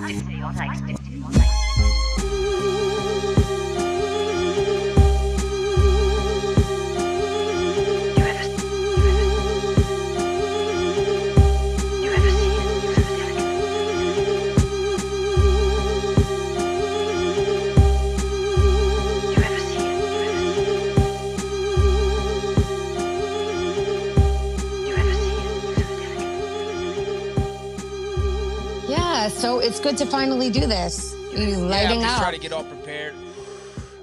Flight 0.00 0.16
60 0.16 0.42
on 0.42 0.56
X 0.58 0.99
to 30.00 30.06
finally 30.06 30.48
do 30.48 30.66
this. 30.66 31.14
Yeah, 31.34 31.58
lighting 31.58 31.98
I'm 31.98 32.02
just 32.02 32.14
up. 32.14 32.20
trying 32.22 32.32
to 32.32 32.40
get 32.40 32.52
all 32.54 32.64
prepared. 32.64 33.14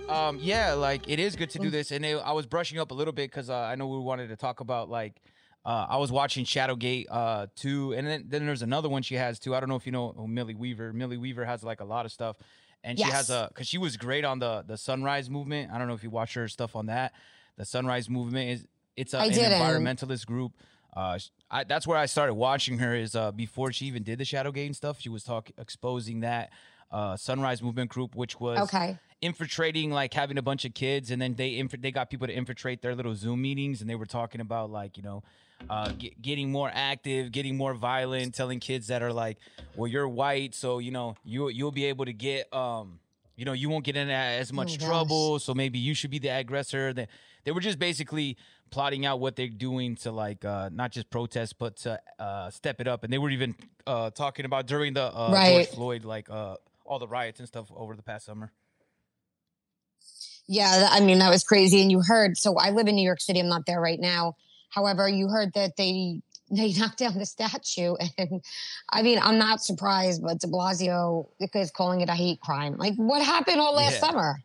Um, 0.07 0.37
yeah, 0.39 0.73
like 0.73 1.09
it 1.09 1.17
is 1.17 1.35
good 1.35 1.49
to 1.49 1.59
do 1.59 1.71
this, 1.71 1.91
and 1.91 2.05
it, 2.05 2.21
I 2.23 2.33
was 2.33 2.45
brushing 2.45 2.77
up 2.77 2.91
a 2.91 2.93
little 2.93 3.11
bit 3.11 3.31
because 3.31 3.49
uh, 3.49 3.57
I 3.57 3.73
know 3.73 3.87
we 3.87 3.97
wanted 3.97 4.27
to 4.27 4.35
talk 4.35 4.59
about 4.59 4.91
like 4.91 5.19
uh, 5.65 5.87
I 5.89 5.97
was 5.97 6.11
watching 6.11 6.45
Shadowgate 6.45 7.07
uh 7.09 7.47
two, 7.55 7.93
and 7.93 8.05
then 8.05 8.25
then 8.27 8.45
there's 8.45 8.61
another 8.61 8.89
one 8.89 9.01
she 9.01 9.15
has 9.15 9.39
too. 9.39 9.55
I 9.55 9.59
don't 9.59 9.69
know 9.69 9.75
if 9.75 9.87
you 9.87 9.91
know 9.91 10.13
who 10.15 10.27
Millie 10.27 10.53
Weaver. 10.53 10.93
Millie 10.93 11.17
Weaver 11.17 11.45
has 11.45 11.63
like 11.63 11.81
a 11.81 11.85
lot 11.85 12.05
of 12.05 12.11
stuff, 12.11 12.37
and 12.83 12.99
she 12.99 13.03
has 13.05 13.31
a 13.31 13.47
because 13.49 13.67
she 13.67 13.79
was 13.79 13.97
great 13.97 14.23
on 14.23 14.37
the 14.37 14.63
the 14.67 14.77
Sunrise 14.77 15.31
movement. 15.31 15.71
I 15.71 15.79
don't 15.79 15.87
know 15.87 15.95
if 15.95 16.03
you 16.03 16.11
watch 16.11 16.35
her 16.35 16.47
stuff 16.47 16.75
on 16.75 16.85
that. 16.85 17.13
The 17.57 17.65
Sunrise 17.65 18.07
movement 18.07 18.51
is 18.51 18.67
it's 18.95 19.15
a, 19.15 19.19
an 19.19 19.31
environmentalist 19.31 20.27
group. 20.27 20.51
Uh, 20.97 21.19
I, 21.51 21.63
that's 21.63 21.85
where 21.85 21.97
I 21.97 22.07
started 22.07 22.33
watching 22.33 22.79
her. 22.79 22.95
Is 22.95 23.15
uh 23.15 23.31
before 23.31 23.71
she 23.71 23.85
even 23.85 24.01
did 24.03 24.17
the 24.17 24.23
Shadowgate 24.25 24.65
and 24.65 24.75
stuff. 24.75 24.99
She 24.99 25.09
was 25.09 25.23
talking 25.23 25.53
exposing 25.57 26.21
that 26.21 26.51
uh 26.91 27.15
Sunrise 27.17 27.61
movement 27.61 27.89
group, 27.91 28.15
which 28.15 28.39
was 28.39 28.57
Okay. 28.73 28.97
infiltrating 29.21 29.91
like 29.91 30.13
having 30.13 30.37
a 30.37 30.41
bunch 30.41 30.65
of 30.65 30.73
kids 30.73 31.11
and 31.11 31.21
then 31.21 31.35
they 31.35 31.57
inf- 31.57 31.81
they 31.81 31.91
got 31.91 32.09
people 32.09 32.27
to 32.27 32.33
infiltrate 32.33 32.81
their 32.81 32.95
little 32.95 33.15
zoom 33.15 33.41
meetings 33.41 33.81
and 33.81 33.89
they 33.89 33.95
were 33.95 34.05
talking 34.05 34.41
about 34.41 34.69
like 34.69 34.95
you 34.97 35.01
know 35.03 35.23
uh 35.69 35.91
get, 35.97 36.21
getting 36.21 36.51
more 36.51 36.69
active 36.73 37.31
getting 37.31 37.57
more 37.57 37.73
violent 37.73 38.35
telling 38.35 38.59
kids 38.59 38.87
that 38.87 39.01
are 39.01 39.11
like 39.11 39.37
well 39.75 39.87
you're 39.87 40.07
white 40.07 40.53
so 40.53 40.77
you 40.77 40.91
know 40.91 41.15
you 41.23 41.49
you'll 41.49 41.71
be 41.71 41.85
able 41.85 42.05
to 42.05 42.13
get 42.13 42.51
um 42.53 42.99
you 43.35 43.43
know 43.43 43.53
you 43.53 43.69
won't 43.69 43.83
get 43.85 43.95
in 43.97 44.07
as 44.09 44.53
much 44.53 44.77
gosh. 44.77 44.87
trouble 44.87 45.39
so 45.39 45.51
maybe 45.53 45.79
you 45.79 45.95
should 45.95 46.11
be 46.11 46.19
the 46.19 46.29
aggressor 46.29 46.93
they, 46.93 47.07
they 47.43 47.51
were 47.51 47.59
just 47.59 47.79
basically 47.79 48.37
plotting 48.69 49.05
out 49.05 49.19
what 49.19 49.35
they're 49.35 49.47
doing 49.47 49.95
to 49.95 50.11
like 50.11 50.43
uh 50.45 50.69
not 50.73 50.91
just 50.91 51.09
protest 51.09 51.57
but 51.59 51.75
to 51.77 51.99
uh 52.19 52.49
step 52.49 52.81
it 52.81 52.87
up 52.87 53.03
and 53.03 53.11
they 53.11 53.17
were 53.17 53.29
even 53.29 53.55
uh 53.85 54.09
talking 54.11 54.45
about 54.45 54.67
during 54.67 54.93
the 54.93 55.03
uh 55.03 55.47
George 55.49 55.67
Floyd 55.67 56.05
like 56.05 56.29
uh 56.29 56.55
all 56.85 56.99
the 56.99 57.07
riots 57.07 57.39
and 57.39 57.47
stuff 57.47 57.67
over 57.75 57.95
the 57.95 58.03
past 58.03 58.25
summer 58.25 58.51
Yeah, 60.47 60.87
I 60.91 61.01
mean 61.01 61.19
that 61.19 61.29
was 61.29 61.43
crazy. 61.43 61.81
And 61.81 61.91
you 61.91 62.01
heard. 62.01 62.37
So 62.37 62.55
I 62.57 62.69
live 62.71 62.87
in 62.87 62.95
New 62.95 63.03
York 63.05 63.21
City. 63.21 63.39
I'm 63.39 63.49
not 63.49 63.65
there 63.65 63.81
right 63.81 63.99
now. 63.99 64.35
However, 64.69 65.07
you 65.09 65.27
heard 65.27 65.53
that 65.55 65.75
they 65.77 66.21
they 66.49 66.71
knocked 66.77 66.99
down 66.99 67.17
the 67.17 67.25
statue, 67.25 67.95
and 68.17 68.41
I 68.89 69.01
mean 69.01 69.19
I'm 69.21 69.37
not 69.37 69.61
surprised. 69.61 70.21
But 70.23 70.39
De 70.39 70.47
Blasio 70.47 71.27
is 71.39 71.71
calling 71.71 72.01
it 72.01 72.09
a 72.09 72.13
hate 72.15 72.39
crime. 72.39 72.77
Like 72.77 72.95
what 72.95 73.21
happened 73.23 73.59
all 73.59 73.73
last 73.75 73.95
Yeah. 73.95 73.99
summer? 73.99 74.43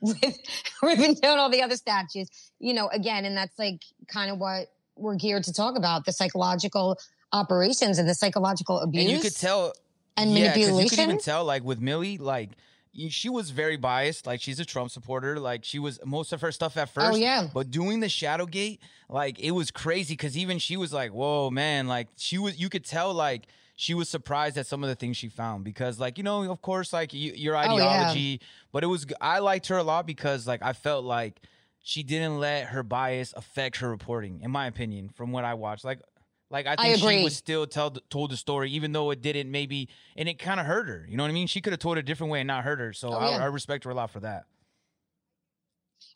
With 0.00 0.38
ripping 0.82 1.14
down 1.14 1.38
all 1.38 1.50
the 1.50 1.62
other 1.62 1.76
statues, 1.76 2.28
you 2.58 2.74
know. 2.74 2.88
Again, 2.88 3.24
and 3.24 3.36
that's 3.36 3.58
like 3.58 3.82
kind 4.08 4.30
of 4.30 4.38
what 4.38 4.68
we're 4.96 5.16
geared 5.16 5.44
to 5.44 5.52
talk 5.52 5.76
about: 5.76 6.04
the 6.04 6.12
psychological 6.12 6.98
operations 7.32 7.98
and 7.98 8.08
the 8.08 8.14
psychological 8.14 8.80
abuse. 8.80 9.04
and 9.04 9.12
you 9.12 9.20
could 9.20 9.36
tell 9.36 9.72
and 10.16 10.36
yeah, 10.36 10.54
'cause 10.54 10.82
you 10.82 10.90
could 10.90 10.98
even 10.98 11.18
tell 11.18 11.44
like 11.44 11.64
with 11.64 11.80
Millie, 11.80 12.18
like 12.18 12.50
she 13.08 13.28
was 13.28 13.50
very 13.50 13.76
biased. 13.76 14.26
Like 14.26 14.40
she's 14.40 14.60
a 14.60 14.64
Trump 14.64 14.90
supporter. 14.90 15.40
Like 15.40 15.64
she 15.64 15.78
was 15.78 15.98
most 16.04 16.32
of 16.32 16.40
her 16.42 16.52
stuff 16.52 16.76
at 16.76 16.88
oh, 16.88 16.92
first. 16.92 17.12
Oh, 17.12 17.16
yeah. 17.16 17.48
But 17.52 17.70
doing 17.70 18.00
the 18.00 18.08
Shadowgate, 18.08 18.78
like 19.08 19.38
it 19.40 19.52
was 19.52 19.70
crazy 19.70 20.14
because 20.14 20.36
even 20.36 20.58
she 20.58 20.76
was 20.76 20.92
like, 20.92 21.12
"Whoa, 21.12 21.50
man!" 21.50 21.88
Like 21.88 22.08
she 22.16 22.38
was. 22.38 22.58
You 22.58 22.68
could 22.68 22.84
tell 22.84 23.12
like 23.14 23.46
she 23.82 23.94
was 23.94 24.08
surprised 24.08 24.56
at 24.56 24.64
some 24.64 24.84
of 24.84 24.88
the 24.88 24.94
things 24.94 25.16
she 25.16 25.28
found 25.28 25.64
because 25.64 25.98
like 25.98 26.16
you 26.16 26.22
know 26.22 26.48
of 26.50 26.62
course 26.62 26.92
like 26.92 27.10
your 27.12 27.56
Oh, 27.56 27.62
yeah. 27.62 27.72
ideology 27.72 28.40
but 28.70 28.84
it 28.84 28.86
was 28.86 29.04
i 29.20 29.40
liked 29.40 29.66
her 29.66 29.76
a 29.76 29.82
lot 29.82 30.06
because 30.06 30.46
like 30.46 30.62
i 30.62 30.72
felt 30.72 31.04
like 31.04 31.40
she 31.80 32.04
didn't 32.04 32.38
let 32.38 32.66
her 32.66 32.84
bias 32.84 33.34
affect 33.36 33.78
her 33.78 33.90
reporting 33.90 34.40
in 34.42 34.52
my 34.52 34.66
opinion 34.68 35.08
from 35.08 35.32
what 35.32 35.44
i 35.44 35.54
watched 35.54 35.84
like 35.84 36.00
like 36.48 36.66
i 36.68 36.74
I 36.74 36.76
think 36.76 36.98
she 36.98 37.02
agree. 37.04 37.22
would 37.24 37.32
still 37.32 37.66
tell 37.66 37.90
the, 37.90 38.00
told 38.08 38.30
the 38.30 38.36
story 38.36 38.70
even 38.70 38.92
though 38.92 39.10
it 39.10 39.20
didn't 39.20 39.50
maybe 39.50 39.88
and 40.16 40.28
it 40.28 40.38
kind 40.38 40.60
of 40.60 40.66
hurt 40.66 40.86
her 40.86 41.04
you 41.08 41.16
know 41.16 41.24
what 41.24 41.30
i 41.30 41.34
mean 41.34 41.48
she 41.48 41.60
could 41.60 41.72
have 41.72 41.80
told 41.80 41.96
it 41.96 42.00
a 42.00 42.04
different 42.04 42.30
way 42.30 42.40
and 42.40 42.46
not 42.46 42.62
hurt 42.62 42.78
her 42.78 42.92
so 42.92 43.08
Oh, 43.08 43.16
I, 43.18 43.30
yeah. 43.30 43.42
I 43.42 43.46
respect 43.46 43.82
her 43.84 43.90
a 43.90 43.94
lot 43.94 44.10
for 44.10 44.20
that 44.20 44.44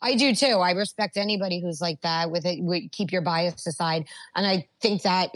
I 0.01 0.15
do 0.15 0.35
too. 0.35 0.45
I 0.59 0.71
respect 0.71 1.17
anybody 1.17 1.59
who's 1.59 1.81
like 1.81 2.01
that 2.01 2.29
with 2.29 2.45
it. 2.45 2.61
with- 2.61 2.91
Keep 2.91 3.11
your 3.11 3.23
bias 3.23 3.65
aside. 3.65 4.05
And 4.35 4.45
I 4.45 4.67
think 4.79 5.01
that 5.03 5.31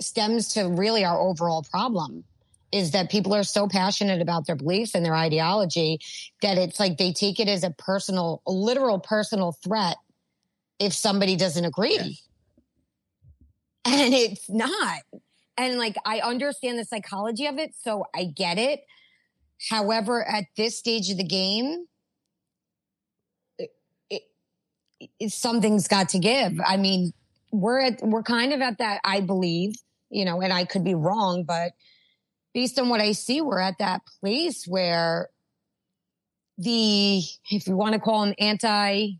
stems 0.00 0.48
to 0.54 0.64
really 0.64 1.04
our 1.04 1.18
overall 1.18 1.62
problem 1.62 2.24
is 2.72 2.92
that 2.92 3.10
people 3.10 3.34
are 3.34 3.42
so 3.42 3.68
passionate 3.68 4.22
about 4.22 4.46
their 4.46 4.56
beliefs 4.56 4.94
and 4.94 5.04
their 5.04 5.14
ideology 5.14 6.00
that 6.40 6.56
it's 6.56 6.80
like 6.80 6.96
they 6.96 7.12
take 7.12 7.38
it 7.38 7.46
as 7.46 7.64
a 7.64 7.70
personal, 7.70 8.40
a 8.46 8.50
literal 8.50 8.98
personal 8.98 9.52
threat 9.62 9.98
if 10.78 10.94
somebody 10.94 11.36
doesn't 11.36 11.64
agree. 11.64 11.92
Yes. 11.92 12.28
And 13.84 14.14
it's 14.14 14.48
not. 14.48 15.02
And 15.58 15.76
like, 15.76 15.96
I 16.06 16.20
understand 16.20 16.78
the 16.78 16.84
psychology 16.84 17.46
of 17.46 17.58
it. 17.58 17.74
So 17.78 18.06
I 18.14 18.24
get 18.24 18.56
it. 18.56 18.84
However, 19.68 20.26
at 20.26 20.44
this 20.56 20.78
stage 20.78 21.10
of 21.10 21.18
the 21.18 21.24
game, 21.24 21.84
it, 23.58 23.70
it, 25.18 25.32
something's 25.32 25.88
got 25.88 26.08
to 26.10 26.18
give. 26.18 26.60
I 26.64 26.76
mean, 26.78 27.12
we're 27.52 27.80
at, 27.80 28.02
we're 28.02 28.22
kind 28.22 28.52
of 28.52 28.60
at 28.60 28.78
that, 28.78 29.00
I 29.04 29.20
believe, 29.20 29.76
you 30.10 30.24
know, 30.24 30.40
and 30.40 30.52
I 30.52 30.64
could 30.64 30.84
be 30.84 30.94
wrong, 30.94 31.44
but 31.44 31.72
based 32.54 32.78
on 32.78 32.88
what 32.88 33.00
I 33.00 33.12
see, 33.12 33.40
we're 33.40 33.60
at 33.60 33.78
that 33.78 34.02
place 34.20 34.66
where 34.66 35.28
the, 36.58 37.22
if 37.50 37.66
you 37.66 37.76
want 37.76 37.94
to 37.94 38.00
call 38.00 38.24
them 38.24 38.34
anti 38.38 39.12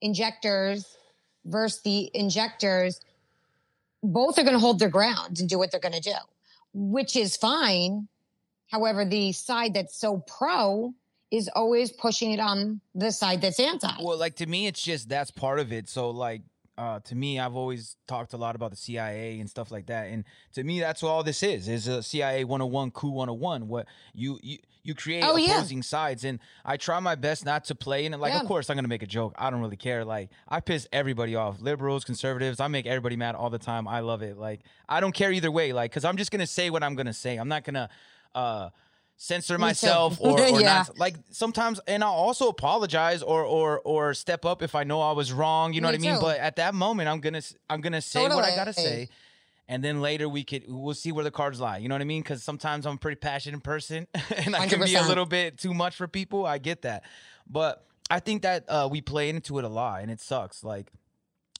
injectors 0.00 0.96
versus 1.44 1.82
the 1.82 2.10
injectors, 2.14 3.00
both 4.02 4.38
are 4.38 4.42
going 4.42 4.54
to 4.54 4.60
hold 4.60 4.78
their 4.78 4.88
ground 4.88 5.38
and 5.40 5.48
do 5.48 5.58
what 5.58 5.70
they're 5.70 5.80
going 5.80 5.92
to 5.92 6.00
do, 6.00 6.16
which 6.74 7.16
is 7.16 7.36
fine. 7.36 8.08
However, 8.68 9.04
the 9.04 9.32
side 9.32 9.74
that's 9.74 9.96
so 9.96 10.24
pro 10.26 10.94
is 11.30 11.48
always 11.54 11.90
pushing 11.90 12.32
it 12.32 12.40
on 12.40 12.80
the 12.94 13.10
side 13.10 13.40
that's 13.40 13.60
anti. 13.60 13.90
Well, 14.02 14.18
like 14.18 14.36
to 14.36 14.46
me, 14.46 14.66
it's 14.66 14.82
just 14.82 15.08
that's 15.08 15.30
part 15.30 15.60
of 15.60 15.72
it. 15.72 15.88
So 15.88 16.10
like 16.10 16.42
uh 16.78 17.00
to 17.00 17.14
me, 17.14 17.38
I've 17.38 17.54
always 17.54 17.96
talked 18.08 18.32
a 18.32 18.36
lot 18.36 18.54
about 18.56 18.70
the 18.70 18.76
CIA 18.76 19.38
and 19.40 19.48
stuff 19.48 19.70
like 19.70 19.86
that. 19.86 20.06
And 20.08 20.24
to 20.54 20.64
me, 20.64 20.80
that's 20.80 21.02
what 21.02 21.10
all 21.10 21.22
this 21.22 21.42
is. 21.42 21.68
Is 21.68 21.86
a 21.88 22.02
CIA 22.02 22.44
101, 22.44 22.90
coup 22.92 23.10
101. 23.10 23.68
What 23.68 23.86
you 24.14 24.38
you 24.42 24.58
you 24.84 24.94
create 24.94 25.22
Oh, 25.24 25.36
yeah. 25.36 25.58
opposing 25.58 25.80
sides. 25.82 26.24
And 26.24 26.40
I 26.64 26.76
try 26.76 26.98
my 26.98 27.14
best 27.14 27.44
not 27.44 27.64
to 27.66 27.74
play 27.76 28.04
in 28.04 28.14
it. 28.14 28.16
Like, 28.18 28.32
Yeah. 28.32 28.40
of 28.40 28.46
course, 28.48 28.68
I'm 28.68 28.76
gonna 28.76 28.88
make 28.88 29.02
a 29.04 29.06
joke. 29.06 29.32
I 29.38 29.48
don't 29.50 29.60
really 29.60 29.76
care. 29.76 30.04
Like, 30.04 30.30
I 30.48 30.58
piss 30.60 30.88
everybody 30.92 31.36
off. 31.36 31.60
Liberals, 31.60 32.04
conservatives, 32.04 32.58
I 32.58 32.66
make 32.68 32.86
everybody 32.86 33.14
mad 33.16 33.34
all 33.36 33.48
the 33.50 33.58
time. 33.60 33.86
I 33.86 34.00
love 34.00 34.22
it. 34.22 34.38
Like, 34.38 34.62
I 34.88 34.98
don't 35.00 35.12
care 35.14 35.30
either 35.30 35.52
way. 35.52 35.72
Like, 35.72 35.92
cause 35.92 36.04
I'm 36.04 36.16
just 36.16 36.30
gonna 36.32 36.46
say 36.48 36.68
what 36.70 36.82
I'm 36.82 36.94
gonna 36.96 37.12
say. 37.12 37.36
I'm 37.36 37.48
not 37.48 37.62
gonna 37.64 37.90
uh 38.34 38.70
censor 39.16 39.56
myself 39.58 40.18
or, 40.20 40.40
or 40.40 40.60
Yeah. 40.60 40.66
not 40.78 40.98
like 40.98 41.16
sometimes 41.30 41.80
and 41.86 42.02
I'll 42.02 42.10
also 42.12 42.48
apologize 42.48 43.22
or 43.22 43.44
or 43.44 43.80
or 43.80 44.14
step 44.14 44.44
up 44.44 44.62
if 44.62 44.74
I 44.74 44.84
know 44.84 45.00
I 45.00 45.12
was 45.12 45.32
wrong, 45.32 45.72
you 45.72 45.80
know 45.80 45.88
Me 45.88 45.92
what 45.92 46.00
I 46.00 46.02
mean? 46.02 46.14
too. 46.16 46.20
But 46.20 46.38
at 46.38 46.56
that 46.56 46.74
moment 46.74 47.08
I'm 47.08 47.20
to 47.20 47.42
I'm 47.70 47.80
to 47.92 48.00
say 48.00 48.28
what 48.28 48.44
I 48.44 48.54
got 48.54 48.64
to 48.64 48.72
say 48.72 49.08
and 49.68 49.82
then 49.84 50.00
later 50.00 50.28
we 50.28 50.42
could 50.42 50.64
we'll 50.66 50.94
see 50.94 51.12
where 51.12 51.24
the 51.24 51.30
cards 51.30 51.60
lie. 51.60 51.78
You 51.78 51.88
know 51.88 51.94
what 51.94 52.02
I 52.02 52.06
mean? 52.06 52.22
Cuz 52.22 52.42
sometimes 52.42 52.84
I'm 52.84 52.94
a 52.94 52.98
pretty 52.98 53.16
passionate 53.20 53.62
person 53.62 54.06
and 54.36 54.56
I 54.56 54.66
can 54.66 54.80
be 54.84 54.96
a 54.96 55.06
little 55.06 55.26
bit 55.26 55.58
too 55.58 55.72
much 55.72 55.94
for 55.96 56.08
people. 56.08 56.44
I 56.44 56.58
get 56.58 56.82
that. 56.82 57.04
But 57.48 57.86
I 58.10 58.18
think 58.20 58.42
that 58.42 58.64
uh 58.68 58.88
we 58.90 59.00
play 59.00 59.28
into 59.28 59.58
it 59.58 59.64
a 59.64 59.68
lot 59.68 60.02
and 60.02 60.10
it 60.10 60.20
sucks 60.20 60.64
like 60.64 60.90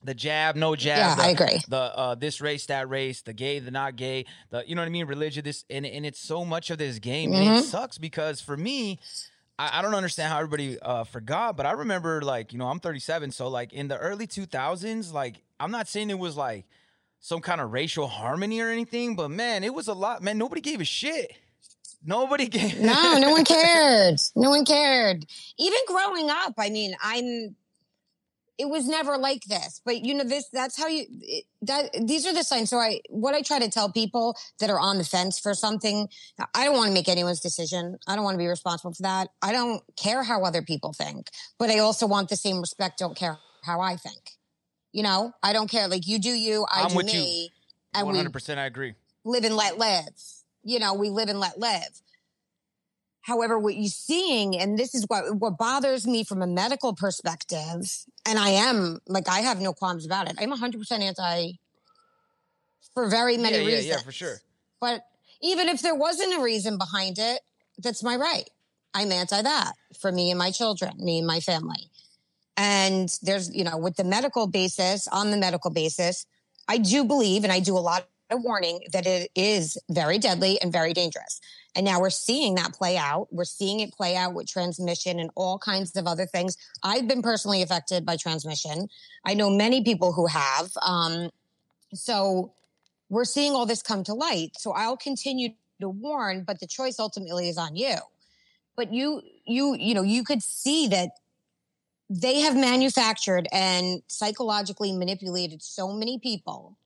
the 0.04 0.14
jab, 0.14 0.56
no 0.56 0.74
jab. 0.76 0.98
Yeah, 0.98 1.14
the, 1.14 1.22
I 1.22 1.28
agree. 1.28 1.60
The 1.68 1.76
uh, 1.76 2.14
this 2.14 2.40
race, 2.40 2.66
that 2.66 2.88
race, 2.88 3.22
the 3.22 3.32
gay, 3.32 3.58
the 3.58 3.70
not 3.70 3.96
gay, 3.96 4.26
the 4.50 4.64
you 4.66 4.74
know 4.74 4.82
what 4.82 4.86
I 4.86 4.90
mean, 4.90 5.06
religion. 5.06 5.44
This 5.44 5.64
and 5.70 5.86
and 5.86 6.04
it's 6.06 6.20
so 6.20 6.44
much 6.44 6.70
of 6.70 6.78
this 6.78 6.98
game, 6.98 7.32
and 7.32 7.42
Mhm. 7.42 7.58
it 7.60 7.64
sucks 7.64 7.98
because 7.98 8.40
for 8.40 8.56
me, 8.56 8.98
I, 9.58 9.78
I 9.78 9.82
don't 9.82 9.94
understand 9.94 10.32
how 10.32 10.38
everybody 10.38 10.78
uh, 10.80 11.04
forgot, 11.04 11.56
but 11.56 11.66
I 11.66 11.72
remember 11.72 12.22
like 12.22 12.52
you 12.52 12.58
know 12.58 12.66
I'm 12.68 12.80
37, 12.80 13.30
so 13.32 13.48
like 13.48 13.72
in 13.72 13.88
the 13.88 13.98
early 13.98 14.26
2000s, 14.26 15.12
like 15.12 15.42
I'm 15.60 15.70
not 15.70 15.88
saying 15.88 16.10
it 16.10 16.18
was 16.18 16.36
like 16.36 16.64
some 17.20 17.40
kind 17.40 17.60
of 17.60 17.72
racial 17.72 18.08
harmony 18.08 18.60
or 18.60 18.68
anything, 18.68 19.14
but 19.14 19.28
man, 19.30 19.62
it 19.62 19.72
was 19.72 19.86
a 19.88 19.94
lot. 19.94 20.22
Man, 20.22 20.38
nobody 20.38 20.60
gave 20.60 20.80
a 20.80 20.84
shit. 20.84 21.32
Nobody 22.04 22.46
gave. 22.48 22.80
No, 22.80 23.16
no 23.18 23.30
one 23.30 23.44
cared. 23.46 24.18
No 24.34 24.50
one 24.50 24.64
cared. 24.64 25.24
Even 25.56 25.78
growing 25.86 26.28
up, 26.30 26.54
I 26.58 26.68
mean, 26.70 26.96
I'm. 27.02 27.54
It 28.62 28.68
was 28.68 28.86
never 28.86 29.18
like 29.18 29.42
this. 29.46 29.80
But 29.84 30.04
you 30.04 30.14
know, 30.14 30.22
this 30.22 30.48
that's 30.52 30.78
how 30.78 30.86
you 30.86 31.04
it, 31.20 31.44
that 31.62 31.90
these 32.06 32.24
are 32.26 32.32
the 32.32 32.44
signs. 32.44 32.70
So 32.70 32.78
I 32.78 33.00
what 33.10 33.34
I 33.34 33.42
try 33.42 33.58
to 33.58 33.68
tell 33.68 33.90
people 33.90 34.36
that 34.60 34.70
are 34.70 34.78
on 34.78 34.98
the 34.98 35.04
fence 35.04 35.40
for 35.40 35.52
something, 35.52 36.08
I 36.54 36.64
don't 36.64 36.76
want 36.76 36.88
to 36.88 36.94
make 36.94 37.08
anyone's 37.08 37.40
decision. 37.40 37.98
I 38.06 38.14
don't 38.14 38.22
want 38.22 38.34
to 38.34 38.38
be 38.38 38.46
responsible 38.46 38.94
for 38.94 39.02
that. 39.02 39.30
I 39.42 39.50
don't 39.50 39.82
care 39.96 40.22
how 40.22 40.44
other 40.44 40.62
people 40.62 40.92
think, 40.92 41.28
but 41.58 41.70
I 41.70 41.80
also 41.80 42.06
want 42.06 42.28
the 42.28 42.36
same 42.36 42.60
respect. 42.60 43.00
Don't 43.00 43.16
care 43.16 43.38
how 43.64 43.80
I 43.80 43.96
think. 43.96 44.30
You 44.92 45.02
know, 45.02 45.32
I 45.42 45.52
don't 45.52 45.68
care. 45.68 45.88
Like 45.88 46.06
you 46.06 46.20
do 46.20 46.30
you, 46.30 46.64
I 46.72 46.82
I'm 46.82 46.90
do 46.90 46.96
with 46.98 47.12
you. 47.12 47.20
me, 47.20 47.52
and 47.94 48.06
we 48.06 48.14
hundred 48.14 48.32
percent, 48.32 48.60
I 48.60 48.66
agree. 48.66 48.94
live 49.24 49.42
and 49.42 49.56
let 49.56 49.76
live. 49.76 50.14
You 50.62 50.78
know, 50.78 50.94
we 50.94 51.08
live 51.10 51.28
and 51.28 51.40
let 51.40 51.58
live. 51.58 52.00
However, 53.22 53.58
what 53.58 53.76
you're 53.76 53.86
seeing, 53.86 54.56
and 54.58 54.76
this 54.78 54.94
is 54.94 55.04
what 55.06 55.36
what 55.36 55.56
bothers 55.56 56.06
me 56.06 56.24
from 56.24 56.42
a 56.42 56.46
medical 56.46 56.92
perspective, 56.92 58.04
and 58.26 58.38
I 58.38 58.50
am 58.50 58.98
like 59.06 59.28
I 59.28 59.40
have 59.40 59.60
no 59.60 59.72
qualms 59.72 60.04
about 60.04 60.28
it. 60.28 60.36
I'm 60.40 60.50
100 60.50 60.78
percent 60.78 61.02
anti 61.02 61.52
for 62.94 63.08
very 63.08 63.36
many 63.36 63.58
yeah, 63.58 63.64
reasons. 63.64 63.86
yeah, 63.86 63.94
yeah, 63.94 64.00
for 64.00 64.12
sure. 64.12 64.36
But 64.80 65.06
even 65.40 65.68
if 65.68 65.82
there 65.82 65.94
wasn't 65.94 66.36
a 66.36 66.42
reason 66.42 66.78
behind 66.78 67.18
it, 67.18 67.40
that's 67.78 68.02
my 68.02 68.16
right. 68.16 68.48
I'm 68.94 69.10
anti 69.10 69.40
that 69.40 69.72
for 69.98 70.12
me 70.12 70.30
and 70.30 70.38
my 70.38 70.50
children, 70.50 70.92
me 70.98 71.18
and 71.18 71.26
my 71.26 71.40
family. 71.40 71.90
And 72.56 73.08
there's, 73.22 73.54
you 73.54 73.64
know, 73.64 73.78
with 73.78 73.96
the 73.96 74.04
medical 74.04 74.46
basis, 74.46 75.08
on 75.08 75.30
the 75.30 75.38
medical 75.38 75.70
basis, 75.70 76.26
I 76.68 76.78
do 76.78 77.04
believe, 77.04 77.44
and 77.44 77.52
I 77.52 77.60
do 77.60 77.76
a 77.76 77.80
lot 77.80 78.06
of 78.32 78.42
warning 78.42 78.80
that 78.92 79.06
it 79.06 79.30
is 79.34 79.78
very 79.90 80.18
deadly 80.18 80.60
and 80.60 80.72
very 80.72 80.92
dangerous. 80.92 81.40
And 81.74 81.86
now 81.86 82.00
we're 82.00 82.10
seeing 82.10 82.56
that 82.56 82.72
play 82.72 82.96
out. 82.96 83.28
We're 83.30 83.44
seeing 83.44 83.80
it 83.80 83.94
play 83.94 84.16
out 84.16 84.34
with 84.34 84.46
transmission 84.46 85.18
and 85.18 85.30
all 85.34 85.58
kinds 85.58 85.96
of 85.96 86.06
other 86.06 86.26
things. 86.26 86.56
I've 86.82 87.08
been 87.08 87.22
personally 87.22 87.62
affected 87.62 88.04
by 88.04 88.16
transmission. 88.16 88.88
I 89.24 89.34
know 89.34 89.48
many 89.48 89.82
people 89.82 90.12
who 90.12 90.26
have. 90.26 90.70
Um, 90.82 91.30
so 91.94 92.52
we're 93.08 93.24
seeing 93.24 93.52
all 93.52 93.66
this 93.66 93.82
come 93.82 94.04
to 94.04 94.14
light. 94.14 94.52
So 94.58 94.72
I'll 94.72 94.96
continue 94.96 95.50
to 95.80 95.88
warn, 95.88 96.44
but 96.44 96.60
the 96.60 96.66
choice 96.66 96.98
ultimately 96.98 97.48
is 97.48 97.58
on 97.58 97.76
you. 97.76 97.96
But 98.76 98.92
you, 98.92 99.22
you, 99.46 99.76
you 99.78 99.94
know, 99.94 100.02
you 100.02 100.24
could 100.24 100.42
see 100.42 100.88
that 100.88 101.10
they 102.08 102.40
have 102.40 102.54
manufactured 102.54 103.48
and 103.52 104.02
psychologically 104.06 104.92
manipulated 104.92 105.62
so 105.62 105.92
many 105.92 106.18
people 106.18 106.76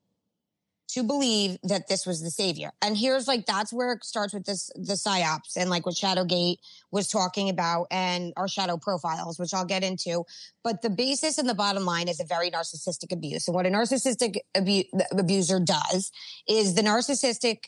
to 0.97 1.03
believe 1.03 1.59
that 1.63 1.89
this 1.89 2.07
was 2.07 2.23
the 2.23 2.31
savior. 2.31 2.73
And 2.81 2.97
here's 2.97 3.29
like 3.29 3.45
that's 3.45 3.71
where 3.71 3.93
it 3.93 4.03
starts 4.03 4.33
with 4.33 4.47
this 4.47 4.71
the 4.77 4.95
psyops 4.95 5.55
and 5.55 5.69
like 5.69 5.85
what 5.85 5.95
Shadowgate 5.95 6.57
was 6.91 7.07
talking 7.07 7.51
about 7.51 7.89
and 7.91 8.33
our 8.39 8.49
shadow 8.49 8.79
profiles, 8.79 9.39
which 9.39 9.53
I'll 9.53 9.67
get 9.67 9.85
into. 9.85 10.25
But 10.65 10.81
the 10.81 10.89
basis 10.89 11.37
and 11.37 11.47
the 11.47 11.55
bottom 11.55 11.85
line 11.85 12.09
is 12.09 12.19
a 12.19 12.25
very 12.25 12.51
narcissistic 12.51 13.13
abuse. 13.13 13.47
And 13.47 13.55
what 13.55 13.67
a 13.67 13.69
narcissistic 13.69 14.37
abu- 14.55 14.85
abuser 15.13 15.61
does 15.61 16.11
is 16.49 16.75
the 16.75 16.83
narcissistic 16.83 17.65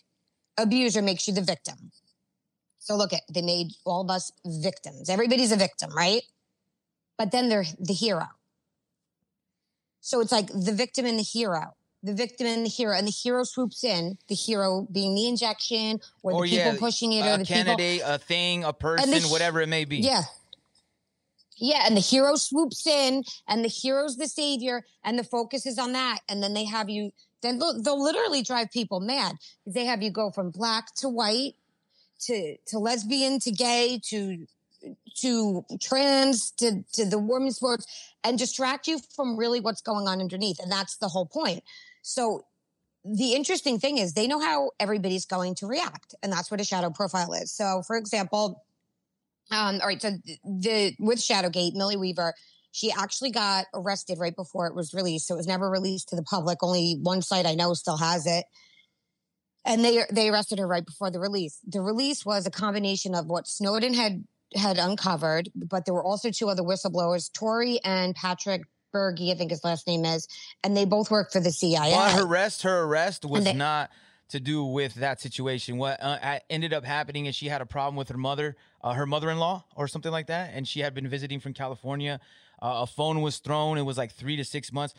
abuser 0.56 1.02
makes 1.02 1.28
you 1.28 1.34
the 1.34 1.42
victim. 1.42 1.92
So 2.78 2.96
look 2.96 3.12
at 3.12 3.20
they 3.30 3.42
made 3.42 3.72
all 3.84 4.00
of 4.00 4.08
us 4.08 4.32
victims. 4.46 5.10
Everybody's 5.10 5.52
a 5.52 5.56
victim, 5.56 5.94
right? 5.94 6.22
But 7.18 7.30
then 7.30 7.50
they're 7.50 7.66
the 7.78 7.92
hero. 7.92 8.28
So 10.00 10.22
it's 10.22 10.32
like 10.32 10.46
the 10.46 10.72
victim 10.72 11.04
and 11.04 11.18
the 11.18 11.22
hero 11.22 11.74
the 12.02 12.14
victim 12.14 12.46
and 12.46 12.64
the 12.64 12.70
hero, 12.70 12.96
and 12.96 13.06
the 13.06 13.10
hero 13.12 13.44
swoops 13.44 13.82
in. 13.84 14.16
The 14.28 14.34
hero 14.34 14.86
being 14.92 15.14
the 15.14 15.26
injection, 15.28 16.00
or 16.22 16.32
the 16.32 16.38
Or, 16.38 16.44
people 16.44 16.56
yeah, 16.72 16.76
pushing 16.78 17.12
it, 17.12 17.26
or 17.26 17.38
the 17.38 17.44
people. 17.44 17.46
candidate, 17.54 18.02
a 18.04 18.18
thing, 18.18 18.64
a 18.64 18.72
person, 18.72 19.10
the- 19.10 19.28
whatever 19.28 19.60
it 19.60 19.68
may 19.68 19.84
be. 19.84 19.98
Yeah, 19.98 20.22
yeah, 21.56 21.82
and 21.86 21.96
the 21.96 22.00
hero 22.00 22.36
swoops 22.36 22.86
in, 22.86 23.24
and 23.48 23.64
the 23.64 23.68
hero's 23.68 24.16
the 24.16 24.28
savior, 24.28 24.84
and 25.02 25.18
the 25.18 25.24
focus 25.24 25.66
is 25.66 25.78
on 25.78 25.92
that, 25.92 26.20
and 26.28 26.42
then 26.42 26.54
they 26.54 26.64
have 26.64 26.88
you. 26.88 27.12
Then 27.40 27.58
they'll, 27.58 27.80
they'll 27.82 28.02
literally 28.02 28.42
drive 28.42 28.70
people 28.70 29.00
mad. 29.00 29.36
They 29.66 29.84
have 29.84 30.02
you 30.02 30.10
go 30.10 30.30
from 30.30 30.50
black 30.50 30.94
to 30.96 31.08
white, 31.08 31.54
to 32.22 32.56
to 32.66 32.78
lesbian 32.78 33.38
to 33.40 33.50
gay 33.52 34.00
to 34.06 34.46
to 35.16 35.64
trans 35.80 36.50
to 36.52 36.84
to 36.92 37.04
the 37.04 37.18
women's 37.18 37.56
sports 37.56 38.14
and 38.24 38.38
distract 38.38 38.86
you 38.86 39.00
from 39.14 39.36
really 39.36 39.60
what's 39.60 39.82
going 39.82 40.06
on 40.06 40.20
underneath 40.20 40.58
and 40.60 40.70
that's 40.70 40.96
the 40.96 41.08
whole 41.08 41.26
point. 41.26 41.62
So 42.02 42.44
the 43.04 43.34
interesting 43.34 43.78
thing 43.78 43.98
is 43.98 44.12
they 44.12 44.26
know 44.26 44.40
how 44.40 44.70
everybody's 44.78 45.24
going 45.24 45.54
to 45.56 45.66
react 45.66 46.14
and 46.22 46.32
that's 46.32 46.50
what 46.50 46.60
a 46.60 46.64
shadow 46.64 46.90
profile 46.90 47.32
is. 47.32 47.52
So 47.52 47.82
for 47.86 47.96
example 47.96 48.64
um 49.50 49.80
all 49.80 49.88
right 49.88 50.02
so 50.02 50.12
the, 50.44 50.94
with 50.98 51.18
shadowgate 51.18 51.74
millie 51.74 51.96
weaver 51.96 52.34
she 52.70 52.92
actually 52.92 53.30
got 53.30 53.64
arrested 53.72 54.18
right 54.18 54.36
before 54.36 54.66
it 54.66 54.74
was 54.74 54.92
released 54.92 55.26
so 55.26 55.34
it 55.34 55.38
was 55.38 55.46
never 55.46 55.70
released 55.70 56.10
to 56.10 56.16
the 56.16 56.22
public 56.22 56.58
only 56.62 56.98
one 57.02 57.22
site 57.22 57.46
i 57.46 57.54
know 57.54 57.72
still 57.74 57.96
has 57.96 58.26
it. 58.26 58.44
And 59.64 59.84
they 59.84 60.02
they 60.10 60.30
arrested 60.30 60.58
her 60.58 60.66
right 60.66 60.84
before 60.84 61.10
the 61.10 61.20
release. 61.20 61.60
The 61.66 61.82
release 61.82 62.24
was 62.24 62.46
a 62.46 62.50
combination 62.50 63.14
of 63.14 63.26
what 63.26 63.46
snowden 63.46 63.92
had 63.92 64.24
had 64.54 64.78
uncovered, 64.78 65.50
but 65.54 65.84
there 65.84 65.94
were 65.94 66.04
also 66.04 66.30
two 66.30 66.48
other 66.48 66.62
whistleblowers, 66.62 67.32
Tori 67.32 67.80
and 67.84 68.14
Patrick 68.14 68.62
Bergy, 68.94 69.30
I 69.30 69.34
think 69.34 69.50
his 69.50 69.62
last 69.64 69.86
name 69.86 70.04
is, 70.04 70.28
and 70.64 70.76
they 70.76 70.84
both 70.84 71.10
work 71.10 71.30
for 71.30 71.40
the 71.40 71.52
CIA. 71.52 71.92
Her 71.92 72.24
arrest, 72.24 72.62
her 72.62 72.82
arrest 72.84 73.24
was 73.24 73.44
they- 73.44 73.52
not 73.52 73.90
to 74.30 74.40
do 74.40 74.64
with 74.64 74.94
that 74.96 75.20
situation. 75.20 75.78
What 75.78 76.02
uh, 76.02 76.38
ended 76.50 76.72
up 76.72 76.84
happening 76.84 77.26
is 77.26 77.34
she 77.34 77.48
had 77.48 77.60
a 77.62 77.66
problem 77.66 77.96
with 77.96 78.08
her 78.08 78.18
mother, 78.18 78.56
uh, 78.82 78.92
her 78.92 79.06
mother-in-law, 79.06 79.64
or 79.74 79.88
something 79.88 80.12
like 80.12 80.26
that, 80.26 80.50
and 80.54 80.68
she 80.68 80.80
had 80.80 80.94
been 80.94 81.08
visiting 81.08 81.40
from 81.40 81.54
California. 81.54 82.20
Uh, 82.60 82.80
a 82.82 82.86
phone 82.86 83.22
was 83.22 83.38
thrown. 83.38 83.78
It 83.78 83.82
was 83.82 83.96
like 83.96 84.12
three 84.12 84.36
to 84.36 84.44
six 84.44 84.72
months, 84.72 84.94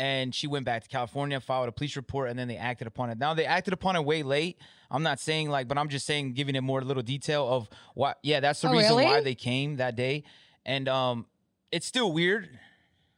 and 0.00 0.34
she 0.34 0.46
went 0.46 0.64
back 0.64 0.82
to 0.82 0.88
California, 0.88 1.38
filed 1.40 1.68
a 1.68 1.72
police 1.72 1.94
report, 1.94 2.30
and 2.30 2.38
then 2.38 2.48
they 2.48 2.56
acted 2.56 2.86
upon 2.86 3.10
it. 3.10 3.18
Now 3.18 3.34
they 3.34 3.44
acted 3.44 3.74
upon 3.74 3.96
it 3.96 4.04
way 4.04 4.22
late. 4.22 4.56
I'm 4.90 5.02
not 5.02 5.20
saying 5.20 5.50
like, 5.50 5.68
but 5.68 5.76
I'm 5.76 5.90
just 5.90 6.06
saying, 6.06 6.32
giving 6.32 6.54
it 6.56 6.62
more 6.62 6.80
little 6.80 7.02
detail 7.02 7.46
of 7.46 7.68
why. 7.94 8.14
Yeah, 8.22 8.40
that's 8.40 8.60
the 8.62 8.68
Oh, 8.68 8.72
reason 8.72 8.92
really? 8.96 9.04
why 9.04 9.20
they 9.20 9.34
came 9.34 9.76
that 9.76 9.96
day, 9.96 10.24
and 10.64 10.88
um, 10.88 11.26
it's 11.70 11.86
still 11.86 12.12
weird. 12.12 12.48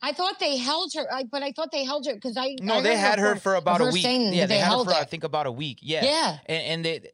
I 0.02 0.12
thought 0.12 0.40
they 0.40 0.56
held 0.56 0.92
her, 0.94 1.06
I, 1.12 1.22
but 1.22 1.44
I 1.44 1.52
thought 1.52 1.70
they 1.70 1.84
held 1.84 2.06
her 2.06 2.14
because 2.14 2.36
I 2.36 2.56
No, 2.60 2.78
I 2.78 2.80
they 2.80 2.96
had 2.96 3.20
her 3.20 3.26
report 3.34 3.42
for 3.42 3.54
about 3.54 3.80
a 3.80 3.84
week. 3.92 4.02
Yeah, 4.04 4.40
that 4.40 4.48
they, 4.48 4.58
had 4.58 4.64
her 4.64 4.70
held 4.70 4.88
for 4.88 4.94
I 4.94 5.04
think 5.04 5.22
about 5.22 5.46
a 5.46 5.52
week. 5.52 5.78
Yeah, 5.80 6.04
Yeah. 6.04 6.38
and, 6.46 6.62
and 6.64 6.84
they 6.84 7.10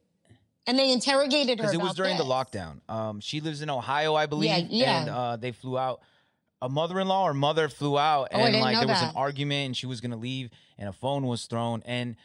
and 0.65 0.77
they 0.79 0.91
interrogated 0.91 1.59
her 1.59 1.63
because 1.65 1.73
it 1.75 1.81
was 1.81 1.93
during 1.93 2.17
the 2.17 2.23
lockdown. 2.23 2.81
Um, 2.89 3.19
she 3.19 3.41
lives 3.41 3.61
in 3.61 3.69
Ohio, 3.69 4.15
I 4.15 4.25
believe. 4.25 4.67
yeah. 4.69 5.01
And 5.01 5.09
uh, 5.09 5.35
they 5.35 5.51
flew 5.51 5.77
out. 5.77 6.01
A 6.61 6.67
mother-in-law 6.69 7.23
or 7.23 7.33
mother 7.33 7.69
flew 7.69 7.97
out, 7.97 8.29
Oh, 8.31 8.37
and 8.37 8.47
didn't 8.51 8.61
like 8.61 8.77
there 8.79 8.87
was 8.87 9.01
an 9.01 9.15
argument, 9.15 9.65
and 9.67 9.77
she 9.77 9.85
was 9.85 10.01
gonna 10.01 10.17
leave, 10.17 10.49
and 10.77 10.89
a 10.89 10.93
phone 10.93 11.25
was 11.25 11.45
thrown. 11.45 11.81
And 11.85 12.15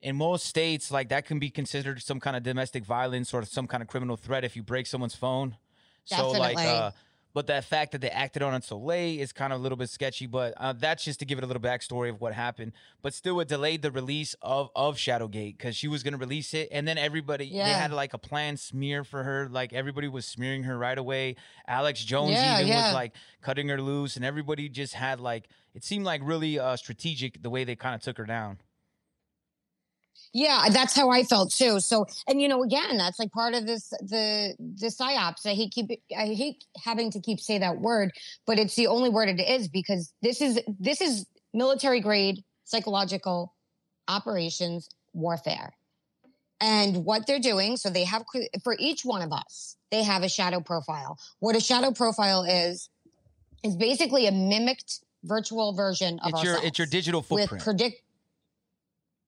in 0.00 0.16
most 0.16 0.46
states, 0.46 0.90
like 0.90 1.08
that 1.08 1.26
can 1.26 1.38
be 1.38 1.50
considered 1.50 2.00
some 2.00 2.20
kind 2.20 2.36
of 2.36 2.42
domestic 2.42 2.84
violence 2.84 3.34
or 3.34 3.44
some 3.44 3.66
kind 3.66 3.82
of 3.82 3.88
criminal 3.88 4.16
threat 4.16 4.44
if 4.44 4.54
you 4.56 4.62
break 4.62 4.86
someone's 4.86 5.14
phone. 5.16 5.56
So 6.04 6.30
like, 6.40 6.56
uh, 6.68 6.90
but 7.32 7.46
that 7.46 7.64
fact 7.64 7.92
that 7.92 8.00
they 8.00 8.10
acted 8.10 8.42
on 8.42 8.54
it 8.54 8.64
so 8.64 8.76
late 8.78 9.20
is 9.20 9.32
kind 9.32 9.52
of 9.52 9.60
a 9.60 9.62
little 9.62 9.76
bit 9.76 9.88
sketchy. 9.90 10.26
But 10.26 10.54
uh, 10.56 10.72
that's 10.72 11.04
just 11.04 11.18
to 11.20 11.24
give 11.24 11.38
it 11.38 11.44
a 11.44 11.46
little 11.46 11.62
backstory 11.62 12.10
of 12.10 12.20
what 12.20 12.32
happened. 12.34 12.72
But 13.02 13.14
still, 13.14 13.38
it 13.40 13.48
delayed 13.48 13.82
the 13.82 13.90
release 13.90 14.34
of 14.42 14.70
of 14.74 14.96
Shadowgate 14.96 15.56
because 15.56 15.76
she 15.76 15.88
was 15.88 16.02
gonna 16.02 16.16
release 16.16 16.54
it, 16.54 16.68
and 16.72 16.86
then 16.86 16.98
everybody 16.98 17.48
they 17.50 17.58
had 17.72 17.92
like 17.92 18.14
a 18.14 18.18
planned 18.18 18.60
smear 18.60 19.04
for 19.04 19.22
her. 19.22 19.48
Like 19.50 19.72
everybody 19.72 20.08
was 20.08 20.26
smearing 20.26 20.64
her 20.64 20.76
right 20.76 20.98
away. 20.98 21.36
Alex 21.66 22.04
Jones 22.04 22.32
Yeah, 22.32 22.56
even 22.56 22.68
yeah. 22.68 22.86
was 22.86 22.94
like 22.94 23.12
cutting 23.42 23.68
her 23.68 23.80
loose, 23.80 24.16
and 24.16 24.24
everybody 24.24 24.68
just 24.68 24.94
had 24.94 25.20
like 25.20 25.48
it 25.74 25.84
seemed 25.84 26.04
like 26.04 26.20
really 26.24 26.58
uh, 26.58 26.76
strategic 26.76 27.42
the 27.42 27.50
way 27.50 27.64
they 27.64 27.76
kind 27.76 27.94
of 27.94 28.02
took 28.02 28.18
her 28.18 28.26
down. 28.26 28.58
Yeah, 30.32 30.68
that's 30.70 30.94
how 30.94 31.10
I 31.10 31.24
felt 31.24 31.52
too. 31.52 31.80
So, 31.80 32.06
and 32.28 32.40
you 32.40 32.48
know, 32.48 32.62
again, 32.62 32.98
that's 32.98 33.18
like 33.18 33.32
part 33.32 33.54
of 33.54 33.66
this 33.66 33.90
the 34.00 34.54
the 34.58 34.86
psyops. 34.86 35.44
I 35.44 35.54
hate 35.54 35.72
keep 35.72 35.90
I 36.16 36.26
hate 36.26 36.64
having 36.82 37.10
to 37.12 37.20
keep 37.20 37.40
say 37.40 37.58
that 37.58 37.80
word, 37.80 38.12
but 38.46 38.58
it's 38.58 38.76
the 38.76 38.86
only 38.86 39.10
word 39.10 39.28
it 39.28 39.40
is 39.40 39.68
because 39.68 40.12
this 40.22 40.40
is 40.40 40.60
this 40.78 41.00
is 41.00 41.26
military 41.52 42.00
grade 42.00 42.44
psychological 42.64 43.54
operations 44.06 44.88
warfare. 45.12 45.72
And 46.60 47.04
what 47.04 47.26
they're 47.26 47.40
doing, 47.40 47.76
so 47.76 47.88
they 47.88 48.04
have 48.04 48.24
for 48.62 48.76
each 48.78 49.04
one 49.04 49.22
of 49.22 49.32
us, 49.32 49.76
they 49.90 50.02
have 50.02 50.22
a 50.22 50.28
shadow 50.28 50.60
profile. 50.60 51.18
What 51.38 51.56
a 51.56 51.60
shadow 51.60 51.90
profile 51.90 52.44
is 52.44 52.88
is 53.64 53.76
basically 53.76 54.26
a 54.26 54.32
mimicked 54.32 55.00
virtual 55.24 55.72
version 55.72 56.18
of 56.20 56.32
It's 56.34 56.42
your 56.44 56.56
it's 56.62 56.78
your 56.78 56.86
digital 56.86 57.24
with 57.28 57.42
footprint. 57.42 57.64
predict 57.64 58.02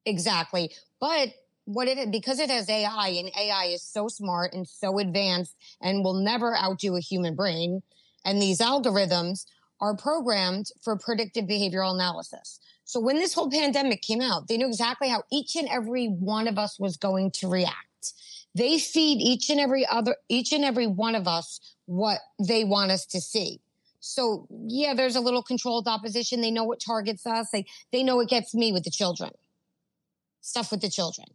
exactly 0.05 0.71
but 1.01 1.29
what 1.65 1.87
it 1.87 2.11
because 2.11 2.39
it 2.41 2.51
has 2.51 2.69
ai 2.69 3.09
and 3.09 3.31
ai 3.39 3.67
is 3.67 3.83
so 3.83 4.09
smart 4.09 4.53
and 4.53 4.67
so 4.67 4.99
advanced 4.99 5.55
and 5.81 6.05
will 6.05 6.15
never 6.15 6.57
outdo 6.57 6.97
a 6.97 7.01
human 7.01 7.35
brain 7.35 7.83
and 8.25 8.41
these 8.41 8.59
algorithms 8.59 9.47
are 9.81 9.97
programmed 9.97 10.67
for 10.83 10.97
predictive 10.97 11.45
behavioral 11.45 11.95
analysis 11.95 12.59
so 12.85 13.01
when 13.01 13.17
this 13.17 13.35
whole 13.35 13.51
pandemic 13.51 14.03
came 14.03 14.21
out 14.21 14.49
they 14.49 14.57
knew 14.57 14.67
exactly 14.67 15.09
how 15.09 15.23
each 15.31 15.55
and 15.57 15.69
every 15.69 16.07
one 16.07 16.49
of 16.49 16.59
us 16.59 16.79
was 16.81 16.97
going 16.97 17.31
to 17.31 17.49
react 17.49 18.13
they 18.55 18.79
feed 18.79 19.21
each 19.21 19.49
and 19.51 19.61
every 19.61 19.87
other 19.87 20.17
each 20.29 20.53
and 20.53 20.65
every 20.65 20.87
one 20.87 21.15
of 21.15 21.29
us 21.29 21.75
what 21.87 22.19
they 22.41 22.65
want 22.65 22.91
us 22.91 23.07
to 23.07 23.21
see 23.21 23.61
So 24.05 24.49
yeah, 24.67 24.95
there's 24.95 25.15
a 25.15 25.21
little 25.21 25.45
controlled 25.45 25.87
opposition. 25.87 26.41
They 26.41 26.51
know 26.51 26.65
what 26.65 26.81
targets 26.81 27.25
us. 27.25 27.51
They 27.51 27.67
they 27.93 28.03
know 28.03 28.21
it 28.21 28.29
gets 28.29 28.53
me 28.53 28.73
with 28.73 28.83
the 28.83 28.91
children. 28.91 29.31
Stuff 30.43 30.71
with 30.71 30.83
the 30.83 30.91
children. 30.91 31.29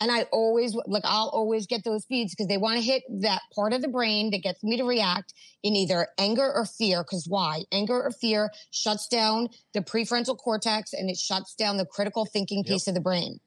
And 0.00 0.12
I 0.12 0.22
always 0.32 0.76
like 0.86 1.02
I'll 1.04 1.28
always 1.28 1.66
get 1.66 1.84
those 1.84 2.04
feeds 2.04 2.32
because 2.32 2.46
they 2.46 2.56
want 2.56 2.76
to 2.76 2.82
hit 2.82 3.02
that 3.20 3.42
part 3.54 3.72
of 3.72 3.82
the 3.82 3.88
brain 3.88 4.30
that 4.30 4.42
gets 4.42 4.62
me 4.62 4.76
to 4.76 4.84
react 4.84 5.34
in 5.64 5.74
either 5.74 6.08
anger 6.18 6.52
or 6.52 6.64
fear. 6.64 7.02
Because 7.02 7.26
why? 7.28 7.62
Anger 7.72 8.02
or 8.02 8.10
fear 8.12 8.50
shuts 8.70 9.08
down 9.08 9.48
the 9.74 9.80
prefrontal 9.80 10.36
cortex 10.38 10.92
and 10.92 11.10
it 11.10 11.16
shuts 11.16 11.54
down 11.54 11.76
the 11.78 11.84
critical 11.86 12.24
thinking 12.26 12.58
Yep. 12.58 12.66
piece 12.66 12.86
of 12.88 12.94
the 12.94 13.00
brain. 13.00 13.40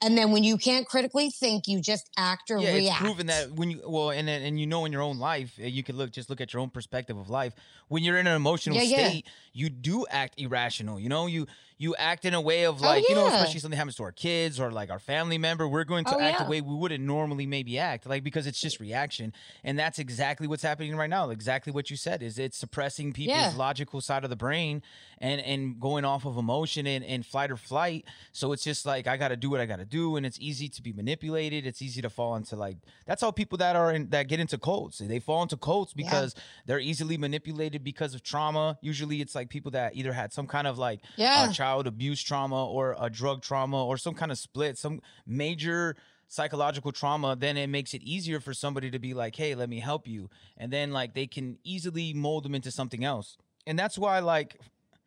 And 0.00 0.16
then 0.16 0.30
when 0.30 0.44
you 0.44 0.58
can't 0.58 0.86
critically 0.86 1.28
think, 1.28 1.66
you 1.66 1.80
just 1.80 2.08
act 2.16 2.52
or 2.52 2.58
yeah, 2.58 2.74
react. 2.74 3.00
it's 3.00 3.08
proven 3.08 3.26
that 3.26 3.50
when 3.50 3.72
you 3.72 3.82
well, 3.84 4.10
and 4.10 4.28
and 4.30 4.60
you 4.60 4.66
know 4.66 4.84
in 4.84 4.92
your 4.92 5.02
own 5.02 5.18
life, 5.18 5.58
uh, 5.60 5.66
you 5.66 5.82
can 5.82 5.96
look 5.96 6.12
just 6.12 6.30
look 6.30 6.40
at 6.40 6.52
your 6.52 6.60
own 6.60 6.70
perspective 6.70 7.18
of 7.18 7.28
life. 7.28 7.52
When 7.88 8.04
you're 8.04 8.18
in 8.18 8.28
an 8.28 8.36
emotional 8.36 8.76
Yeah, 8.76 8.82
yeah. 8.82 9.08
state, 9.08 9.26
you 9.52 9.68
do 9.70 10.06
act 10.08 10.38
irrational. 10.38 11.00
You 11.00 11.08
know, 11.08 11.26
you 11.26 11.48
you 11.80 11.94
act 11.96 12.24
in 12.24 12.34
a 12.34 12.40
way 12.40 12.64
of 12.66 12.82
Oh, 12.82 12.86
like 12.86 13.08
you 13.08 13.14
know, 13.14 13.26
yeah. 13.26 13.36
especially 13.36 13.60
something 13.60 13.76
happens 13.78 13.94
to 13.96 14.02
our 14.02 14.12
kids 14.12 14.58
or 14.58 14.70
like 14.72 14.90
our 14.90 14.98
family 14.98 15.38
member, 15.38 15.66
we're 15.68 15.84
going 15.84 16.04
to 16.06 16.16
Oh, 16.16 16.20
act 16.20 16.38
yeah. 16.40 16.44
the 16.44 16.50
way 16.50 16.60
we 16.60 16.74
wouldn't 16.74 17.04
normally 17.04 17.46
maybe 17.46 17.78
act, 17.78 18.04
like 18.06 18.24
because 18.24 18.46
it's 18.46 18.60
just 18.60 18.80
reaction, 18.80 19.32
and 19.62 19.78
that's 19.78 19.98
exactly 19.98 20.46
what's 20.46 20.62
happening 20.64 20.96
right 20.96 21.08
now. 21.10 21.30
Exactly 21.30 21.72
what 21.72 21.88
you 21.90 21.96
said 21.96 22.22
is 22.22 22.38
it's 22.38 22.56
suppressing 22.58 23.12
people's 23.12 23.38
Yeah. 23.38 23.52
logical 23.56 24.00
side 24.00 24.24
of 24.24 24.30
the 24.30 24.36
brain 24.36 24.82
and 25.20 25.40
and 25.40 25.80
going 25.80 26.04
off 26.04 26.24
of 26.26 26.36
emotion 26.36 26.86
and, 26.86 27.04
and 27.04 27.24
flight 27.24 27.50
or 27.50 27.56
flight. 27.56 28.04
So 28.32 28.52
it's 28.52 28.64
just 28.64 28.84
like 28.84 29.06
I 29.06 29.16
got 29.16 29.28
to 29.28 29.36
do 29.36 29.48
what 29.50 29.60
I 29.60 29.66
got 29.66 29.76
to 29.78 29.84
do, 29.84 30.16
and 30.16 30.26
it's 30.26 30.38
easy 30.40 30.68
to 30.70 30.82
be 30.82 30.92
manipulated. 30.92 31.64
It's 31.66 31.80
easy 31.82 32.02
to 32.02 32.10
fall 32.10 32.34
into 32.36 32.56
like 32.56 32.78
that's 33.06 33.22
how 33.22 33.30
people 33.30 33.58
that 33.58 33.76
are 33.76 33.92
in 33.92 34.10
that 34.10 34.26
get 34.28 34.40
into 34.40 34.58
cults 34.58 34.98
they 34.98 35.20
fall 35.20 35.42
into 35.42 35.56
cults 35.56 35.92
Yeah. 35.96 36.04
because 36.04 36.34
they're 36.66 36.80
easily 36.80 37.16
manipulated 37.16 37.84
because 37.84 38.14
of 38.14 38.22
trauma. 38.22 38.78
Usually, 38.80 39.20
it's 39.20 39.34
like 39.34 39.48
people 39.48 39.70
that 39.72 39.94
either 39.96 40.12
had 40.12 40.32
some 40.32 40.46
kind 40.46 40.66
of 40.66 40.76
like 40.76 41.00
Yeah. 41.16 41.46
uh, 41.48 41.52
child 41.68 41.86
abuse 41.86 42.22
trauma 42.22 42.66
or 42.66 42.96
a 42.98 43.10
drug 43.10 43.42
trauma 43.42 43.84
or 43.84 43.98
some 43.98 44.14
kind 44.14 44.32
of 44.32 44.38
split, 44.38 44.78
some 44.78 45.02
major 45.26 45.96
psychological 46.28 46.92
trauma, 46.92 47.36
then 47.36 47.56
it 47.56 47.68
makes 47.68 47.92
it 47.92 48.02
easier 48.02 48.40
for 48.40 48.54
somebody 48.54 48.90
to 48.90 48.98
be 48.98 49.12
like, 49.12 49.36
hey, 49.36 49.54
let 49.54 49.68
me 49.68 49.78
help 49.78 50.08
you. 50.08 50.30
And 50.56 50.72
then 50.72 50.92
like 50.92 51.12
they 51.14 51.26
can 51.26 51.58
easily 51.64 52.14
mold 52.14 52.44
them 52.44 52.54
into 52.54 52.70
something 52.70 53.04
else. 53.04 53.36
And 53.66 53.78
that's 53.78 53.98
why 53.98 54.20
like 54.20 54.58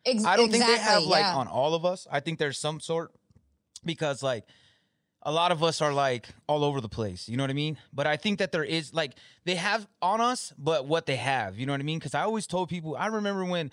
Ex- 0.05 0.23
I 0.23 0.37
don't 0.37 0.51
think 0.51 0.65
they 0.65 0.77
have 0.77 1.03
like 1.03 1.23
yeah. 1.23 1.35
on 1.35 1.47
all 1.47 1.73
of 1.73 1.83
us. 1.83 2.07
I 2.11 2.19
think 2.19 2.37
there's 2.37 2.59
some 2.59 2.79
sort 2.79 3.11
because 3.83 4.21
like 4.21 4.45
a 5.23 5.31
lot 5.31 5.51
of 5.51 5.63
us 5.63 5.81
are 5.81 5.93
like 5.93 6.27
all 6.47 6.63
over 6.63 6.79
the 6.79 6.89
place. 6.89 7.27
You 7.27 7.37
know 7.37 7.43
what 7.43 7.49
I 7.49 7.53
mean? 7.53 7.77
But 7.91 8.05
I 8.05 8.17
think 8.17 8.37
that 8.37 8.51
there 8.51 8.63
is 8.63 8.93
like 8.93 9.13
they 9.45 9.55
have 9.55 9.87
on 9.99 10.21
us, 10.21 10.53
but 10.59 10.87
what 10.87 11.07
they 11.07 11.17
have. 11.17 11.57
You 11.57 11.65
know 11.65 11.73
what 11.73 11.81
I 11.81 11.85
mean? 11.85 11.97
Because 11.97 12.13
I 12.13 12.21
always 12.21 12.45
told 12.45 12.69
people. 12.69 12.95
I 12.95 13.07
remember 13.07 13.45
when. 13.45 13.71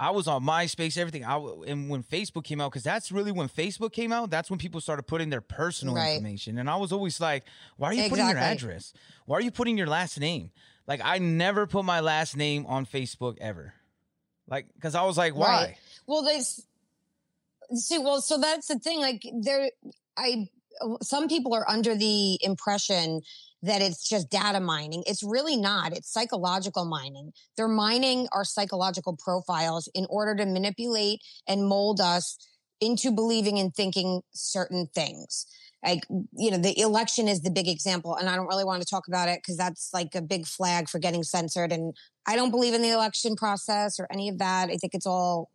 I 0.00 0.10
was 0.10 0.28
on 0.28 0.44
MySpace, 0.44 0.96
everything. 0.96 1.24
I 1.24 1.36
and 1.66 1.90
when 1.90 2.02
Facebook 2.04 2.44
came 2.44 2.60
out, 2.60 2.70
because 2.70 2.84
that's 2.84 3.10
really 3.10 3.32
when 3.32 3.48
Facebook 3.48 3.92
came 3.92 4.12
out. 4.12 4.30
That's 4.30 4.48
when 4.48 4.58
people 4.58 4.80
started 4.80 5.02
putting 5.04 5.28
their 5.30 5.40
personal 5.40 5.94
Right. 5.96 6.14
information, 6.14 6.58
and 6.58 6.70
I 6.70 6.76
was 6.76 6.92
always 6.92 7.20
like, 7.20 7.44
"Why 7.76 7.88
are 7.88 7.94
you 7.94 8.08
putting 8.08 8.28
your 8.28 8.38
address? 8.38 8.92
Why 9.26 9.38
are 9.38 9.40
you 9.40 9.50
putting 9.50 9.76
your 9.76 9.88
last 9.88 10.18
name?" 10.20 10.52
Like 10.86 11.00
I 11.04 11.18
never 11.18 11.66
put 11.66 11.84
my 11.84 12.00
last 12.00 12.36
name 12.36 12.64
on 12.66 12.86
Facebook 12.86 13.38
ever, 13.40 13.74
like 14.46 14.66
because 14.74 14.94
I 14.94 15.02
was 15.02 15.18
like, 15.18 15.34
"Why?" 15.34 15.64
Right. 15.64 15.76
Well, 16.06 16.22
there's 16.22 16.64
see. 17.74 17.98
Well, 17.98 18.20
so 18.20 18.38
that's 18.38 18.68
the 18.68 18.78
thing. 18.78 19.00
Like 19.00 19.22
there, 19.42 19.70
I 20.16 20.48
some 21.02 21.28
people 21.28 21.54
are 21.54 21.68
under 21.68 21.96
the 21.96 22.38
impression 22.42 23.20
that 23.62 23.82
it's 23.82 24.08
just 24.08 24.30
data 24.30 24.60
mining. 24.60 25.02
It's 25.06 25.22
really 25.22 25.56
not. 25.56 25.92
It's 25.92 26.12
psychological 26.12 26.84
mining. 26.84 27.32
They're 27.56 27.68
mining 27.68 28.28
our 28.32 28.44
psychological 28.44 29.16
profiles 29.16 29.88
in 29.94 30.06
order 30.08 30.34
to 30.36 30.46
manipulate 30.46 31.20
and 31.46 31.66
mold 31.66 32.00
us 32.00 32.38
into 32.80 33.10
believing 33.10 33.58
and 33.58 33.74
thinking 33.74 34.22
certain 34.32 34.86
things. 34.94 35.46
Like, 35.84 36.04
you 36.32 36.50
know, 36.50 36.58
the 36.58 36.78
election 36.80 37.28
is 37.28 37.42
the 37.42 37.50
big 37.50 37.68
example. 37.68 38.16
And 38.16 38.28
I 38.28 38.36
don't 38.36 38.46
really 38.46 38.64
want 38.64 38.82
to 38.82 38.88
talk 38.88 39.08
about 39.08 39.28
it 39.28 39.40
because 39.42 39.56
that's 39.56 39.90
like 39.92 40.14
a 40.14 40.22
big 40.22 40.46
flag 40.46 40.88
for 40.88 40.98
getting 40.98 41.22
censored. 41.22 41.72
And 41.72 41.94
I 42.26 42.36
don't 42.36 42.50
believe 42.50 42.74
in 42.74 42.82
the 42.82 42.90
election 42.90 43.36
process 43.36 43.98
or 44.00 44.06
any 44.12 44.28
of 44.28 44.38
that. 44.38 44.70
I 44.70 44.76
think 44.76 44.94
it's 44.94 45.06
all, 45.06 45.50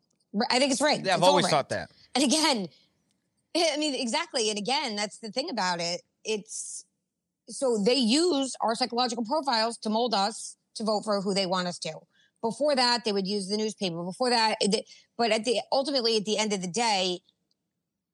I 0.49 0.59
think 0.59 0.71
it's 0.71 0.81
rigged. 0.81 1.05
Yeah, 1.05 1.13
I've 1.13 1.19
It's 1.19 1.27
always 1.27 1.47
thought 1.47 1.69
that. 1.69 1.91
And 2.15 2.23
again, 2.23 2.67
I 3.55 3.77
mean, 3.77 3.95
exactly. 3.95 4.49
And 4.49 4.57
again, 4.57 4.95
that's 4.95 5.19
the 5.19 5.31
thing 5.31 5.49
about 5.49 5.79
it. 5.79 6.01
It's 6.23 6.85
so 7.49 7.81
they 7.83 7.95
use 7.95 8.55
our 8.61 8.75
psychological 8.75 9.25
profiles 9.25 9.77
to 9.79 9.89
mold 9.89 10.13
us 10.13 10.55
to 10.75 10.83
vote 10.83 11.03
for 11.03 11.21
who 11.21 11.33
they 11.33 11.45
want 11.45 11.67
us 11.67 11.79
to. 11.79 11.93
Before 12.41 12.75
that, 12.75 13.05
they 13.05 13.11
would 13.13 13.27
use 13.27 13.47
the 13.47 13.57
newspaper. 13.57 14.03
Before 14.03 14.29
that, 14.29 14.57
eh, 14.61 14.67
it- 14.71 14.85
but 15.17 15.31
at 15.31 15.45
the 15.45 15.61
ultimately 15.71 16.17
at 16.17 16.25
the 16.25 16.37
end 16.37 16.53
of 16.53 16.61
the 16.61 16.67
day, 16.67 17.21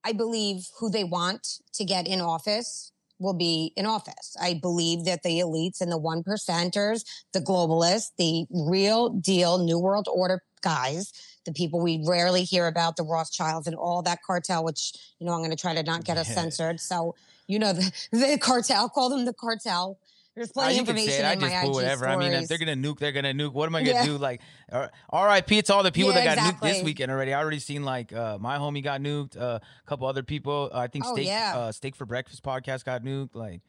I 0.03 0.13
believe 0.13 0.67
who 0.79 0.89
they 0.89 1.03
want 1.03 1.59
to 1.73 1.83
get 1.83 2.07
in 2.07 2.21
office 2.21 2.91
will 3.19 3.33
be 3.33 3.73
in 3.75 3.85
office. 3.85 4.35
I 4.39 4.53
believe 4.53 5.05
that 5.05 5.23
the 5.23 5.39
elites 5.39 5.81
and 5.81 5.91
the 5.91 5.97
one 5.97 6.23
percenters, 6.23 7.03
the 7.33 7.41
globalists, 7.41 8.11
the 8.17 8.45
real 8.49 9.09
deal 9.09 9.57
New 9.57 9.77
World 9.77 10.07
Order 10.11 10.43
guys, 10.61 11.11
the 11.49 11.53
people 11.53 11.79
we 11.81 12.03
rarely 12.07 12.43
hear 12.43 12.67
about, 12.67 12.95
the 12.95 13.03
Rothschilds 13.03 13.65
and 13.67 13.75
all 13.75 14.01
that 14.03 14.21
cartel, 14.23 14.63
which, 14.63 14.93
you 15.19 15.25
know, 15.25 15.33
I'm 15.33 15.39
going 15.39 15.49
to 15.49 15.55
try 15.55 15.73
to 15.73 15.83
not 15.83 16.03
get 16.03 16.17
us 16.17 16.29
Yeah. 16.29 16.35
censored. 16.35 16.79
So, 16.79 17.15
you 17.47 17.57
know, 17.59 17.73
the, 17.73 17.91
the 18.11 18.37
cartel, 18.39 18.87
call 18.89 19.09
them 19.09 19.25
the 19.25 19.33
cartel. 19.33 19.99
There's 20.35 20.51
Uh, 20.51 20.53
plenty 20.53 20.75
you 20.75 20.81
of 20.83 20.89
information. 20.89 21.25
I 21.25 21.33
in 21.33 21.39
just 21.39 21.55
my 21.55 21.63
IG 21.63 21.71
whatever. 21.73 22.07
I 22.07 22.15
mean, 22.15 22.31
if 22.31 22.47
they're 22.47 22.57
gonna 22.59 22.75
nuke, 22.75 22.99
they're 22.99 23.11
gonna 23.11 23.33
nuke. 23.33 23.51
What 23.51 23.65
am 23.65 23.75
I 23.75 23.81
gonna 23.81 23.93
Yeah. 23.93 24.03
do? 24.05 24.17
Like, 24.17 24.41
uh, 24.71 24.87
R.I.P. 25.09 25.57
It's 25.57 25.69
all 25.69 25.83
the 25.83 25.91
people 25.91 26.13
Yeah, 26.13 26.23
that 26.23 26.35
got 26.35 26.53
nuked 26.55 26.61
this 26.61 26.83
weekend 26.83 27.11
already. 27.11 27.33
I 27.33 27.39
already 27.41 27.59
seen 27.59 27.83
like 27.83 28.13
uh, 28.13 28.37
my 28.39 28.57
homie 28.57 28.83
got 28.83 29.01
nuked. 29.01 29.35
Uh, 29.35 29.59
a 29.59 29.89
couple 29.89 30.07
other 30.07 30.23
people. 30.23 30.69
I 30.73 30.87
think 30.87 31.05
Oh, 31.07 31.13
steak, 31.13 31.27
yeah. 31.27 31.53
uh, 31.57 31.71
steak 31.71 31.95
for 31.95 32.05
breakfast 32.05 32.43
podcast 32.43 32.85
got 32.85 33.03
nuked. 33.03 33.35
Like, 33.35 33.61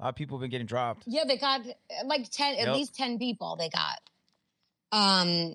a 0.00 0.02
lot 0.04 0.08
of 0.08 0.14
people 0.16 0.38
have 0.38 0.40
been 0.42 0.50
getting 0.50 0.66
dropped. 0.66 1.04
Yeah, 1.06 1.24
they 1.28 1.36
got 1.36 1.60
uh, 1.60 1.72
like 2.06 2.28
10, 2.30 2.56
at 2.56 2.72
least 2.74 2.96
10 2.96 3.18
people 3.18 3.54
they 3.56 3.68
got. 3.68 4.00
Um, 4.92 5.54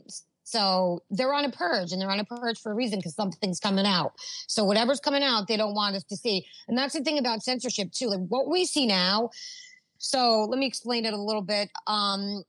so 0.52 1.02
they're 1.10 1.34
on 1.34 1.46
a 1.46 1.50
purge 1.50 1.94
and 1.94 2.02
they're 2.02 2.12
on 2.12 2.20
a 2.20 2.26
purge 2.26 2.60
for 2.60 2.74
a 2.74 2.76
reason 2.76 3.00
because 3.00 3.16
something's 3.16 3.60
coming 3.60 3.86
out. 3.86 4.12
So 4.48 4.66
whatever's 4.66 5.00
coming 5.00 5.24
out, 5.24 5.48
they 5.48 5.56
don't 5.56 5.74
want 5.74 5.96
us 5.96 6.04
to 6.06 6.18
see. 6.18 6.46
And 6.68 6.78
that's 6.78 6.94
the 6.94 7.02
thing 7.02 7.18
about 7.18 7.42
censorship 7.42 7.94
too. 7.94 8.08
Like 8.08 8.20
what 8.28 8.50
we 8.50 8.66
see 8.66 8.86
now. 8.86 9.30
So 9.98 10.46
let 10.50 10.60
me 10.60 10.66
explain 10.66 11.06
it 11.06 11.14
a 11.14 11.18
little 11.18 11.42
bit. 11.42 11.70
Um, 11.88 12.44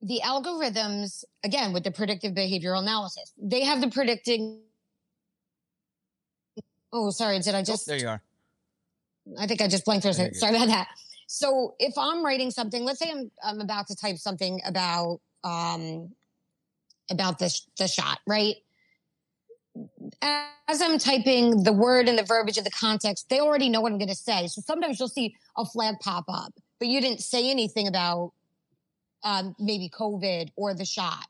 the 0.00 0.20
algorithms, 0.24 1.24
again, 1.44 1.74
with 1.74 1.84
the 1.84 1.90
predictive 1.90 2.32
behavioral 2.32 2.80
analysis, 2.80 3.30
they 3.36 3.62
have 3.64 3.82
the 3.82 3.90
predicting. 3.90 4.60
Oh, 6.94 7.10
sorry. 7.10 7.38
Did 7.40 7.54
I 7.54 7.60
Oh, 7.60 7.62
just? 7.64 7.86
there 7.86 7.98
you 7.98 8.08
are. 8.08 8.22
I 9.38 9.46
think 9.46 9.60
I 9.60 9.68
just 9.68 9.84
blanked 9.84 10.04
for 10.04 10.08
a 10.10 10.14
second. 10.14 10.34
Sorry 10.34 10.56
about 10.56 10.68
that. 10.68 10.88
So 11.26 11.74
if 11.78 11.92
I'm 11.98 12.24
writing 12.24 12.50
something, 12.50 12.84
let's 12.84 12.98
say 13.00 13.10
I'm 13.10 13.30
I'm 13.44 13.60
about 13.60 13.86
to 13.88 13.96
type 13.96 14.16
something 14.16 14.60
about 14.66 15.20
um 15.44 16.10
about 17.10 17.38
the 17.38 17.56
the 17.78 17.88
shot, 17.88 18.18
right? 18.26 18.56
As 20.20 20.82
I'm 20.82 20.98
typing 20.98 21.62
the 21.62 21.72
word 21.72 22.08
and 22.08 22.18
the 22.18 22.22
verbiage 22.22 22.58
of 22.58 22.64
the 22.64 22.70
context, 22.70 23.28
they 23.28 23.40
already 23.40 23.68
know 23.68 23.80
what 23.80 23.92
I'm 23.92 23.98
going 23.98 24.08
to 24.08 24.14
say. 24.14 24.46
So 24.46 24.60
sometimes 24.60 24.98
you'll 24.98 25.08
see 25.08 25.34
a 25.56 25.64
flag 25.64 25.96
pop 26.00 26.24
up, 26.28 26.52
but 26.78 26.88
you 26.88 27.00
didn't 27.00 27.20
say 27.20 27.50
anything 27.50 27.88
about 27.88 28.32
um, 29.24 29.54
maybe 29.58 29.88
COVID 29.88 30.50
or 30.56 30.74
the 30.74 30.84
shot. 30.84 31.26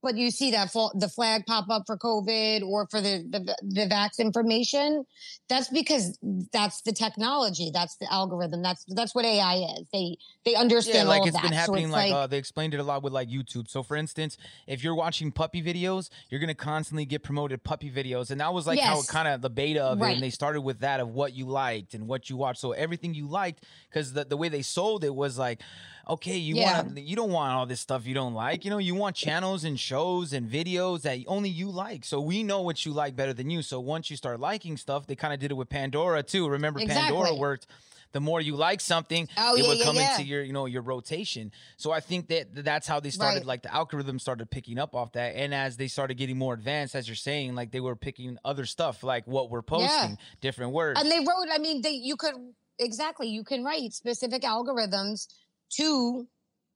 But 0.00 0.16
you 0.16 0.30
see 0.30 0.52
that 0.52 0.70
fl- 0.70 0.96
the 0.96 1.08
flag 1.08 1.44
pop 1.46 1.68
up 1.70 1.82
for 1.86 1.96
COVID 1.96 2.62
or 2.62 2.86
for 2.86 3.00
the, 3.00 3.24
the 3.28 3.56
the 3.62 3.86
vax 3.92 4.18
information. 4.20 5.04
That's 5.48 5.68
because 5.68 6.16
that's 6.52 6.82
the 6.82 6.92
technology. 6.92 7.70
That's 7.72 7.96
the 7.96 8.12
algorithm. 8.12 8.62
That's 8.62 8.84
that's 8.88 9.14
what 9.14 9.24
AI 9.24 9.56
is. 9.78 9.86
They 9.92 10.16
they 10.44 10.54
understand 10.54 10.98
Yeah, 10.98 11.02
like 11.04 11.20
all 11.22 11.26
it's 11.26 11.36
of 11.36 11.42
that. 11.42 11.48
been 11.48 11.58
happening. 11.58 11.84
so 11.84 11.86
it's 11.88 11.92
like, 11.92 12.12
like, 12.12 12.16
uh, 12.24 12.26
they 12.28 12.38
explained 12.38 12.74
it 12.74 12.80
a 12.80 12.82
lot 12.84 13.02
with 13.02 13.12
like 13.12 13.28
YouTube. 13.28 13.68
So, 13.68 13.82
for 13.82 13.96
instance, 13.96 14.36
if 14.68 14.84
you're 14.84 14.94
watching 14.94 15.32
puppy 15.32 15.62
videos, 15.62 16.10
you're 16.30 16.40
gonna 16.40 16.54
constantly 16.54 17.04
get 17.04 17.22
promoted 17.24 17.64
puppy 17.64 17.90
videos, 17.90 18.30
and 18.30 18.40
that 18.40 18.52
was 18.54 18.66
like 18.68 18.78
how 18.78 19.02
kind 19.02 19.26
of 19.26 19.40
the 19.40 19.50
beta 19.50 19.82
of 19.82 20.00
it. 20.00 20.12
And 20.12 20.22
they 20.22 20.30
started 20.30 20.60
with 20.60 20.78
that 20.80 21.00
of 21.00 21.08
what 21.08 21.32
you 21.34 21.46
liked 21.46 21.94
and 21.94 22.06
what 22.06 22.30
you 22.30 22.36
watched. 22.36 22.60
So 22.60 22.72
everything 22.72 23.14
you 23.14 23.26
liked, 23.26 23.64
because 23.88 24.12
the 24.12 24.24
the 24.24 24.36
way 24.36 24.48
they 24.48 24.62
sold 24.62 25.02
it 25.02 25.14
was 25.14 25.38
like, 25.38 25.60
okay, 26.08 26.36
you 26.36 26.56
Yeah. 26.56 26.82
want 26.82 26.98
you 26.98 27.16
don't 27.16 27.30
want 27.30 27.52
all 27.52 27.66
this 27.66 27.80
stuff 27.80 28.06
you 28.06 28.14
don't 28.14 28.34
like. 28.34 28.64
You 28.64 28.70
know, 28.70 28.78
you 28.78 28.94
want 28.94 29.16
channels 29.16 29.64
and 29.64 29.78
shows 29.78 30.32
and 30.32 30.48
videos 30.50 31.02
that 31.02 31.18
only 31.26 31.50
you 31.50 31.70
like. 31.70 32.04
So 32.04 32.20
we 32.20 32.42
know 32.42 32.62
what 32.62 32.84
you 32.86 32.92
like 32.92 33.14
better 33.16 33.32
than 33.32 33.50
you. 33.50 33.62
So 33.62 33.80
once 33.80 34.10
you 34.10 34.16
start 34.16 34.40
liking 34.40 34.76
stuff, 34.76 35.06
they 35.06 35.16
kind 35.16 35.34
of 35.34 35.40
did 35.40 35.50
it 35.50 35.54
with 35.54 35.68
Pandora 35.68 36.22
too. 36.22 36.48
Remember, 36.48 36.80
Pandora 36.80 37.34
worked. 37.34 37.66
The 38.12 38.20
more 38.20 38.40
you 38.40 38.56
like 38.56 38.80
something, 38.80 39.28
Oh, 39.36 39.54
it 39.54 39.60
yeah, 39.62 39.68
would 39.68 39.78
yeah, 39.80 39.84
come 39.84 39.96
yeah. 39.96 40.12
into 40.12 40.24
your, 40.24 40.42
you 40.42 40.54
know, 40.54 40.64
your 40.64 40.80
rotation. 40.80 41.52
So 41.76 41.90
I 41.92 42.00
think 42.00 42.28
that 42.28 42.64
that's 42.64 42.86
how 42.88 43.00
they 43.00 43.10
started. 43.10 43.40
Right. 43.40 43.46
Like 43.46 43.62
the 43.64 43.74
algorithm 43.74 44.18
started 44.18 44.50
picking 44.50 44.78
up 44.78 44.94
off 44.94 45.12
that, 45.12 45.36
and 45.36 45.52
as 45.54 45.76
they 45.76 45.88
started 45.88 46.14
getting 46.16 46.38
more 46.38 46.54
advanced, 46.54 46.94
as 46.94 47.06
you're 47.06 47.16
saying, 47.16 47.54
like 47.54 47.70
they 47.70 47.80
were 47.80 47.96
picking 47.96 48.38
other 48.46 48.64
stuff, 48.64 49.02
like 49.02 49.26
what 49.26 49.50
we're 49.50 49.60
posting, 49.60 50.16
different 50.40 50.72
words. 50.72 50.98
and 50.98 51.10
they 51.12 51.18
wrote. 51.18 51.48
I 51.52 51.58
mean, 51.58 51.82
they 51.82 51.90
you 51.90 52.16
could 52.16 52.32
exactly 52.78 53.28
you 53.28 53.44
can 53.44 53.62
write 53.62 53.92
specific 53.92 54.40
algorithms 54.42 55.26
to 55.70 56.26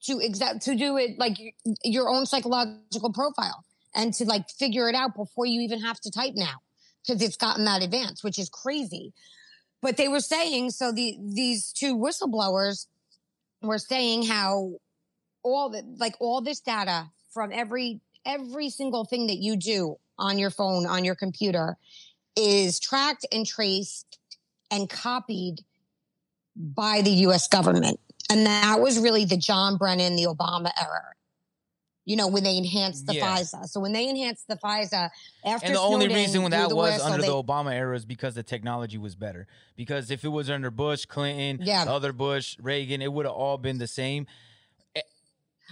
to 0.04 0.18
exact 0.20 0.62
to 0.62 0.74
do 0.74 0.96
it 0.96 1.18
like 1.18 1.36
your 1.84 2.08
own 2.08 2.26
psychological 2.26 3.12
profile 3.12 3.64
and 3.94 4.12
to 4.14 4.24
like 4.24 4.48
figure 4.50 4.88
it 4.88 4.94
out 4.94 5.14
before 5.14 5.46
you 5.46 5.60
even 5.60 5.80
have 5.80 6.00
to 6.00 6.10
type 6.10 6.32
now 6.34 6.60
because 7.06 7.22
it's 7.22 7.36
gotten 7.36 7.64
that 7.64 7.82
advanced, 7.82 8.24
which 8.24 8.38
is 8.38 8.48
crazy. 8.48 9.12
But 9.80 9.96
they 9.96 10.08
were 10.08 10.20
saying 10.20 10.70
so 10.70 10.92
the 10.92 11.16
these 11.20 11.72
two 11.72 11.96
whistleblowers 11.96 12.86
were 13.62 13.78
saying 13.78 14.24
how 14.24 14.72
all 15.42 15.70
the 15.70 15.82
like 15.98 16.14
all 16.20 16.40
this 16.40 16.60
data 16.60 17.08
from 17.32 17.50
every 17.52 18.00
every 18.24 18.70
single 18.70 19.04
thing 19.04 19.26
that 19.26 19.38
you 19.38 19.56
do 19.56 19.96
on 20.18 20.38
your 20.38 20.50
phone 20.50 20.86
on 20.86 21.04
your 21.04 21.16
computer 21.16 21.76
is 22.36 22.78
tracked 22.78 23.26
and 23.32 23.46
traced 23.46 24.18
and 24.70 24.88
copied 24.88 25.64
by 26.56 27.02
the 27.02 27.10
US 27.26 27.48
government. 27.48 27.98
And 28.32 28.46
that 28.46 28.80
was 28.80 28.98
really 28.98 29.24
the 29.24 29.36
John 29.36 29.76
Brennan, 29.76 30.16
the 30.16 30.24
Obama 30.24 30.70
era. 30.80 31.02
You 32.04 32.16
know, 32.16 32.26
when 32.26 32.42
they 32.42 32.56
enhanced 32.56 33.06
the 33.06 33.14
Yeah. 33.14 33.36
FISA. 33.38 33.68
So 33.68 33.78
when 33.78 33.92
they 33.92 34.08
enhanced 34.08 34.48
the 34.48 34.56
FISA 34.56 35.10
after 35.44 35.66
and 35.66 35.74
the 35.76 35.80
only 35.80 36.08
reason 36.08 36.42
when 36.42 36.50
that 36.50 36.72
was 36.72 36.94
whistle, 36.94 37.06
under 37.12 37.20
they- 37.22 37.28
the 37.28 37.34
Obama 37.42 37.72
era 37.72 37.94
is 37.94 38.04
because 38.04 38.34
the 38.34 38.42
technology 38.42 38.98
was 38.98 39.14
better. 39.14 39.46
Because 39.76 40.10
if 40.10 40.24
it 40.24 40.28
was 40.28 40.50
under 40.50 40.70
Bush, 40.72 41.04
Clinton, 41.04 41.64
Yeah. 41.64 41.84
the 41.84 41.92
other 41.92 42.12
Bush, 42.12 42.56
Reagan, 42.60 43.02
it 43.02 43.12
would 43.12 43.24
have 43.26 43.34
all 43.34 43.56
been 43.56 43.78
the 43.78 43.86
same. 43.86 44.26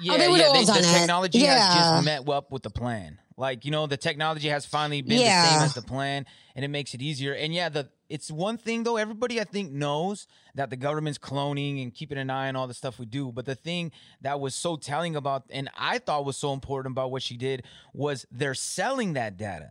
Yeah, 0.02 0.12
Oh, 0.14 0.18
they 0.18 0.30
yeah, 0.38 0.52
they, 0.52 0.64
the 0.64 0.78
it. 0.78 0.84
technology 0.98 1.40
has 1.40 1.74
just 1.74 2.04
met 2.04 2.28
up 2.28 2.50
with 2.52 2.62
the 2.62 2.70
plan. 2.70 3.18
Like 3.40 3.64
you 3.64 3.70
know, 3.70 3.86
the 3.86 3.96
technology 3.96 4.48
has 4.50 4.66
finally 4.66 5.00
been 5.00 5.16
the 5.42 5.48
same 5.48 5.60
as 5.62 5.72
the 5.74 5.80
plan, 5.82 6.26
and 6.54 6.62
it 6.62 6.68
makes 6.68 6.92
it 6.92 7.00
easier. 7.00 7.32
And 7.32 7.54
yeah, 7.54 7.70
the 7.70 7.88
it's 8.10 8.30
one 8.30 8.58
thing 8.58 8.82
though. 8.82 8.98
Everybody 8.98 9.40
I 9.40 9.44
think 9.44 9.72
knows 9.72 10.26
that 10.54 10.68
the 10.68 10.76
government's 10.76 11.18
cloning 11.18 11.82
and 11.82 11.94
keeping 11.94 12.18
an 12.18 12.28
eye 12.28 12.48
on 12.48 12.56
all 12.56 12.66
the 12.66 12.74
stuff 12.74 12.98
we 12.98 13.06
do. 13.06 13.32
But 13.32 13.46
the 13.46 13.54
thing 13.54 13.92
that 14.20 14.40
was 14.40 14.54
so 14.54 14.76
telling 14.76 15.16
about, 15.16 15.44
and 15.50 15.70
I 15.78 15.98
thought 15.98 16.26
was 16.26 16.36
so 16.36 16.52
important 16.52 16.92
about 16.92 17.10
what 17.10 17.22
she 17.22 17.38
did, 17.38 17.64
was 17.94 18.26
they're 18.30 18.52
selling 18.54 19.14
that 19.14 19.38
data. 19.38 19.70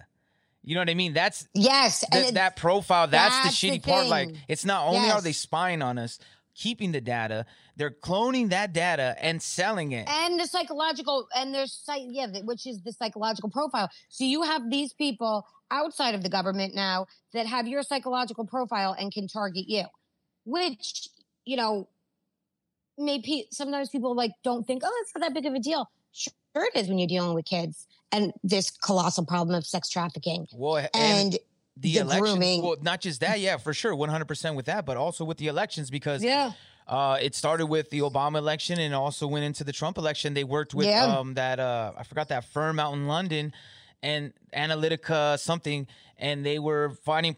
You 0.63 0.73
know 0.75 0.81
what 0.81 0.89
I 0.89 0.95
mean? 0.95 1.13
That's 1.13 1.47
Yes. 1.53 2.03
th- 2.11 2.27
And 2.27 2.35
that 2.37 2.55
profile 2.55 3.07
that's, 3.07 3.35
that's 3.43 3.61
the 3.61 3.69
the 3.69 3.77
shitty 3.79 3.83
part 3.83 4.07
like 4.07 4.29
it's 4.47 4.65
not 4.65 4.87
only 4.87 5.09
are 5.11 5.21
they 5.21 5.31
spying 5.31 5.81
on 5.81 5.97
us 5.99 6.17
keeping 6.55 6.91
the 6.91 7.01
data. 7.01 7.45
They're 7.75 7.91
cloning 7.91 8.49
that 8.49 8.73
data 8.73 9.15
and 9.19 9.41
selling 9.41 9.91
it. 9.91 10.07
And 10.09 10.39
the 10.39 10.47
psychological 10.47 11.27
and 11.35 11.53
there's 11.53 11.83
yeah 11.87 12.27
which 12.43 12.67
is 12.67 12.81
the 12.81 12.91
psychological 12.91 13.49
profile. 13.49 13.89
So 14.09 14.23
you 14.23 14.43
have 14.43 14.69
these 14.69 14.93
people 14.93 15.45
outside 15.71 16.15
of 16.15 16.23
the 16.23 16.29
government 16.29 16.75
now 16.75 17.05
that 17.33 17.45
have 17.45 17.67
your 17.67 17.83
psychological 17.83 18.45
profile 18.45 18.95
and 18.97 19.11
can 19.11 19.27
target 19.27 19.65
you 19.67 19.83
which 20.49 21.09
you 21.45 21.55
know 21.55 21.87
maybe 22.97 23.45
sometimes 23.51 23.89
people 23.89 24.15
like 24.15 24.31
don't 24.43 24.65
think 24.65 24.81
oh 24.85 24.99
it's 25.01 25.11
not 25.15 25.21
that 25.21 25.33
big 25.33 25.45
of 25.45 25.53
a 25.53 25.59
deal. 25.59 25.89
Sure 26.11 26.33
it 26.55 26.75
is 26.75 26.87
when 26.87 26.97
you're 26.97 27.07
dealing 27.07 27.35
with 27.35 27.45
kids 27.45 27.87
and 28.11 28.33
this 28.43 28.71
colossal 28.71 29.25
problem 29.25 29.55
of 29.55 29.65
sex 29.65 29.89
trafficking. 29.89 30.47
Well 30.53 30.87
and, 30.93 31.33
and, 31.33 31.37
the, 31.81 31.93
the 31.93 31.97
elections 31.99 32.29
grooming. 32.31 32.61
well 32.61 32.75
not 32.81 33.01
just 33.01 33.21
that 33.21 33.39
yeah 33.39 33.57
for 33.57 33.73
sure 33.73 33.93
100% 33.95 34.55
with 34.55 34.65
that 34.65 34.85
but 34.85 34.97
also 34.97 35.23
with 35.23 35.37
the 35.37 35.47
elections 35.47 35.89
because 35.89 36.23
yeah 36.23 36.51
uh, 36.87 37.19
it 37.21 37.35
started 37.35 37.67
with 37.67 37.91
the 37.91 37.99
Obama 37.99 38.37
election 38.39 38.79
and 38.79 38.95
also 38.95 39.27
went 39.27 39.45
into 39.45 39.63
the 39.63 39.71
Trump 39.71 39.95
election. 39.99 40.33
They 40.33 40.43
worked 40.43 40.73
with 40.73 40.87
Yeah. 40.87 41.05
um, 41.19 41.35
that 41.35 41.59
uh, 41.59 41.91
I 41.95 42.01
forgot 42.01 42.29
that 42.29 42.45
firm 42.45 42.79
out 42.79 42.93
in 42.93 43.07
London 43.07 43.53
and 44.01 44.33
Analytica 44.55 45.37
something, 45.37 45.85
and 46.17 46.43
they 46.43 46.57
were 46.57 46.97
finding 47.05 47.35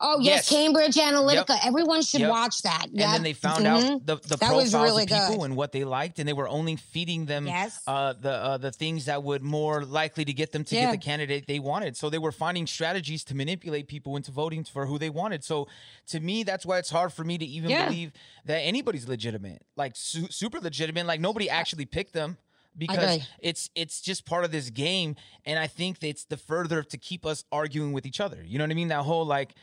oh 0.00 0.18
yes, 0.20 0.48
Yes. 0.48 0.48
cambridge 0.50 0.94
analytica 0.96 1.58
everyone 1.64 2.02
should 2.02 2.20
Yep. 2.20 2.30
watch 2.30 2.62
that 2.62 2.86
and 2.90 2.98
then 2.98 3.22
they 3.22 3.32
found 3.32 3.64
Mhm. 3.64 3.94
out 3.94 4.06
the, 4.06 4.16
the 4.16 4.36
That 4.36 4.38
profiles 4.40 4.74
really 4.74 5.02
of 5.04 5.08
people 5.08 5.36
good. 5.38 5.44
and 5.44 5.56
what 5.56 5.72
they 5.72 5.84
liked, 5.84 6.18
and 6.18 6.28
they 6.28 6.32
were 6.34 6.48
only 6.48 6.76
feeding 6.76 7.24
them 7.26 7.46
yes 7.46 7.80
uh, 7.86 8.12
the 8.12 8.30
uh, 8.30 8.56
the 8.58 8.70
things 8.72 9.06
that 9.06 9.22
would 9.22 9.42
more 9.42 9.84
likely 9.84 10.24
to 10.24 10.32
get 10.32 10.52
them 10.52 10.64
to 10.64 10.74
Yeah. 10.74 10.82
get 10.86 10.90
the 10.92 10.98
candidate 10.98 11.46
they 11.46 11.58
wanted. 11.58 11.96
So 11.96 12.10
they 12.10 12.18
were 12.18 12.32
finding 12.32 12.66
strategies 12.66 13.24
to 13.24 13.34
manipulate 13.34 13.88
people 13.88 14.16
into 14.16 14.30
voting 14.32 14.64
for 14.64 14.86
who 14.86 14.98
they 14.98 15.10
wanted. 15.10 15.44
So 15.44 15.66
to 16.08 16.20
me, 16.20 16.42
that's 16.42 16.66
why 16.66 16.78
it's 16.78 16.90
hard 16.90 17.12
for 17.12 17.24
me 17.24 17.38
to 17.38 17.44
even 17.46 17.70
Yeah. 17.70 17.86
believe 17.86 18.12
that 18.44 18.58
anybody's 18.60 19.08
legitimate, 19.08 19.62
like 19.76 19.96
su- 19.96 20.28
super 20.30 20.60
legitimate. 20.60 21.06
Like 21.06 21.20
nobody 21.20 21.48
actually 21.48 21.86
picked 21.86 22.12
them. 22.12 22.36
Because 22.78 23.22
it's 23.38 23.70
it's 23.74 24.02
just 24.02 24.26
part 24.26 24.44
of 24.44 24.52
this 24.52 24.68
game, 24.68 25.16
and 25.46 25.58
I 25.58 25.66
think 25.66 25.96
it's 26.02 26.24
the 26.24 26.36
further 26.36 26.82
to 26.82 26.98
keep 26.98 27.24
us 27.24 27.42
arguing 27.50 27.94
with 27.94 28.04
each 28.04 28.20
other. 28.20 28.44
You 28.44 28.58
know 28.58 28.64
what 28.64 28.70
I 28.70 28.74
mean? 28.74 28.88
That 28.88 29.04
whole 29.04 29.24
like, 29.24 29.54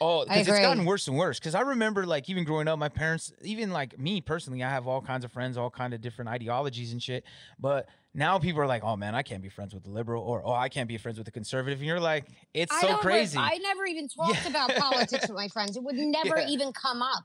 oh, 0.00 0.24
because 0.24 0.48
it's 0.48 0.60
gotten 0.60 0.84
worse 0.84 1.08
and 1.08 1.16
worse. 1.16 1.38
Because 1.38 1.54
I 1.54 1.60
remember 1.60 2.06
like 2.06 2.28
even 2.28 2.44
growing 2.44 2.68
up, 2.68 2.78
my 2.78 2.88
parents, 2.88 3.32
even 3.42 3.70
like 3.70 3.98
me 3.98 4.20
personally, 4.20 4.62
I 4.62 4.70
have 4.70 4.86
all 4.86 5.00
kinds 5.00 5.24
of 5.24 5.32
friends, 5.32 5.56
all 5.56 5.70
kind 5.70 5.94
of 5.94 6.00
different 6.00 6.28
ideologies 6.30 6.92
and 6.92 7.02
shit. 7.02 7.24
But 7.58 7.88
now 8.14 8.38
people 8.38 8.60
are 8.60 8.66
like, 8.66 8.82
oh 8.84 8.96
man, 8.96 9.14
I 9.14 9.22
can't 9.22 9.42
be 9.42 9.48
friends 9.48 9.74
with 9.74 9.84
the 9.84 9.90
liberal, 9.90 10.22
or 10.22 10.42
oh, 10.44 10.52
I 10.52 10.68
can't 10.68 10.88
be 10.88 10.98
friends 10.98 11.18
with 11.18 11.26
the 11.26 11.30
conservative. 11.32 11.78
And 11.78 11.86
you're 11.86 12.00
like, 12.00 12.26
it's 12.54 12.72
I 12.72 12.80
so 12.80 12.92
re- 12.92 12.98
crazy. 12.98 13.38
I 13.38 13.58
never 13.58 13.84
even 13.86 14.08
talked 14.16 14.42
Yeah. 14.44 14.48
about 14.48 14.74
politics 14.74 15.28
with 15.28 15.36
my 15.36 15.48
friends. 15.48 15.76
It 15.76 15.82
would 15.82 15.94
never 15.98 16.38
Yeah. 16.38 16.48
even 16.48 16.72
come 16.72 17.02
up. 17.02 17.24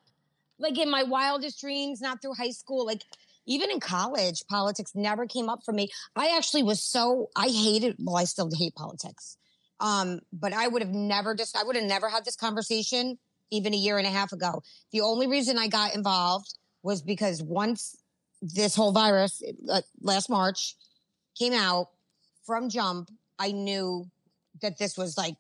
Like 0.60 0.78
in 0.78 0.92
my 0.92 1.04
wildest 1.04 1.60
dreams, 1.60 2.02
not 2.02 2.22
through 2.22 2.36
high 2.36 2.52
school, 2.52 2.86
like 2.86 3.04
even 3.48 3.72
in 3.72 3.80
college, 3.80 4.44
politics 4.48 4.92
never 4.94 5.26
came 5.26 5.50
up 5.50 5.64
for 5.66 5.72
me. 5.72 5.90
I 6.16 6.38
actually 6.38 6.64
was 6.64 6.84
so 6.84 7.30
I 7.36 7.48
hated 7.48 7.96
well, 8.00 8.16
I 8.18 8.26
still 8.26 8.50
hate 8.56 8.76
politics. 8.76 9.38
Um, 9.82 10.20
but 10.32 10.54
I 10.54 10.68
would 10.68 10.82
have 10.82 10.94
never 10.94 11.36
just 11.36 11.58
I 11.58 11.64
would 11.64 11.76
have 11.76 11.86
never 11.86 12.08
had 12.08 12.24
this 12.24 12.36
conversation 12.36 13.18
even 13.50 13.74
a 13.74 13.78
year 13.78 13.98
and 13.98 14.08
a 14.08 14.12
half 14.12 14.32
ago. 14.32 14.62
The 14.92 15.02
only 15.02 15.28
reason 15.28 15.58
I 15.58 15.68
got 15.68 15.96
involved 15.96 16.54
was 16.84 17.02
because 17.02 17.44
once 17.44 17.98
this 18.42 18.76
whole 18.76 18.92
virus 18.92 19.44
uh, 19.70 19.82
last 20.02 20.30
March 20.30 20.76
came 21.38 21.54
out 21.54 21.88
from 22.46 22.70
jump, 22.70 23.10
I 23.38 23.52
knew 23.52 24.06
that 24.62 24.78
this 24.78 24.98
was 24.98 25.18
like 25.18 25.36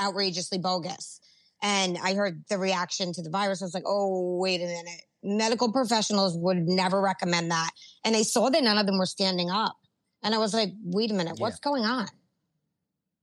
outrageously 0.00 0.58
bogus. 0.58 1.20
And 1.62 1.98
I 2.02 2.14
heard 2.14 2.44
the 2.50 2.58
reaction 2.58 3.12
to 3.14 3.22
the 3.22 3.30
virus. 3.30 3.62
I 3.62 3.64
was 3.64 3.74
like, 3.74 3.84
oh, 3.86 4.36
wait 4.36 4.60
a 4.60 4.66
minute. 4.66 5.02
Medical 5.22 5.72
professionals 5.72 6.36
would 6.36 6.68
never 6.68 7.00
recommend 7.00 7.50
that. 7.50 7.70
And 8.04 8.14
I 8.14 8.22
saw 8.22 8.50
that 8.50 8.62
none 8.62 8.78
of 8.78 8.86
them 8.86 8.98
were 8.98 9.06
standing 9.06 9.50
up. 9.50 9.76
And 10.22 10.34
I 10.34 10.38
was 10.38 10.52
like, 10.52 10.70
wait 10.84 11.10
a 11.10 11.14
minute, 11.14 11.38
what's 11.38 11.58
going 11.58 11.84
on? 11.84 12.08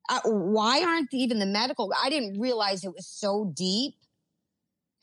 Uh, 0.09 0.19
why 0.25 0.83
aren't 0.83 1.13
even 1.13 1.39
the 1.39 1.45
medical? 1.45 1.93
I 2.03 2.09
didn't 2.09 2.39
realize 2.39 2.83
it 2.83 2.93
was 2.93 3.07
so 3.07 3.51
deep 3.55 3.95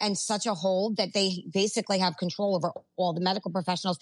and 0.01 0.17
such 0.17 0.47
a 0.47 0.55
hold 0.55 0.97
that 0.97 1.13
they 1.13 1.45
basically 1.53 1.99
have 1.99 2.17
control 2.17 2.57
over 2.57 2.71
all 2.97 3.13
the 3.13 3.21
medical 3.21 3.51
professionals, 3.51 3.99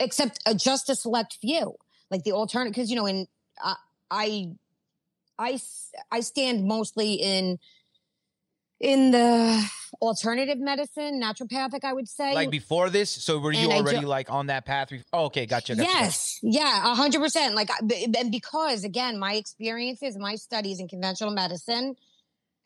except 0.00 0.40
uh, 0.46 0.54
just 0.54 0.88
a 0.90 0.94
select 0.94 1.38
few, 1.40 1.74
like 2.10 2.24
the 2.24 2.32
alternative. 2.32 2.74
Because 2.74 2.90
you 2.90 2.96
know, 2.96 3.06
in 3.06 3.26
uh, 3.62 3.74
I 4.10 4.50
stand 6.20 6.66
mostly 6.66 7.14
in 7.14 7.58
in 8.80 9.10
the 9.10 9.70
alternative 10.02 10.58
medicine, 10.58 11.22
naturopathic. 11.22 11.84
I 11.84 11.92
would 11.92 12.08
say, 12.08 12.34
like 12.34 12.50
before 12.50 12.90
this, 12.90 13.08
so 13.08 13.38
were 13.38 13.52
you 13.52 13.70
And 13.70 13.72
already 13.72 14.04
like 14.04 14.30
on 14.30 14.48
that 14.48 14.66
path? 14.66 14.92
Oh, 15.12 15.26
okay, 15.26 15.46
gotcha. 15.46 15.76
gotcha, 15.76 15.86
gotcha. 15.86 15.98
Yes, 16.04 16.40
yeah, 16.42 16.92
a 16.92 16.94
hundred 16.94 17.20
percent. 17.20 17.54
Like, 17.54 17.70
and 17.80 18.30
because 18.30 18.84
again, 18.84 19.18
my 19.18 19.34
experiences, 19.34 20.18
my 20.18 20.34
studies 20.34 20.80
in 20.80 20.88
conventional 20.88 21.32
medicine, 21.32 21.94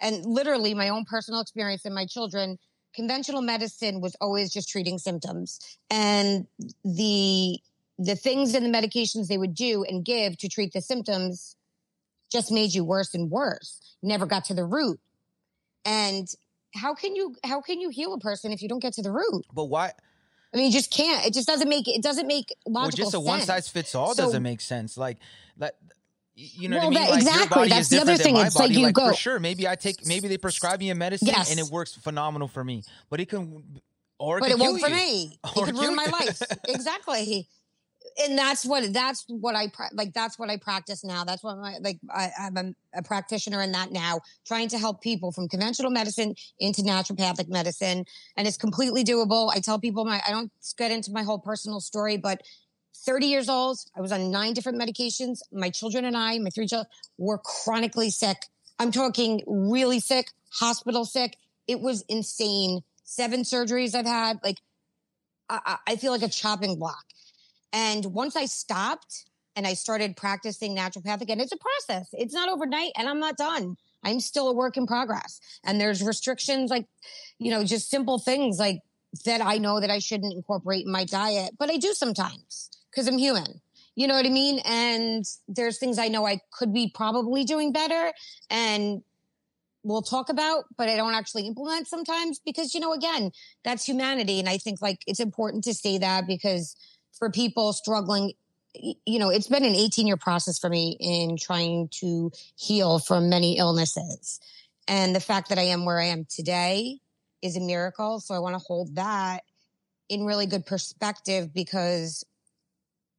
and 0.00 0.24
literally 0.24 0.74
my 0.74 0.88
own 0.88 1.04
personal 1.04 1.40
experience 1.40 1.84
in 1.84 1.94
my 1.94 2.06
children, 2.06 2.58
conventional 2.94 3.42
medicine 3.42 4.00
was 4.00 4.16
always 4.20 4.50
just 4.50 4.70
treating 4.70 4.98
symptoms, 4.98 5.78
and 5.90 6.46
the 6.84 7.58
the 7.98 8.16
things 8.16 8.54
and 8.54 8.64
the 8.64 8.78
medications 8.78 9.28
they 9.28 9.38
would 9.38 9.54
do 9.54 9.84
and 9.84 10.04
give 10.04 10.36
to 10.38 10.48
treat 10.48 10.72
the 10.72 10.80
symptoms 10.80 11.56
just 12.30 12.50
made 12.50 12.74
you 12.74 12.84
worse 12.84 13.14
and 13.14 13.30
worse. 13.30 13.80
Never 14.02 14.26
got 14.26 14.46
to 14.46 14.54
the 14.54 14.64
root, 14.64 14.98
and 15.84 16.26
how 16.76 16.94
can 16.94 17.16
you 17.16 17.34
how 17.44 17.60
can 17.60 17.80
you 17.80 17.88
heal 17.90 18.12
a 18.14 18.18
person 18.18 18.52
if 18.52 18.62
you 18.62 18.68
don't 18.68 18.80
get 18.80 18.92
to 18.94 19.02
the 19.02 19.10
root? 19.10 19.44
But 19.52 19.64
why? 19.64 19.92
I 20.54 20.56
mean, 20.56 20.66
you 20.66 20.72
just 20.72 20.90
can't. 20.90 21.26
It 21.26 21.34
just 21.34 21.46
doesn't 21.46 21.68
make 21.68 21.88
it 21.88 22.02
doesn't 22.02 22.26
make 22.26 22.54
logical. 22.66 22.82
Well, 22.82 22.90
just 22.90 23.08
a 23.08 23.10
sense. 23.18 23.24
one 23.26 23.40
size 23.42 23.68
fits 23.68 23.94
all 23.94 24.14
So- 24.14 24.24
doesn't 24.24 24.42
make 24.42 24.60
sense. 24.60 24.96
Like 24.96 25.18
that. 25.58 25.76
You 26.38 26.68
know 26.68 26.76
Well, 26.76 26.88
what 26.90 26.96
I 26.98 27.00
mean? 27.00 27.04
that- 27.06 27.10
like 27.12 27.22
exactly. 27.22 27.54
body 27.56 27.68
That's 27.70 27.88
the 27.88 27.98
other 28.00 28.16
thing. 28.18 28.36
It's 28.36 28.56
like 28.56 28.70
you 28.70 28.86
for 28.88 28.92
go- 28.92 29.12
sure. 29.14 29.38
Maybe 29.40 29.66
I 29.66 29.74
take. 29.74 30.06
Maybe 30.06 30.28
they 30.28 30.36
prescribe 30.36 30.80
me 30.80 30.90
a 30.90 30.94
medicine 30.94 31.28
Yes. 31.28 31.50
and 31.50 31.58
it 31.58 31.66
works 31.70 31.94
phenomenal 31.94 32.46
for 32.46 32.62
me. 32.62 32.82
But 33.08 33.20
it 33.20 33.30
can, 33.30 33.80
or 34.18 34.36
it 34.36 34.40
but 34.42 34.50
can 34.50 34.60
it 34.60 34.62
won't 34.62 34.78
kill 34.80 34.88
for 34.90 34.94
you. 34.94 35.00
me. 35.00 35.38
It 35.44 35.64
could 35.64 35.78
ruin 35.78 35.94
my 35.96 36.04
life. 36.06 36.42
exactly. 36.68 37.48
And 38.24 38.38
that's 38.38 38.64
what 38.64 38.92
that's 38.94 39.24
what 39.28 39.54
I 39.54 39.68
pra- 39.68 39.90
like. 39.92 40.14
That's 40.14 40.38
what 40.38 40.48
I 40.48 40.56
practice 40.56 41.04
now. 41.04 41.24
That's 41.24 41.42
what 41.42 41.58
my 41.58 41.76
like. 41.82 41.98
I, 42.10 42.30
I'm 42.40 42.56
a, 42.56 42.72
a 42.94 43.02
practitioner 43.02 43.60
in 43.60 43.72
that 43.72 43.92
now, 43.92 44.20
trying 44.46 44.68
to 44.68 44.78
help 44.78 45.02
people 45.02 45.32
from 45.32 45.48
conventional 45.48 45.90
medicine 45.90 46.34
into 46.58 46.80
naturopathic 46.80 47.48
medicine, 47.48 48.06
and 48.36 48.48
it's 48.48 48.56
completely 48.56 49.04
doable. 49.04 49.50
I 49.54 49.60
tell 49.60 49.78
people 49.78 50.06
my 50.06 50.22
I 50.26 50.30
don't 50.30 50.50
get 50.78 50.90
into 50.90 51.12
my 51.12 51.24
whole 51.24 51.38
personal 51.38 51.80
story, 51.80 52.16
but 52.16 52.42
30 53.04 53.26
years 53.26 53.48
old, 53.48 53.78
I 53.94 54.00
was 54.00 54.12
on 54.12 54.30
nine 54.30 54.54
different 54.54 54.80
medications. 54.80 55.40
My 55.52 55.68
children 55.68 56.06
and 56.06 56.16
I, 56.16 56.38
my 56.38 56.50
three 56.50 56.66
children, 56.66 56.88
were 57.18 57.38
chronically 57.38 58.10
sick. 58.10 58.46
I'm 58.78 58.90
talking 58.92 59.42
really 59.46 60.00
sick, 60.00 60.30
hospital 60.50 61.04
sick. 61.04 61.36
It 61.68 61.80
was 61.80 62.02
insane. 62.08 62.82
Seven 63.04 63.42
surgeries 63.42 63.94
I've 63.94 64.06
had. 64.06 64.38
Like, 64.42 64.58
I 65.48 65.76
I 65.86 65.96
feel 65.96 66.12
like 66.12 66.22
a 66.22 66.28
chopping 66.28 66.78
block. 66.78 67.04
And 67.76 68.06
once 68.06 68.36
I 68.36 68.46
stopped 68.46 69.26
and 69.54 69.66
I 69.66 69.74
started 69.74 70.16
practicing 70.16 70.74
naturopathic, 70.74 71.30
and 71.30 71.42
it's 71.42 71.52
a 71.52 71.58
process, 71.58 72.08
it's 72.14 72.32
not 72.32 72.48
overnight, 72.48 72.92
and 72.96 73.06
I'm 73.06 73.20
not 73.20 73.36
done. 73.36 73.76
I'm 74.02 74.18
still 74.18 74.48
a 74.48 74.54
work 74.54 74.78
in 74.78 74.86
progress. 74.86 75.40
And 75.62 75.78
there's 75.78 76.02
restrictions 76.02 76.70
like, 76.70 76.86
you 77.38 77.50
know, 77.50 77.64
just 77.64 77.90
simple 77.90 78.18
things 78.18 78.58
like 78.58 78.80
that 79.26 79.42
I 79.42 79.58
know 79.58 79.78
that 79.80 79.90
I 79.90 79.98
shouldn't 79.98 80.32
incorporate 80.32 80.86
in 80.86 80.92
my 80.92 81.04
diet, 81.04 81.52
but 81.58 81.70
I 81.70 81.76
do 81.76 81.92
sometimes 81.92 82.70
because 82.90 83.06
I'm 83.08 83.18
human. 83.18 83.60
You 83.94 84.06
know 84.06 84.14
what 84.14 84.24
I 84.24 84.30
mean? 84.30 84.60
And 84.64 85.26
there's 85.46 85.78
things 85.78 85.98
I 85.98 86.08
know 86.08 86.26
I 86.26 86.40
could 86.52 86.72
be 86.72 86.90
probably 86.94 87.44
doing 87.44 87.72
better 87.72 88.12
and 88.48 89.02
we'll 89.82 90.02
talk 90.02 90.30
about, 90.30 90.64
but 90.78 90.88
I 90.88 90.96
don't 90.96 91.14
actually 91.14 91.46
implement 91.46 91.88
sometimes 91.88 92.38
because, 92.38 92.74
you 92.74 92.80
know, 92.80 92.92
again, 92.92 93.32
that's 93.64 93.84
humanity. 93.84 94.40
And 94.40 94.48
I 94.48 94.56
think 94.56 94.80
like 94.80 95.02
it's 95.06 95.20
important 95.20 95.64
to 95.64 95.74
say 95.74 95.98
that 95.98 96.26
because 96.26 96.74
for 97.18 97.30
people 97.30 97.72
struggling, 97.72 98.32
you 98.74 99.18
know, 99.18 99.30
it's 99.30 99.48
been 99.48 99.64
an 99.64 99.74
18 99.74 100.06
year 100.06 100.16
process 100.16 100.58
for 100.58 100.68
me 100.68 100.96
in 101.00 101.36
trying 101.36 101.88
to 102.00 102.30
heal 102.56 102.98
from 102.98 103.28
many 103.28 103.58
illnesses. 103.58 104.40
And 104.88 105.14
the 105.14 105.20
fact 105.20 105.48
that 105.48 105.58
I 105.58 105.62
am 105.62 105.84
where 105.84 105.98
I 105.98 106.06
am 106.06 106.26
today 106.28 107.00
is 107.42 107.56
a 107.56 107.60
miracle. 107.60 108.20
So 108.20 108.34
I 108.34 108.38
want 108.38 108.54
to 108.54 108.58
hold 108.58 108.94
that 108.96 109.40
in 110.08 110.24
really 110.24 110.46
good 110.46 110.66
perspective 110.66 111.52
because 111.52 112.24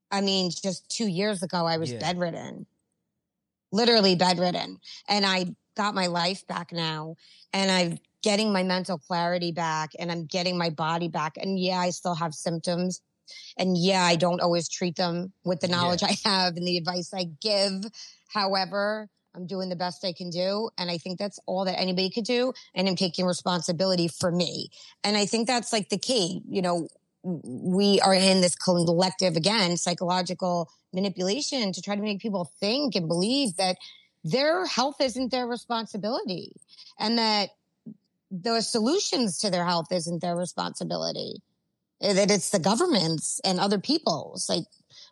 I 0.10 0.22
mean, 0.22 0.52
just 0.52 0.88
two 0.90 1.08
years 1.08 1.44
ago, 1.44 1.66
I 1.66 1.78
was 1.78 1.92
Yeah. 1.92 2.00
bedridden, 2.00 2.66
literally 3.74 4.16
bedridden. 4.16 4.80
And 5.10 5.26
I 5.26 5.54
got 5.76 5.94
my 5.94 6.08
life 6.08 6.48
back 6.48 6.72
now. 6.72 7.16
And 7.52 7.70
I'm 7.70 8.00
getting 8.24 8.52
my 8.52 8.64
mental 8.64 8.98
clarity 8.98 9.52
back 9.52 9.92
and 10.00 10.12
I'm 10.12 10.26
getting 10.26 10.58
my 10.58 10.70
body 10.70 11.08
back. 11.08 11.38
And 11.38 11.60
yeah, 11.60 11.80
I 11.80 11.90
still 11.90 12.16
have 12.16 12.34
symptoms. 12.34 13.02
And 13.58 13.78
yeah, 13.78 14.04
I 14.04 14.16
don't 14.16 14.42
always 14.42 14.70
treat 14.70 14.96
them 14.96 15.34
with 15.44 15.60
the 15.62 15.68
Yeah. 15.68 15.78
knowledge 15.78 16.04
I 16.04 16.18
have 16.26 16.56
and 16.56 16.68
the 16.68 16.78
advice 16.78 17.14
I 17.14 17.26
give. 17.42 17.86
However, 18.34 19.10
I'm 19.36 19.46
doing 19.46 19.70
the 19.70 19.76
best 19.76 20.04
I 20.04 20.14
can 20.14 20.30
do. 20.30 20.70
And 20.78 20.90
I 20.90 20.98
think 20.98 21.20
that's 21.20 21.40
all 21.46 21.66
that 21.66 21.80
anybody 21.80 22.10
could 22.10 22.26
do. 22.26 22.54
And 22.74 22.88
I'm 22.88 22.96
taking 22.96 23.26
responsibility 23.26 24.08
for 24.08 24.32
me. 24.32 24.72
And 25.04 25.16
I 25.16 25.26
think 25.26 25.48
that's 25.48 25.72
like 25.72 25.90
the 25.90 25.98
key. 25.98 26.42
You 26.50 26.62
know, 26.62 26.88
we 27.24 28.00
are 28.02 28.14
in 28.14 28.42
this 28.42 28.56
collective, 28.56 29.36
again, 29.36 29.78
psychological 29.78 30.70
manipulation 30.94 31.72
to 31.74 31.82
try 31.82 31.96
to 31.96 32.02
make 32.02 32.20
people 32.20 32.52
think 32.60 32.96
and 32.96 33.08
believe 33.08 33.58
that 33.58 33.78
their 34.24 34.66
health 34.66 35.00
isn't 35.02 35.32
their 35.32 35.48
responsibility 35.48 36.54
and 37.00 37.18
that 37.18 37.50
the 38.32 38.62
solutions 38.62 39.38
to 39.38 39.50
their 39.50 39.66
health 39.66 39.88
isn't 39.92 40.22
their 40.22 40.36
responsibility 40.36 41.42
Eh, 42.02 42.14
that 42.14 42.30
it's 42.32 42.52
the 42.52 42.60
government's 42.60 43.40
and 43.44 43.60
other 43.60 43.80
people's 43.80 44.48
like 44.50 44.66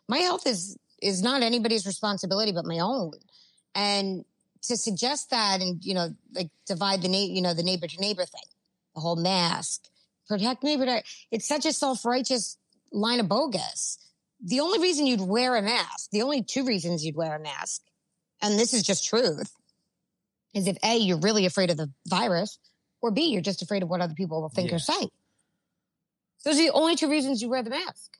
my 0.08 0.18
health 0.18 0.46
is 0.46 0.76
is 1.02 1.20
not 1.22 1.42
anybody's 1.42 1.84
responsibility 1.86 2.52
but 2.52 2.64
my 2.64 2.78
own. 2.78 3.12
And 3.74 4.24
to 4.62 4.76
suggest 4.76 5.30
that 5.30 5.60
and 5.60 5.84
you 5.84 5.94
know 5.94 6.10
like 6.32 6.50
divide 6.66 7.02
the 7.02 7.08
na- 7.08 7.18
you 7.18 7.42
know 7.42 7.54
the 7.54 7.62
neighbor 7.62 7.86
to 7.86 8.00
neighbor 8.00 8.24
thing 8.24 8.42
the 8.94 9.00
whole 9.00 9.16
mask 9.16 9.88
protect 10.28 10.62
neighbor 10.64 10.86
to, 10.86 11.02
it's 11.30 11.46
such 11.46 11.66
a 11.66 11.72
self-righteous 11.72 12.56
line 12.90 13.20
of 13.20 13.28
bogus. 13.28 13.98
The 14.40 14.58
only 14.60 14.80
reason 14.80 15.06
you'd 15.06 15.20
wear 15.20 15.56
a 15.56 15.62
mask 15.62 16.10
the 16.10 16.22
only 16.22 16.42
two 16.42 16.64
reasons 16.64 17.04
you'd 17.04 17.16
wear 17.16 17.34
a 17.34 17.40
mask 17.40 17.82
and 18.42 18.58
this 18.58 18.72
is 18.74 18.82
just 18.82 19.04
truth 19.04 19.52
is 20.54 20.66
if 20.68 20.76
a 20.84 20.96
you're 20.96 21.18
really 21.18 21.46
afraid 21.46 21.70
of 21.70 21.76
the 21.76 21.90
virus 22.06 22.58
or 23.02 23.10
b 23.10 23.26
you're 23.28 23.42
just 23.42 23.62
afraid 23.62 23.82
of 23.82 23.88
what 23.88 24.00
other 24.00 24.14
people 24.14 24.40
will 24.40 24.48
think 24.48 24.70
Yeah. 24.70 24.76
or 24.76 24.78
say 24.78 25.08
those 26.46 26.60
are 26.60 26.62
the 26.62 26.70
only 26.70 26.94
two 26.94 27.10
reasons 27.10 27.42
you 27.42 27.48
wear 27.48 27.62
the 27.62 27.70
mask 27.70 28.18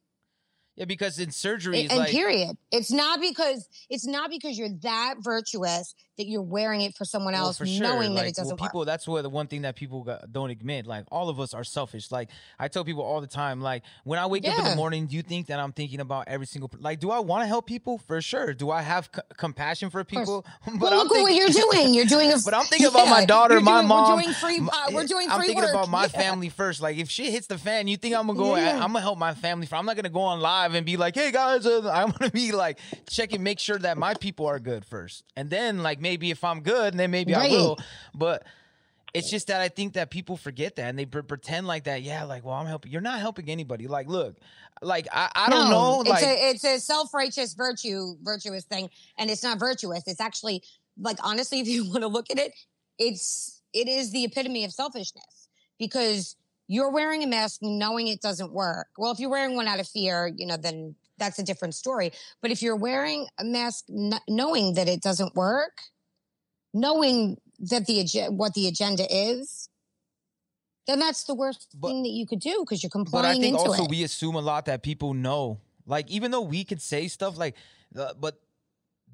Yeah, 0.77 0.85
because 0.85 1.19
in 1.19 1.31
surgery, 1.31 1.87
and, 1.89 1.99
like 1.99 2.11
period. 2.11 2.57
It's 2.71 2.93
not 2.93 3.21
because 3.21 3.67
it's 3.89 4.07
not 4.07 4.29
because 4.31 4.59
you're 4.59 4.69
that 4.83 5.15
virtuous 5.21 5.95
that 6.19 6.27
you're 6.27 6.41
wearing 6.43 6.81
it 6.81 6.95
for 6.97 7.05
someone 7.05 7.35
Well, 7.35 7.47
else, 7.49 7.59
for 7.59 7.67
sure. 7.67 7.83
knowing 7.83 8.15
that 8.15 8.27
it 8.27 8.35
doesn't 8.35 8.59
well, 8.59 8.67
people, 8.69 8.85
That's 8.87 9.07
what 9.07 9.21
the 9.23 9.29
one 9.29 9.49
thing 9.49 9.63
that 9.63 9.77
people 9.77 10.03
got, 10.03 10.33
don't 10.33 10.49
admit. 10.51 10.87
Like 10.87 11.05
all 11.13 11.29
of 11.29 11.39
us 11.41 11.53
are 11.53 11.65
selfish. 11.65 12.11
Like 12.11 12.31
I 12.59 12.69
tell 12.69 12.85
people 12.85 13.03
all 13.03 13.21
the 13.21 13.27
time. 13.27 13.61
Like 13.61 13.83
when 14.05 14.19
I 14.19 14.27
wake 14.27 14.47
up 14.49 14.59
in 14.59 14.65
the 14.65 14.77
morning, 14.77 15.07
do 15.07 15.17
you 15.17 15.23
think 15.23 15.47
that 15.49 15.59
I'm 15.59 15.73
thinking 15.73 16.01
about 16.01 16.29
every 16.29 16.47
single? 16.47 16.71
Like, 16.79 17.01
do 17.01 17.11
I 17.11 17.19
want 17.21 17.43
to 17.43 17.47
help 17.47 17.67
people? 17.67 17.99
For 17.99 18.21
sure. 18.23 18.53
Do 18.55 18.71
I 18.71 18.83
have 18.83 19.09
c- 19.15 19.21
compassion 19.37 19.91
for 19.91 20.05
people? 20.05 20.37
work. 20.67 20.79
but 20.79 20.81
Well, 20.81 20.93
I'm 20.93 21.07
look 21.09 21.17
at 21.17 21.23
what 21.23 21.29
thinking- 21.33 21.37
you're 21.37 21.73
doing. 21.73 21.95
You're 21.95 22.05
doing 22.07 22.33
a. 22.33 22.37
But 22.45 22.55
I'm 22.55 22.65
thinking 22.67 22.89
about 22.89 23.09
my 23.09 23.25
daughter, 23.25 23.55
you're 23.55 23.63
my 23.63 23.79
doing- 23.81 23.89
mom. 23.89 24.17
We're 24.17 24.23
doing 24.23 24.35
free. 24.35 24.61
Uh, 24.61 24.91
we're 24.93 25.07
doing 25.07 25.29
I'm 25.31 25.41
thinking 25.41 25.57
work. 25.57 25.71
about 25.71 25.89
my 25.89 26.03
Yeah. 26.03 26.09
family 26.09 26.49
first. 26.51 26.81
Like 26.83 26.97
if 26.99 27.11
shit 27.11 27.31
hits 27.33 27.47
the 27.47 27.59
fan, 27.59 27.89
you 27.89 27.97
think 27.97 28.15
I'm 28.15 28.27
gonna 28.27 28.39
go? 28.39 28.57
Yeah. 28.57 28.75
I'm 28.77 28.93
gonna 28.93 29.01
help 29.01 29.19
my 29.19 29.35
family. 29.35 29.67
For 29.67 29.77
I'm 29.77 29.85
not 29.87 29.97
gonna 29.97 30.09
go 30.09 30.21
on 30.23 30.41
live 30.41 30.66
and 30.75 30.85
be 30.87 30.97
like, 30.97 31.15
"Hey 31.15 31.31
guys," 31.31 31.67
uh, 31.67 31.91
I'm 31.95 32.11
gonna 32.11 32.31
be 32.31 32.53
like 32.53 32.79
checking, 33.09 33.43
make 33.43 33.59
sure 33.59 33.79
that 33.79 33.97
my 33.99 34.15
people 34.15 34.47
are 34.47 34.59
good 34.59 34.85
first, 34.85 35.25
and 35.37 35.49
then 35.51 35.83
like 35.83 36.01
maybe 36.01 36.31
if 36.31 36.43
I'm 36.45 36.61
good, 36.61 36.95
then 36.95 37.11
maybe 37.11 37.35
I 37.35 37.49
will. 37.51 37.79
But 38.15 38.45
it's 39.15 39.31
just 39.31 39.47
that 39.47 39.63
I 39.63 39.69
think 39.69 39.95
that 39.95 40.11
people 40.11 40.37
forget 40.37 40.77
that 40.77 40.91
and 40.91 40.99
they 40.99 41.07
pre- 41.07 41.23
pretend 41.23 41.67
like 41.67 41.85
that. 41.85 42.03
Yeah, 42.03 42.25
like, 42.25 42.45
well, 42.45 42.55
I'm 42.55 42.67
helping. 42.67 42.93
You're 42.93 43.01
not 43.01 43.19
helping 43.19 43.49
anybody. 43.49 43.87
Like, 43.87 44.09
look, 44.09 44.37
like 44.83 45.09
I, 45.11 45.31
I 45.35 45.49
don't 45.49 45.71
No, 45.71 45.71
know. 45.71 46.01
It's 46.03 46.11
Like, 46.11 46.25
a 46.25 46.51
it's 46.51 46.65
a 46.65 46.79
self 46.79 47.15
righteous 47.15 47.55
virtue 47.55 48.17
virtuous 48.23 48.65
thing, 48.65 48.91
and 49.17 49.31
it's 49.31 49.43
not 49.43 49.59
virtuous. 49.59 50.03
It's 50.07 50.21
actually 50.21 50.63
like 50.99 51.19
honestly, 51.23 51.61
if 51.63 51.69
you 51.69 51.85
want 51.89 52.03
to 52.03 52.09
look 52.09 52.31
at 52.31 52.39
it, 52.39 52.53
it's 52.99 53.63
it 53.73 53.89
is 53.89 54.11
the 54.11 54.25
epitome 54.25 54.65
of 54.65 54.73
selfishness 54.73 55.49
because 55.79 56.37
you're 56.69 56.91
wearing 56.91 57.23
a 57.23 57.27
mask 57.27 57.61
knowing 57.63 58.09
it 58.09 58.21
doesn't 58.21 58.53
work. 58.53 58.89
Well, 58.99 59.13
if 59.13 59.19
you're 59.21 59.31
wearing 59.31 59.55
one 59.57 59.69
out 59.69 59.81
of 59.81 59.89
fear, 59.89 60.31
you 60.35 60.47
know, 60.47 60.57
then 60.57 60.97
that's 61.19 61.39
a 61.39 61.43
different 61.43 61.75
story. 61.75 62.13
But 62.43 62.51
if 62.51 62.61
you're 62.63 62.77
wearing 62.77 63.27
a 63.39 63.45
mask 63.45 63.87
kn- 63.89 64.21
knowing 64.29 64.75
that 64.75 64.89
it 64.89 65.01
doesn't 65.01 65.35
work, 65.35 65.79
knowing 66.75 67.39
that 67.61 67.87
the 67.87 68.27
what 68.31 68.55
the 68.55 68.67
agenda 68.69 69.07
is, 69.11 69.69
then 70.87 70.99
that's 70.99 71.25
the 71.25 71.35
worst 71.35 71.69
But- 71.75 71.89
thing 71.89 72.03
that 72.03 72.11
you 72.11 72.27
could 72.27 72.41
do 72.41 72.61
because 72.65 72.83
you're 72.83 72.91
complying. 72.91 73.25
But 73.25 73.39
I 73.39 73.41
think 73.41 73.59
also 73.59 73.85
it. 73.85 73.91
we 73.91 74.03
assume 74.05 74.35
a 74.35 74.41
lot 74.41 74.67
that 74.67 74.83
people 74.83 75.15
know. 75.15 75.61
Like 75.87 76.11
even 76.11 76.31
though 76.33 76.41
we 76.43 76.65
could 76.65 76.83
say 76.83 77.09
stuff 77.09 77.39
like, 77.39 77.55
uh, 77.97 78.15
but 78.19 78.41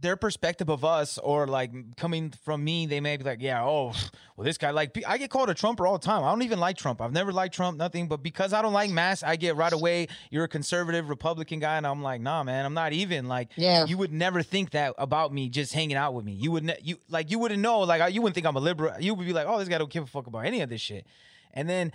their 0.03 0.17
perspective 0.17 0.69
of 0.69 0.85
us 0.85 1.17
or 1.17 1.47
like 1.47 1.71
coming 1.97 2.33
from 2.45 2.63
me, 2.63 2.87
they 2.87 3.01
may 3.01 3.17
be 3.17 3.25
like, 3.25 3.41
yeah, 3.41 3.65
oh, 3.65 3.95
well, 4.37 4.45
this 4.45 4.59
guy 4.59 4.71
like 4.71 5.03
I 5.07 5.17
get 5.17 5.31
called 5.31 5.49
a 5.49 5.55
Trumper 5.55 5.87
all 5.87 5.97
the 5.99 6.05
time. 6.05 6.23
I 6.25 6.31
don't 6.31 6.43
even 6.43 6.61
like 6.61 6.77
Trump. 6.77 7.01
I've 7.01 7.13
never 7.13 7.33
liked 7.33 7.55
Trump, 7.55 7.79
nothing. 7.79 8.09
But 8.09 8.23
because 8.23 8.53
I 8.53 8.61
don't 8.61 8.73
like 8.75 8.91
mass, 8.91 9.23
I 9.23 9.37
get 9.37 9.57
right 9.57 9.73
away. 9.73 10.09
You're 10.31 10.45
a 10.45 10.49
conservative 10.49 11.09
Republican 11.09 11.61
guy, 11.61 11.77
and 11.79 11.87
I'm 11.87 12.03
like, 12.03 12.21
nah, 12.21 12.43
man, 12.43 12.67
I'm 12.67 12.75
not 12.75 12.93
even 12.93 13.29
like. 13.29 13.49
yeah. 13.57 13.87
You 13.87 13.97
would 13.99 14.13
never 14.13 14.43
think 14.43 14.71
that 14.73 14.95
about 14.99 15.33
me 15.33 15.49
just 15.49 15.73
hanging 15.73 15.97
out 15.97 16.13
with 16.15 16.25
me. 16.25 16.33
You 16.33 16.51
would 16.53 16.65
ne- 16.65 16.79
you 16.83 16.97
like 17.09 17.31
you 17.31 17.39
wouldn't 17.39 17.61
know 17.61 17.81
like 17.81 18.01
I- 18.03 18.09
you 18.09 18.21
wouldn't 18.21 18.35
think 18.35 18.47
I'm 18.47 18.57
a 18.57 18.61
liberal. 18.61 18.93
You 19.01 19.15
would 19.15 19.27
be 19.27 19.33
like, 19.33 19.47
oh, 19.49 19.59
this 19.59 19.69
guy 19.69 19.79
don't 19.79 19.91
give 19.91 20.05
a 20.05 20.07
fuck 20.07 20.27
about 20.27 20.45
any 20.45 20.61
of 20.61 20.69
this 20.69 20.81
shit. 20.81 21.07
And 21.55 21.69
then 21.69 21.93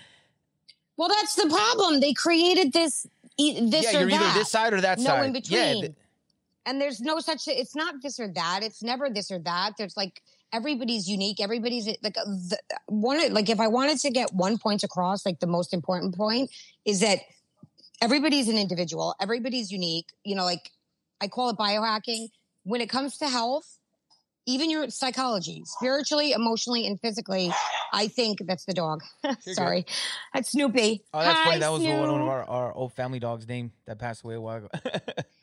Well, 0.96 1.10
that's 1.10 1.36
the 1.36 1.48
problem. 1.48 2.00
They 2.00 2.14
created 2.14 2.74
this, 2.74 3.06
e- 3.38 3.70
this 3.70 3.84
yeah, 3.86 4.00
you're 4.00 4.10
that, 4.10 4.22
either 4.22 4.40
this 4.40 4.50
side 4.50 4.74
or 4.74 4.82
that 4.82 4.98
no 5.00 5.06
side. 5.06 5.26
in 5.26 5.34
between. 5.34 5.60
Yeah, 5.60 5.74
th- 5.74 5.94
and 6.68 6.82
there's 6.82 7.00
no 7.00 7.20
such. 7.20 7.48
It's 7.48 7.76
not 7.76 7.96
this 8.04 8.20
or 8.20 8.28
that. 8.28 8.60
It's 8.62 8.84
never 8.84 9.10
this 9.10 9.32
or 9.32 9.40
that. 9.40 9.74
There's 9.78 9.96
like 9.96 10.22
everybody's 10.52 11.10
unique. 11.10 11.42
Everybody's 11.42 11.88
uh, 11.88 11.94
like 12.04 12.18
uh, 12.18 12.26
the, 12.26 12.60
uh, 12.74 12.78
one. 12.88 13.20
Uh, 13.20 13.30
like 13.32 13.50
if 13.50 13.60
I 13.60 13.68
wanted 13.68 14.00
to 14.00 14.12
get 14.12 14.34
one 14.34 14.58
point 14.58 14.84
across, 14.84 15.26
like 15.26 15.40
the 15.40 15.48
most 15.48 15.74
important 15.74 16.16
point 16.16 16.52
is 16.86 17.00
that 17.00 17.20
everybody's 18.02 18.50
an 18.50 18.58
individual. 18.58 19.16
Everybody's 19.20 19.72
unique. 19.72 20.08
You 20.26 20.36
know, 20.36 20.44
like 20.44 20.70
I 21.22 21.30
call 21.30 21.50
it 21.50 21.58
biohacking. 21.58 22.28
When 22.64 22.82
it 22.82 22.90
comes 22.90 23.18
to 23.20 23.30
health, 23.30 23.80
even 24.46 24.70
your 24.70 24.90
psychology, 24.90 25.64
spiritually, 25.64 26.34
emotionally, 26.34 26.86
and 26.86 27.00
physically, 27.00 27.50
I 27.94 28.10
think 28.10 28.40
that's 28.46 28.66
the 28.66 28.74
dog. 28.74 29.04
good. 29.24 29.56
Sorry, 29.56 29.86
that's 30.34 30.52
Snoopy. 30.52 31.02
Oh, 31.14 31.22
that's 31.22 31.40
funny. 31.40 31.60
That 31.60 31.72
was 31.72 31.82
one 31.82 32.22
of 32.22 32.28
our, 32.28 32.44
our 32.44 32.74
old 32.74 32.92
family 32.92 33.20
dogs' 33.20 33.48
name 33.48 33.72
that 33.86 34.00
passed 34.00 34.26
away 34.26 34.36
a 34.36 34.42
while 34.42 34.58
ago. 34.58 34.68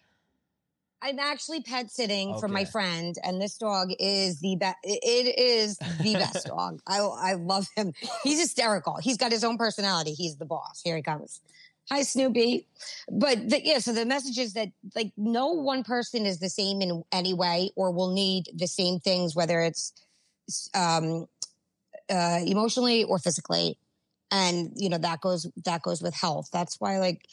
I'm 1.05 1.19
actually 1.19 1.61
pet 1.61 1.91
sitting 1.91 2.39
for 2.39 2.49
my 2.49 2.65
friend, 2.65 3.15
and 3.23 3.39
this 3.39 3.59
dog 3.59 3.91
is 4.01 4.41
the 4.41 4.57
best. 4.57 4.79
It 4.83 5.39
is 5.39 5.77
the 5.77 6.15
best 6.15 6.47
dog. 6.49 6.81
I 6.87 7.01
I 7.01 7.35
love 7.35 7.69
him. 7.77 7.93
He's 8.23 8.41
hysterical. 8.41 8.97
He's 8.97 9.19
got 9.19 9.31
his 9.31 9.45
own 9.45 9.59
personality. 9.59 10.15
He's 10.15 10.37
the 10.37 10.47
boss. 10.47 10.81
Here 10.83 10.97
he 10.97 11.03
comes. 11.03 11.43
Hi, 11.91 12.05
Snoopy. 12.05 12.67
But 13.11 13.51
the, 13.51 13.61
yeah, 13.63 13.81
so 13.81 13.93
the 13.93 14.07
message 14.07 14.39
is 14.39 14.55
that 14.55 14.71
like 14.97 15.13
no 15.19 15.49
one 15.49 15.85
person 15.85 16.25
is 16.25 16.39
the 16.39 16.49
same 16.49 16.81
in 16.81 17.05
any 17.13 17.35
way, 17.35 17.71
or 17.77 17.91
will 17.91 18.15
need 18.15 18.49
the 18.55 18.67
same 18.67 18.99
things, 18.99 19.37
whether 19.37 19.61
it's 19.61 19.93
um, 20.75 21.27
uh, 22.09 22.41
emotionally 22.47 23.05
or 23.05 23.19
physically, 23.19 23.77
and 24.31 24.73
you 24.77 24.89
know 24.89 24.97
that 24.97 25.21
goes 25.21 25.47
that 25.67 25.83
goes 25.83 26.01
with 26.01 26.15
health. 26.15 26.49
That's 26.51 26.81
why 26.81 26.99
like 26.99 27.27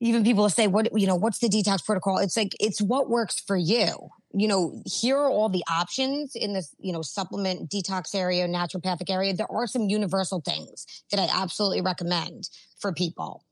even 0.00 0.24
people 0.24 0.48
say 0.48 0.66
what 0.66 0.98
you 0.98 1.06
know 1.06 1.14
what's 1.14 1.38
the 1.38 1.48
detox 1.48 1.84
protocol? 1.84 2.18
It's 2.18 2.36
like 2.36 2.56
it's 2.58 2.80
what 2.80 3.10
works 3.10 3.38
for 3.38 3.56
you. 3.56 4.10
You 4.32 4.48
know 4.48 4.82
here 4.86 5.16
are 5.16 5.30
all 5.30 5.48
the 5.48 5.62
options 5.70 6.34
in 6.34 6.54
this 6.54 6.74
you 6.78 6.92
know 6.92 7.02
supplement 7.02 7.70
detox 7.70 8.14
area 8.14 8.48
naturopathic 8.48 9.10
area. 9.10 9.34
There 9.34 9.50
are 9.50 9.66
some 9.66 9.88
universal 9.88 10.40
things 10.40 10.86
that 11.10 11.20
i 11.20 11.28
absolutely 11.42 11.82
recommend 11.82 12.48
for 12.78 12.92
people 12.92 13.44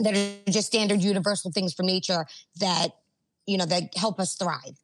that 0.00 0.16
are 0.16 0.50
just 0.50 0.66
standard 0.66 1.00
universal 1.00 1.52
things 1.52 1.72
from 1.72 1.86
nature 1.86 2.26
that 2.58 2.88
you 3.46 3.56
know 3.56 3.66
that 3.66 3.96
help 3.96 4.18
us 4.18 4.34
thrive. 4.34 4.78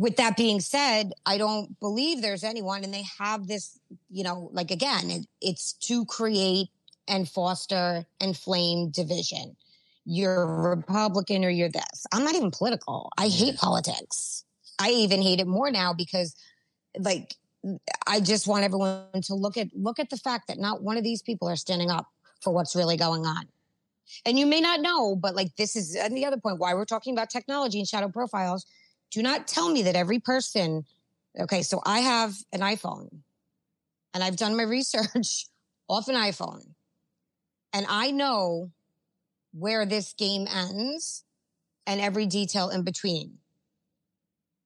With 0.00 0.16
that 0.18 0.36
being 0.36 0.60
said 0.60 1.10
i 1.26 1.38
don't 1.38 1.80
believe 1.80 2.22
there's 2.22 2.44
anyone 2.44 2.84
and 2.84 2.94
they 2.94 3.04
have 3.18 3.48
this 3.48 3.80
you 4.08 4.22
know 4.22 4.48
like 4.52 4.70
again 4.70 5.10
it, 5.10 5.26
it's 5.40 5.72
to 5.88 6.04
create 6.04 6.68
and 7.08 7.28
foster 7.28 8.06
and 8.20 8.36
flame 8.36 8.90
division 8.90 9.56
you're 10.08 10.46
republican 10.46 11.44
or 11.44 11.50
you're 11.50 11.68
this 11.68 12.06
i'm 12.12 12.24
not 12.24 12.34
even 12.34 12.50
political 12.50 13.10
i 13.18 13.28
hate 13.28 13.56
politics 13.56 14.44
i 14.78 14.90
even 14.90 15.20
hate 15.20 15.40
it 15.40 15.46
more 15.46 15.70
now 15.70 15.92
because 15.92 16.34
like 16.98 17.34
i 18.06 18.18
just 18.18 18.46
want 18.46 18.64
everyone 18.64 19.04
to 19.22 19.34
look 19.34 19.56
at 19.56 19.68
look 19.74 19.98
at 19.98 20.08
the 20.10 20.16
fact 20.16 20.48
that 20.48 20.58
not 20.58 20.82
one 20.82 20.96
of 20.96 21.04
these 21.04 21.20
people 21.20 21.48
are 21.48 21.56
standing 21.56 21.90
up 21.90 22.06
for 22.40 22.52
what's 22.52 22.74
really 22.74 22.96
going 22.96 23.26
on 23.26 23.44
and 24.24 24.38
you 24.38 24.46
may 24.46 24.60
not 24.60 24.80
know, 24.80 25.16
but 25.16 25.34
like 25.34 25.54
this 25.56 25.76
is 25.76 25.94
and 25.94 26.16
the 26.16 26.24
other 26.24 26.38
point 26.38 26.58
why 26.58 26.74
we're 26.74 26.84
talking 26.84 27.14
about 27.14 27.30
technology 27.30 27.78
and 27.78 27.88
shadow 27.88 28.08
profiles. 28.08 28.66
Do 29.10 29.22
not 29.22 29.46
tell 29.46 29.70
me 29.70 29.82
that 29.82 29.96
every 29.96 30.18
person, 30.18 30.84
okay, 31.38 31.62
so 31.62 31.80
I 31.84 32.00
have 32.00 32.34
an 32.52 32.60
iPhone 32.60 33.08
and 34.12 34.22
I've 34.22 34.36
done 34.36 34.56
my 34.56 34.62
research 34.64 35.46
off 35.88 36.08
an 36.08 36.14
iPhone. 36.14 36.66
And 37.72 37.86
I 37.88 38.10
know 38.10 38.70
where 39.58 39.84
this 39.86 40.12
game 40.12 40.46
ends 40.48 41.24
and 41.86 42.00
every 42.00 42.26
detail 42.26 42.68
in 42.70 42.82
between. 42.82 43.38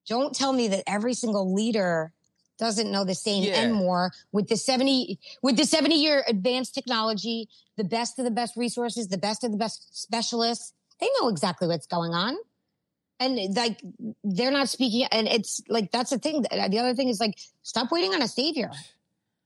Don't 0.08 0.34
tell 0.34 0.52
me 0.52 0.68
that 0.68 0.82
every 0.86 1.14
single 1.14 1.54
leader 1.54 2.12
doesn't 2.58 2.90
know 2.90 3.04
the 3.04 3.14
same 3.14 3.44
Yeah. 3.44 3.60
and 3.62 3.74
more 3.74 4.12
with 4.30 4.48
the 4.48 4.56
70 4.56 5.18
with 5.42 5.56
the 5.56 5.64
70 5.64 5.94
year 5.96 6.22
advanced 6.28 6.74
technology 6.74 7.48
the 7.76 7.84
best 7.84 8.18
of 8.18 8.24
the 8.24 8.30
best 8.30 8.56
resources 8.56 9.08
the 9.08 9.18
best 9.18 9.42
of 9.42 9.50
the 9.50 9.56
best 9.56 10.00
specialists. 10.00 10.72
They 11.00 11.08
know 11.20 11.28
exactly 11.28 11.66
what's 11.66 11.86
going 11.86 12.12
on. 12.12 12.36
And 13.18 13.54
like 13.56 13.80
they're 14.22 14.50
not 14.52 14.68
speaking 14.68 15.06
and 15.10 15.26
it's 15.28 15.60
like 15.68 15.90
that's 15.90 16.10
the 16.10 16.18
thing. 16.18 16.42
The 16.42 16.78
other 16.78 16.94
thing 16.94 17.08
is 17.08 17.18
like 17.20 17.38
stop 17.62 17.90
waiting 17.90 18.14
on 18.14 18.22
a 18.22 18.28
savior. 18.28 18.70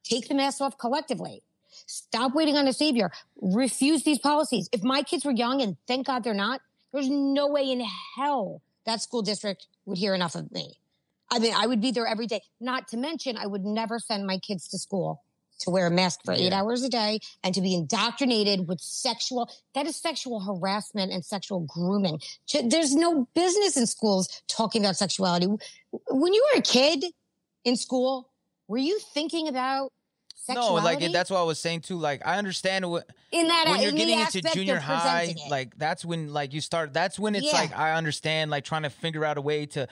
Take 0.04 0.28
the 0.28 0.34
mask 0.34 0.60
off 0.60 0.76
collectively 0.78 1.42
stop 1.86 2.34
waiting 2.34 2.56
on 2.56 2.66
a 2.68 2.72
savior 2.72 3.10
refuse 3.40 4.02
these 4.04 4.18
policies 4.18 4.68
if 4.72 4.82
my 4.82 5.02
kids 5.02 5.24
were 5.24 5.32
young 5.32 5.62
and 5.62 5.76
thank 5.86 6.06
god 6.06 6.22
they're 6.24 6.34
not 6.34 6.60
there's 6.92 7.08
no 7.08 7.46
way 7.48 7.70
in 7.70 7.80
hell 8.16 8.60
that 8.84 9.00
school 9.00 9.22
district 9.22 9.66
would 9.86 9.98
hear 9.98 10.14
enough 10.14 10.34
of 10.34 10.50
me 10.52 10.78
I 11.28 11.40
mean, 11.40 11.52
I 11.56 11.66
would 11.66 11.80
be 11.80 11.90
there 11.90 12.06
every 12.06 12.28
day. 12.28 12.40
Not 12.60 12.86
to 12.88 12.96
mention, 12.96 13.36
I 13.36 13.46
would 13.48 13.64
never 13.64 13.98
send 13.98 14.28
my 14.28 14.38
kids 14.38 14.68
to 14.68 14.78
school 14.78 15.24
to 15.58 15.70
wear 15.70 15.88
a 15.88 15.90
mask 15.90 16.20
for 16.24 16.32
eight 16.32 16.52
Yeah. 16.52 16.60
hours 16.60 16.84
a 16.84 16.88
day 16.88 17.18
and 17.42 17.52
to 17.52 17.60
be 17.60 17.74
indoctrinated 17.74 18.68
with 18.68 18.80
sexual, 18.80 19.50
that 19.74 19.86
is 19.86 19.96
sexual 19.96 20.38
harassment 20.38 21.10
and 21.12 21.24
sexual 21.24 21.60
grooming. 21.60 22.20
There's 22.52 22.94
no 22.94 23.26
business 23.34 23.76
in 23.76 23.88
schools 23.88 24.40
talking 24.46 24.84
about 24.84 24.96
sexuality. 24.96 25.46
When 26.10 26.32
you 26.32 26.46
were 26.54 26.60
a 26.60 26.62
kid 26.62 27.06
in 27.64 27.74
school, 27.74 28.30
were 28.68 28.78
you 28.78 29.00
thinking 29.12 29.48
about 29.48 29.92
No, 30.48 30.54
sexuality? 30.76 31.04
like 31.04 31.12
that's 31.12 31.30
what 31.30 31.40
I 31.40 31.44
was 31.44 31.58
saying 31.58 31.80
too. 31.80 31.96
Like 31.98 32.22
I 32.26 32.38
understand 32.38 32.88
what 32.90 33.08
in 33.32 33.48
that 33.48 33.66
when 33.68 33.80
you're 33.80 33.90
in 33.90 33.96
getting 33.96 34.20
into 34.20 34.42
junior 34.54 34.78
high, 34.78 35.34
it. 35.36 35.50
like 35.50 35.76
that's 35.78 36.04
when 36.04 36.32
like 36.32 36.52
you 36.52 36.60
start. 36.60 36.92
That's 36.92 37.18
when 37.18 37.34
it's 37.34 37.46
Yeah. 37.46 37.52
like 37.60 37.76
I 37.76 37.94
understand 37.94 38.50
like 38.50 38.64
trying 38.64 38.82
to 38.84 38.90
figure 38.90 39.24
out 39.24 39.38
a 39.38 39.40
way 39.40 39.66
to, 39.66 39.86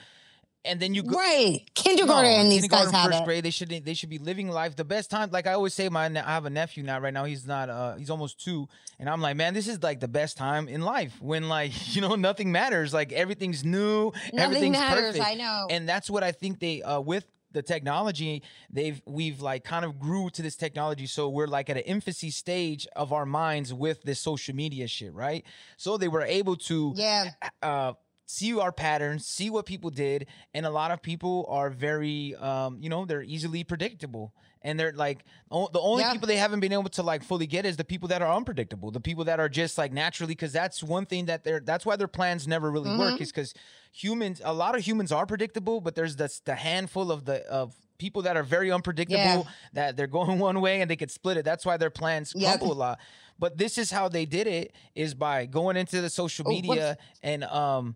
and 0.63 0.79
then 0.79 0.93
you 0.95 1.03
go. 1.03 1.17
right, 1.17 1.61
kindergarten, 1.75 2.31
No, 2.31 2.39
and 2.39 2.51
these 2.51 2.61
kindergarten, 2.61 2.91
guys 2.91 3.01
have 3.01 3.11
first 3.11 3.21
it. 3.21 3.25
grade. 3.25 3.43
They 3.45 3.51
should 3.51 3.69
they 3.69 3.93
should 3.93 4.09
be 4.09 4.17
living 4.17 4.49
life 4.49 4.75
the 4.75 4.83
best 4.85 5.11
time. 5.11 5.29
Like 5.31 5.45
I 5.45 5.53
always 5.53 5.73
say, 5.73 5.89
my 5.89 6.05
I 6.07 6.09
have 6.33 6.45
a 6.45 6.49
nephew 6.49 6.83
now. 6.83 6.99
Right 6.99 7.13
now, 7.13 7.25
he's 7.25 7.45
not. 7.45 7.69
uh 7.69 7.95
He's 7.95 8.09
almost 8.09 8.43
two, 8.43 8.67
and 8.99 9.07
I'm 9.09 9.21
like, 9.21 9.35
man, 9.35 9.53
this 9.53 9.67
is 9.67 9.83
like 9.83 9.99
the 9.99 10.07
best 10.07 10.37
time 10.37 10.67
in 10.67 10.81
life 10.81 11.21
when 11.21 11.49
like 11.49 11.71
you 11.95 12.01
know 12.01 12.15
nothing 12.15 12.51
matters. 12.51 12.93
Like 12.93 13.11
everything's 13.11 13.63
new, 13.63 14.11
Nothing 14.33 14.39
everything's 14.39 14.77
matters. 14.79 15.05
perfect. 15.17 15.25
I 15.25 15.33
know. 15.35 15.67
and 15.69 15.87
that's 15.87 16.09
what 16.09 16.23
I 16.23 16.31
think 16.31 16.59
they 16.59 16.81
uh 16.81 16.99
with 16.99 17.25
the 17.55 17.63
technology 17.63 18.43
they've 18.69 19.01
we've 19.07 19.41
like 19.41 19.63
kind 19.63 19.85
of 19.85 19.97
grew 19.97 20.29
to 20.29 20.41
this 20.43 20.55
technology 20.55 21.07
so 21.07 21.29
we're 21.29 21.47
like 21.47 21.69
at 21.69 21.77
an 21.77 21.83
infancy 21.83 22.29
stage 22.29 22.85
of 22.95 23.11
our 23.13 23.25
minds 23.25 23.73
with 23.73 24.03
this 24.03 24.19
social 24.19 24.53
media 24.53 24.87
shit 24.87 25.13
right? 25.13 25.43
So 25.77 25.97
they 25.97 26.09
were 26.09 26.21
able 26.21 26.57
to 26.69 26.93
yeah, 26.95 27.31
uh 27.63 27.93
see 28.27 28.57
our 28.59 28.71
patterns 28.71 29.25
see 29.25 29.49
what 29.49 29.65
people 29.65 29.89
did 29.89 30.27
and 30.53 30.65
a 30.65 30.69
lot 30.69 30.91
of 30.91 31.01
people 31.01 31.45
are 31.47 31.69
very 31.69 32.35
um 32.35 32.77
you 32.81 32.89
know 32.89 33.05
they're 33.05 33.23
easily 33.23 33.63
predictable 33.63 34.33
and 34.65 34.77
they're 34.79 34.91
like 34.91 35.19
o- 35.51 35.69
the 35.71 35.79
only 35.79 36.03
Yeah. 36.03 36.11
people 36.13 36.27
they 36.27 36.35
haven't 36.35 36.59
been 36.59 36.73
able 36.73 36.89
to 36.89 37.03
like 37.03 37.23
fully 37.23 37.47
get 37.47 37.65
is 37.65 37.77
the 37.77 37.83
people 37.85 38.07
that 38.09 38.21
are 38.21 38.31
unpredictable 38.39 38.91
the 38.91 38.99
people 38.99 39.23
that 39.25 39.39
are 39.39 39.47
just 39.47 39.77
like 39.77 39.93
naturally 39.93 40.33
because 40.33 40.51
that's 40.51 40.83
one 40.83 41.05
thing 41.05 41.25
that 41.27 41.43
they're 41.45 41.61
that's 41.61 41.85
why 41.85 41.95
their 41.95 42.07
plans 42.09 42.47
never 42.47 42.69
really 42.69 42.89
Mm-hmm. 42.89 42.99
work 42.99 43.21
is 43.21 43.31
because 43.31 43.53
humans 43.93 44.41
a 44.43 44.53
lot 44.53 44.75
of 44.75 44.81
humans 44.85 45.11
are 45.11 45.25
predictable 45.25 45.79
but 45.81 45.95
there's 45.95 46.15
this 46.17 46.41
the 46.41 46.55
handful 46.55 47.11
of 47.11 47.23
the 47.25 47.45
of 47.47 47.73
people 47.97 48.21
that 48.23 48.35
are 48.35 48.43
very 48.43 48.71
unpredictable 48.71 49.23
Yeah. 49.23 49.43
that 49.73 49.95
they're 49.95 50.07
going 50.19 50.37
one 50.49 50.59
way 50.59 50.81
and 50.81 50.89
they 50.91 50.97
could 50.97 51.11
split 51.11 51.37
it 51.37 51.45
that's 51.45 51.65
why 51.65 51.77
their 51.77 51.89
plans 52.01 52.33
Yep. 52.35 52.59
crumble 52.59 52.73
a 52.73 52.79
lot 52.85 52.99
but 53.39 53.57
this 53.57 53.77
is 53.77 53.91
how 53.91 54.09
they 54.09 54.25
did 54.25 54.47
it 54.47 54.73
is 54.95 55.13
by 55.13 55.45
going 55.45 55.77
into 55.77 56.01
the 56.01 56.09
social 56.09 56.45
Oh, 56.47 56.49
media 56.49 56.97
and 57.23 57.43
um 57.45 57.95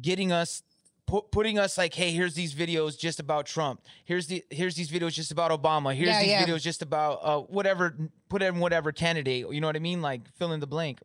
getting 0.00 0.30
us 0.32 0.62
put, 1.06 1.30
putting 1.30 1.58
us 1.58 1.76
like 1.78 1.94
hey 1.94 2.10
here's 2.12 2.34
these 2.34 2.54
videos 2.54 2.98
just 2.98 3.20
about 3.20 3.46
trump 3.46 3.80
here's 4.04 4.26
the 4.26 4.44
here's 4.50 4.74
these 4.74 4.90
videos 4.90 5.12
just 5.12 5.30
about 5.30 5.50
obama 5.50 5.94
here's 5.94 6.08
Yeah, 6.08 6.20
these 6.20 6.28
yeah. 6.30 6.46
videos 6.46 6.62
just 6.62 6.82
about 6.82 7.18
uh 7.22 7.40
whatever 7.40 7.94
put 8.28 8.42
in 8.42 8.58
whatever 8.58 8.92
candidate 8.92 9.46
you 9.50 9.60
know 9.60 9.66
what 9.66 9.76
i 9.76 9.80
mean 9.80 10.00
like 10.02 10.28
fill 10.36 10.52
in 10.52 10.60
the 10.60 10.66
blank 10.66 11.00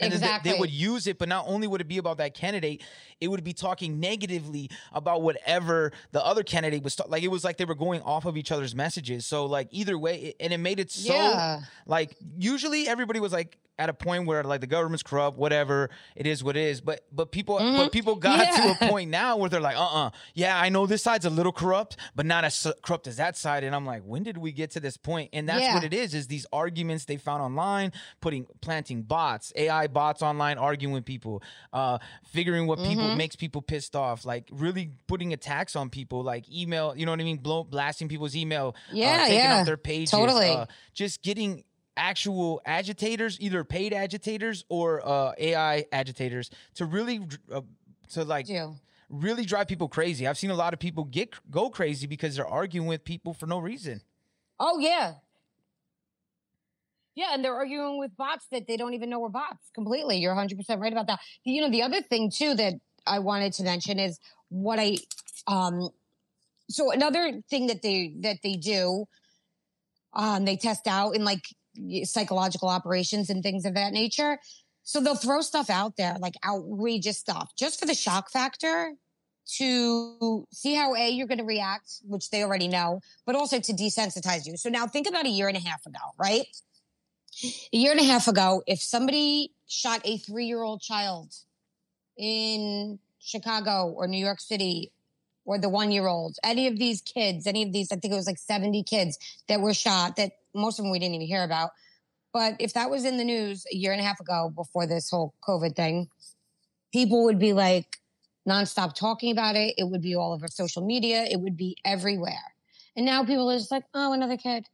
and 0.00 0.12
then 0.12 0.20
they- 0.20 0.26
exactly. 0.26 0.50
they 0.52 0.58
would 0.58 0.70
use 0.70 1.06
it 1.06 1.18
but 1.18 1.28
not 1.28 1.44
only 1.48 1.66
would 1.68 1.80
it 1.80 1.86
be 1.88 1.98
about 1.98 2.18
that 2.18 2.34
candidate 2.34 2.82
it 3.20 3.28
would 3.28 3.44
be 3.44 3.52
talking 3.52 4.00
negatively 4.00 4.68
about 4.92 5.22
whatever 5.22 5.92
the 6.12 6.24
other 6.24 6.42
candidate 6.42 6.82
was 6.82 6.96
ta- 6.96 7.04
like 7.08 7.22
it 7.22 7.28
was 7.28 7.44
like 7.44 7.56
they 7.56 7.64
were 7.64 7.74
going 7.76 8.02
off 8.02 8.24
of 8.24 8.36
each 8.36 8.50
other's 8.52 8.74
messages 8.74 9.24
so 9.24 9.46
like 9.46 9.68
either 9.70 9.96
way 9.96 10.16
it, 10.16 10.36
and 10.40 10.52
it 10.52 10.58
made 10.58 10.80
it 10.80 10.90
so 10.90 11.14
Yeah. 11.14 11.60
like 11.86 12.16
usually 12.38 12.88
everybody 12.88 13.20
was 13.20 13.32
like 13.32 13.56
at 13.78 13.88
a 13.88 13.92
point 13.92 14.24
where 14.26 14.44
like 14.44 14.60
the 14.60 14.66
government's 14.68 15.02
corrupt, 15.02 15.36
whatever 15.36 15.90
it 16.14 16.26
is, 16.26 16.44
what 16.44 16.56
it 16.56 16.62
is. 16.62 16.80
But 16.80 17.00
but 17.10 17.32
people 17.32 17.58
but 17.58 17.90
people 17.90 18.14
got 18.16 18.34
Mm-hmm. 18.46 18.68
Yeah. 18.68 18.74
to 18.74 18.84
a 18.86 18.88
point 18.90 19.10
now 19.10 19.36
where 19.36 19.50
they're 19.50 19.60
like, 19.60 19.76
uh 19.76 20.04
uh 20.06 20.10
yeah, 20.34 20.60
I 20.60 20.68
know 20.68 20.86
this 20.86 21.02
side's 21.02 21.24
a 21.24 21.30
little 21.30 21.50
corrupt, 21.52 21.96
but 22.14 22.24
not 22.26 22.44
as 22.44 22.66
corrupt 22.82 23.06
as 23.08 23.16
that 23.16 23.36
side. 23.36 23.64
And 23.64 23.74
I'm 23.74 23.84
like, 23.84 24.02
when 24.02 24.22
did 24.22 24.38
we 24.38 24.52
get 24.52 24.70
to 24.72 24.80
this 24.80 24.96
point? 24.96 25.30
And 25.32 25.48
that's 25.48 25.62
Yeah. 25.62 25.74
what 25.74 25.82
it 25.84 25.92
is: 25.92 26.14
is 26.14 26.28
these 26.28 26.46
arguments 26.52 27.04
they 27.06 27.16
found 27.16 27.42
online, 27.42 27.92
putting 28.20 28.46
planting 28.60 29.02
bots, 29.02 29.52
AI 29.56 29.88
bots 29.88 30.22
online, 30.22 30.56
arguing 30.58 30.94
with 30.94 31.04
people, 31.04 31.42
uh, 31.72 31.98
figuring 32.24 32.66
what 32.66 32.78
people 32.78 33.04
Mm-hmm. 33.04 33.18
makes 33.18 33.34
people 33.36 33.60
pissed 33.62 33.96
off, 33.96 34.24
like 34.24 34.48
really 34.52 34.92
putting 35.08 35.32
attacks 35.32 35.74
on 35.74 35.90
people, 35.90 36.22
like 36.22 36.48
email, 36.50 36.94
you 36.96 37.06
know 37.06 37.12
what 37.12 37.20
I 37.20 37.24
mean, 37.24 37.38
blow 37.38 37.64
blasting 37.64 38.08
people's 38.08 38.36
email, 38.36 38.74
uh, 38.76 38.92
Yeah, 38.92 39.18
taking 39.24 39.38
yeah. 39.38 39.58
off 39.60 39.66
their 39.66 39.76
pages, 39.76 40.10
Totally. 40.12 40.50
uh, 40.50 40.66
just 40.92 41.22
getting 41.22 41.64
actual 41.96 42.60
agitators, 42.66 43.38
either 43.40 43.64
paid 43.64 43.92
agitators 43.92 44.64
or 44.68 45.06
uh, 45.06 45.32
AI 45.38 45.86
agitators, 45.92 46.50
to 46.74 46.84
really 46.84 47.20
uh, 47.52 47.60
to 48.12 48.24
like 48.24 48.46
do. 48.46 48.74
really 49.08 49.44
drive 49.44 49.68
people 49.68 49.88
crazy. 49.88 50.26
I've 50.26 50.38
seen 50.38 50.50
a 50.50 50.54
lot 50.54 50.72
of 50.74 50.80
people 50.80 51.04
get 51.04 51.34
go 51.50 51.70
crazy 51.70 52.06
because 52.06 52.36
they're 52.36 52.46
arguing 52.46 52.86
with 52.88 53.04
people 53.04 53.34
for 53.34 53.46
no 53.46 53.58
reason. 53.58 54.00
Oh 54.58 54.78
yeah. 54.78 55.14
Yeah, 57.14 57.28
and 57.32 57.44
they're 57.44 57.54
arguing 57.54 57.98
with 58.00 58.16
bots 58.16 58.46
that 58.50 58.66
they 58.66 58.76
don't 58.76 58.94
even 58.94 59.08
know 59.08 59.20
were 59.20 59.28
bots 59.28 59.70
completely. 59.72 60.16
You're 60.18 60.34
100% 60.34 60.80
right 60.80 60.92
about 60.92 61.06
that. 61.06 61.20
You 61.44 61.62
know, 61.62 61.70
the 61.70 61.82
other 61.82 62.02
thing 62.02 62.28
too 62.28 62.54
that 62.54 62.74
I 63.06 63.20
wanted 63.20 63.52
to 63.54 63.62
mention 63.62 63.98
is 64.00 64.18
what 64.48 64.78
I 64.80 64.96
um 65.46 65.90
so 66.68 66.90
another 66.90 67.40
thing 67.50 67.66
that 67.68 67.82
they 67.82 68.14
that 68.20 68.38
they 68.42 68.54
do 68.54 69.06
um 70.14 70.44
they 70.44 70.56
test 70.56 70.86
out 70.86 71.10
in 71.14 71.24
like 71.24 71.44
psychological 72.04 72.68
operations 72.68 73.30
and 73.30 73.42
things 73.42 73.64
of 73.64 73.74
that 73.74 73.92
nature. 73.92 74.38
So 74.82 75.00
they'll 75.00 75.16
throw 75.16 75.40
stuff 75.40 75.70
out 75.70 75.96
there 75.96 76.16
like 76.20 76.34
outrageous 76.46 77.18
stuff 77.18 77.52
just 77.56 77.80
for 77.80 77.86
the 77.86 77.94
shock 77.94 78.30
factor 78.30 78.94
to 79.56 80.46
see 80.52 80.74
how 80.74 80.94
A, 80.94 81.10
you're 81.10 81.26
going 81.26 81.38
to 81.38 81.44
react, 81.44 82.00
which 82.06 82.30
they 82.30 82.42
already 82.42 82.68
know, 82.68 83.00
but 83.26 83.34
also 83.34 83.60
to 83.60 83.72
desensitize 83.72 84.46
you. 84.46 84.56
So 84.56 84.70
now 84.70 84.86
think 84.86 85.06
about 85.06 85.26
a 85.26 85.30
year 85.30 85.48
and 85.48 85.56
a 85.56 85.60
half 85.60 85.84
ago, 85.86 85.98
right? 86.18 86.46
A 87.42 87.76
year 87.76 87.92
and 87.92 88.00
a 88.00 88.04
half 88.04 88.28
ago, 88.28 88.62
if 88.66 88.80
somebody 88.80 89.52
shot 89.66 90.00
a 90.04 90.18
three 90.18 90.46
year 90.46 90.62
old 90.62 90.80
child 90.80 91.34
in 92.16 92.98
Chicago 93.18 93.88
or 93.88 94.06
New 94.06 94.24
York 94.24 94.40
City 94.40 94.92
or 95.44 95.58
the 95.58 95.68
one 95.68 95.90
year 95.90 96.06
old, 96.06 96.36
any 96.42 96.66
of 96.66 96.78
these 96.78 97.00
kids, 97.00 97.46
any 97.46 97.62
of 97.62 97.72
these, 97.72 97.90
I 97.92 97.96
think 97.96 98.12
it 98.12 98.16
was 98.16 98.26
like 98.26 98.38
70 98.38 98.82
kids 98.84 99.18
that 99.48 99.60
were 99.60 99.74
shot 99.74 100.16
that 100.16 100.32
most 100.54 100.78
of 100.78 100.84
them 100.84 100.92
we 100.92 100.98
didn't 100.98 101.14
even 101.14 101.26
hear 101.26 101.42
about. 101.44 101.70
But 102.32 102.56
if 102.58 102.72
that 102.74 102.90
was 102.90 103.04
in 103.04 103.16
the 103.16 103.24
news 103.24 103.64
a 103.72 103.76
year 103.76 103.92
and 103.92 104.00
a 104.00 104.04
half 104.04 104.20
ago 104.20 104.50
before 104.54 104.86
this 104.86 105.10
whole 105.10 105.34
COVID 105.46 105.76
thing, 105.76 106.08
people 106.92 107.24
would 107.24 107.38
be 107.38 107.52
like 107.52 107.98
nonstop 108.48 108.94
talking 108.94 109.30
about 109.32 109.56
it. 109.56 109.74
It 109.78 109.84
would 109.84 110.02
be 110.02 110.14
all 110.16 110.32
over 110.32 110.48
social 110.48 110.84
media. 110.84 111.22
It 111.24 111.40
would 111.40 111.56
be 111.56 111.76
everywhere. 111.84 112.42
And 112.96 113.06
now 113.06 113.24
people 113.24 113.50
are 113.50 113.56
just 113.58 113.70
like, 113.70 113.84
oh, 113.94 114.12
another 114.12 114.36
kid. 114.36 114.66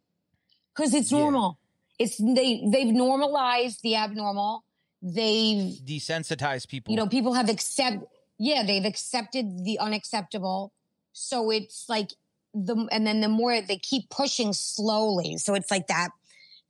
Because 0.74 0.94
it's 0.94 1.10
Yeah. 1.12 1.18
normal. 1.18 1.58
It's 1.98 2.16
they 2.16 2.64
they've 2.66 2.94
normalized 2.94 3.82
the 3.82 3.96
abnormal. 3.96 4.64
they've 5.02 5.74
Desensitize 5.84 6.66
people. 6.68 6.92
you 6.92 6.96
know 6.96 7.06
people 7.08 7.32
have 7.34 7.48
accept 7.48 8.04
yeah 8.38 8.62
they've 8.62 8.84
accepted 8.84 9.64
the 9.64 9.78
unacceptable 9.78 10.72
so 11.12 11.50
it's 11.50 11.88
like 11.88 12.10
the 12.54 12.88
and 12.90 13.06
then 13.06 13.20
the 13.20 13.28
more 13.28 13.60
they 13.60 13.76
keep 13.78 14.08
pushing 14.10 14.52
slowly 14.52 15.36
so 15.36 15.54
it's 15.54 15.70
like 15.70 15.86
that 15.86 16.10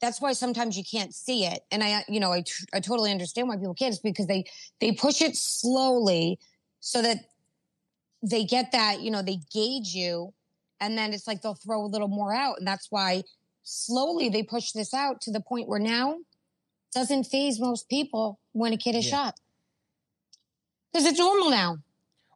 that's 0.01 0.21
why 0.21 0.33
sometimes 0.33 0.77
you 0.77 0.85
can't 0.85 1.15
see 1.15 1.45
it 1.47 1.61
and 1.71 1.83
i 1.83 2.05
you 2.09 2.21
know 2.21 2.33
i, 2.33 2.43
tr- 2.43 2.65
I 2.73 2.81
totally 2.81 3.11
understand 3.11 3.49
why 3.49 3.57
people 3.57 3.75
can't 3.75 3.93
it's 3.95 4.01
because 4.03 4.27
they 4.27 4.45
they 4.81 4.93
push 4.93 5.23
it 5.23 5.37
slowly 5.37 6.39
so 6.81 7.01
that 7.03 7.19
they 8.23 8.45
get 8.45 8.73
that 8.73 9.01
you 9.01 9.11
know 9.11 9.23
they 9.23 9.39
gauge 9.53 9.95
you 9.95 10.35
and 10.81 10.97
then 10.99 11.13
it's 11.13 11.27
like 11.27 11.41
they'll 11.43 11.55
throw 11.55 11.83
a 11.83 11.87
little 11.87 12.09
more 12.09 12.35
out 12.35 12.59
and 12.59 12.67
that's 12.67 12.89
why 12.91 13.23
slowly 13.63 14.29
they 14.29 14.43
push 14.43 14.73
this 14.73 14.93
out 14.93 15.21
to 15.23 15.31
the 15.31 15.41
point 15.41 15.69
where 15.69 15.81
now 15.81 16.17
doesn't 16.95 17.25
faze 17.25 17.61
most 17.61 17.89
people 17.89 18.39
when 18.53 18.73
a 18.73 18.77
kid 18.77 18.95
is 18.95 19.07
Yeah. 19.07 19.11
shot 19.11 19.41
because 20.93 21.07
it's 21.07 21.19
normal 21.19 21.51
now. 21.51 21.79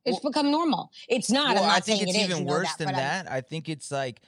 It's 0.04 0.22
Well- 0.22 0.30
become 0.32 0.50
normal. 0.50 0.90
It's 1.08 1.30
not. 1.30 1.54
well, 1.54 1.64
not 1.66 1.76
I 1.76 1.80
think 1.80 2.02
it's 2.02 2.12
it 2.12 2.16
is, 2.18 2.24
even 2.24 2.38
you 2.38 2.44
know 2.44 2.50
worse 2.52 2.74
that, 2.76 2.84
than 2.86 2.94
that. 2.94 3.30
I 3.30 3.40
think 3.40 3.68
it's 3.68 3.90
like 3.90 4.20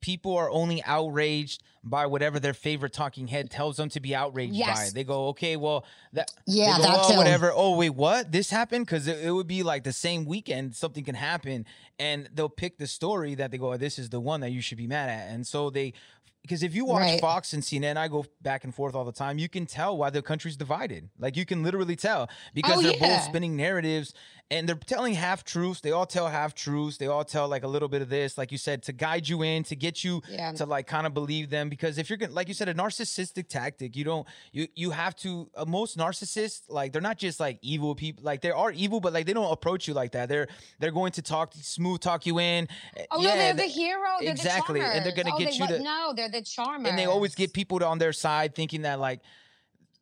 people 0.00 0.36
are 0.36 0.50
only 0.50 0.82
outraged 0.84 1.62
by 1.84 2.06
whatever 2.06 2.38
their 2.40 2.54
favorite 2.54 2.92
talking 2.92 3.28
head 3.28 3.50
tells 3.50 3.76
them 3.76 3.88
to 3.88 4.00
be 4.00 4.14
outraged 4.14 4.58
by. 4.60 4.88
They 4.92 5.04
go, 5.04 5.28
okay, 5.28 5.56
well, 5.56 5.84
that 6.12 6.32
Yeah, 6.46 6.76
go, 6.76 6.82
that 6.82 6.90
"Oh, 6.92 7.16
whatever. 7.16 7.52
Oh, 7.54 7.76
wait, 7.76 7.90
what? 7.90 8.30
This 8.32 8.50
happened? 8.50 8.86
Because 8.86 9.06
it, 9.06 9.24
it 9.24 9.30
would 9.30 9.46
be 9.48 9.62
like 9.62 9.84
the 9.84 9.92
same 9.92 10.24
weekend, 10.24 10.74
something 10.76 11.04
can 11.04 11.14
happen, 11.14 11.66
and 11.98 12.28
they'll 12.34 12.48
pick 12.48 12.78
the 12.78 12.86
story 12.86 13.34
that 13.36 13.50
they 13.52 13.58
go, 13.58 13.72
oh, 13.72 13.76
this 13.76 13.98
is 13.98 14.10
the 14.10 14.20
one 14.20 14.40
that 14.40 14.50
you 14.50 14.60
should 14.60 14.78
be 14.78 14.86
mad 14.88 15.08
at. 15.08 15.28
And 15.32 15.46
so 15.46 15.70
they, 15.70 15.92
because 16.42 16.62
if 16.64 16.74
you 16.74 16.84
watch 16.84 17.00
Right. 17.02 17.20
Fox 17.20 17.52
and 17.52 17.62
CNN, 17.62 17.96
I 17.96 18.08
go 18.08 18.24
back 18.40 18.64
and 18.64 18.74
forth 18.74 18.94
all 18.96 19.04
the 19.04 19.12
time. 19.12 19.38
You 19.38 19.48
can 19.48 19.66
tell 19.66 19.96
why 19.96 20.10
the 20.10 20.22
country's 20.22 20.56
divided. 20.56 21.08
Like 21.18 21.36
you 21.36 21.44
can 21.46 21.62
literally 21.62 21.94
tell 21.96 22.28
oh, 22.28 22.34
because 22.54 22.78
Oh, 22.78 22.82
they're 22.82 22.92
yeah. 22.96 23.16
both 23.18 23.22
spinning 23.24 23.56
narratives 23.56 24.12
and 24.50 24.68
they're 24.68 24.76
telling 24.76 25.14
half 25.14 25.44
truths. 25.44 25.80
They 25.80 25.92
all 25.92 26.04
tell 26.04 26.28
half 26.28 26.54
truths. 26.54 26.98
They 26.98 27.06
all 27.06 27.24
tell 27.24 27.48
like 27.48 27.62
a 27.62 27.66
little 27.68 27.88
bit 27.88 28.02
of 28.02 28.10
this, 28.10 28.36
like 28.36 28.52
you 28.52 28.58
said, 28.58 28.82
to 28.82 28.92
guide 28.92 29.26
you 29.26 29.42
in, 29.42 29.62
to 29.64 29.74
get 29.74 30.04
you 30.04 30.20
Yeah. 30.28 30.52
to 30.52 30.66
like 30.66 30.86
kind 30.86 31.06
of 31.06 31.14
believe 31.14 31.48
them. 31.48 31.70
Because 31.70 31.96
if 31.96 32.10
you're 32.10 32.18
gonna, 32.18 32.32
like 32.34 32.48
you 32.48 32.54
said, 32.54 32.68
a 32.68 32.74
narcissistic 32.74 33.48
tactic, 33.48 33.96
you 33.96 34.04
don't, 34.04 34.26
you 34.52 34.68
you 34.74 34.90
have 34.90 35.16
to. 35.16 35.48
Uh, 35.56 35.64
most 35.66 35.96
narcissists, 35.96 36.62
like 36.68 36.92
they're 36.92 37.00
not 37.00 37.16
just 37.16 37.40
like 37.40 37.58
evil 37.62 37.94
people. 37.94 38.22
Like 38.24 38.42
they 38.42 38.50
are 38.50 38.70
evil, 38.72 39.00
but 39.00 39.14
like 39.14 39.24
they 39.24 39.32
don't 39.32 39.50
approach 39.50 39.88
you 39.88 39.94
like 39.94 40.12
that. 40.12 40.28
They're 40.28 40.48
they're 40.78 40.90
going 40.90 41.12
to 41.12 41.22
talk 41.22 41.54
smooth, 41.54 42.00
talk 42.00 42.26
you 42.26 42.38
in. 42.38 42.68
Oh 43.10 43.22
yeah, 43.22 43.30
no, 43.30 43.34
they're 43.36 43.54
th- 43.54 43.56
the 43.68 43.72
hero. 43.72 44.08
They're 44.20 44.30
exactly, 44.32 44.80
the 44.80 44.86
and 44.86 45.06
they're 45.06 45.14
gonna 45.14 45.34
Oh, 45.34 45.38
get 45.38 45.52
they 45.52 45.56
you 45.56 45.66
to- 45.66 45.82
No, 45.82 46.12
they're 46.14 46.28
the 46.28 46.42
charmer. 46.42 46.88
and 46.90 46.98
they 46.98 47.06
always 47.06 47.34
get 47.34 47.54
people 47.54 47.82
on 47.82 47.98
their 47.98 48.12
side, 48.12 48.54
thinking 48.54 48.82
that 48.82 49.00
like, 49.00 49.20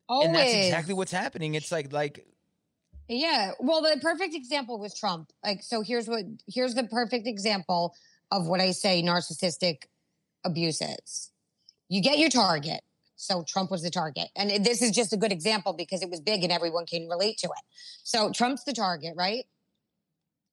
Always. 0.09 0.27
and 0.27 0.35
that's 0.35 0.53
exactly 0.53 0.95
what's 0.95 1.13
happening. 1.13 1.55
It's 1.55 1.71
like 1.71 1.93
like 1.93 2.27
Yeah. 3.11 3.51
Well, 3.59 3.83
the 3.83 3.99
perfect 4.01 4.37
example 4.37 4.79
was 4.79 4.95
Trump. 4.95 5.33
Like, 5.45 5.65
so 5.65 5.83
here's 5.83 6.07
what 6.07 6.25
here's 6.47 6.75
the 6.75 6.85
perfect 6.85 7.27
example 7.27 7.93
of 8.31 8.47
what 8.47 8.61
I 8.61 8.71
say 8.71 9.03
narcissistic 9.03 9.83
abuse 10.45 10.81
is. 10.81 11.33
You 11.89 12.03
get 12.03 12.19
your 12.19 12.31
target. 12.31 12.83
So 13.17 13.43
Trump 13.43 13.73
was 13.73 13.83
the 13.83 13.91
target. 13.91 14.29
And 14.37 14.65
this 14.65 14.81
is 14.81 14.93
just 14.93 15.13
a 15.13 15.17
good 15.17 15.33
example 15.33 15.73
because 15.73 16.03
it 16.03 16.09
was 16.09 16.21
big 16.21 16.45
and 16.45 16.53
everyone 16.53 16.87
can 16.87 17.09
relate 17.09 17.37
to 17.39 17.49
it. 17.49 17.65
So 18.05 18.31
Trump's 18.31 18.63
the 18.63 18.73
target, 18.73 19.15
right? 19.17 19.45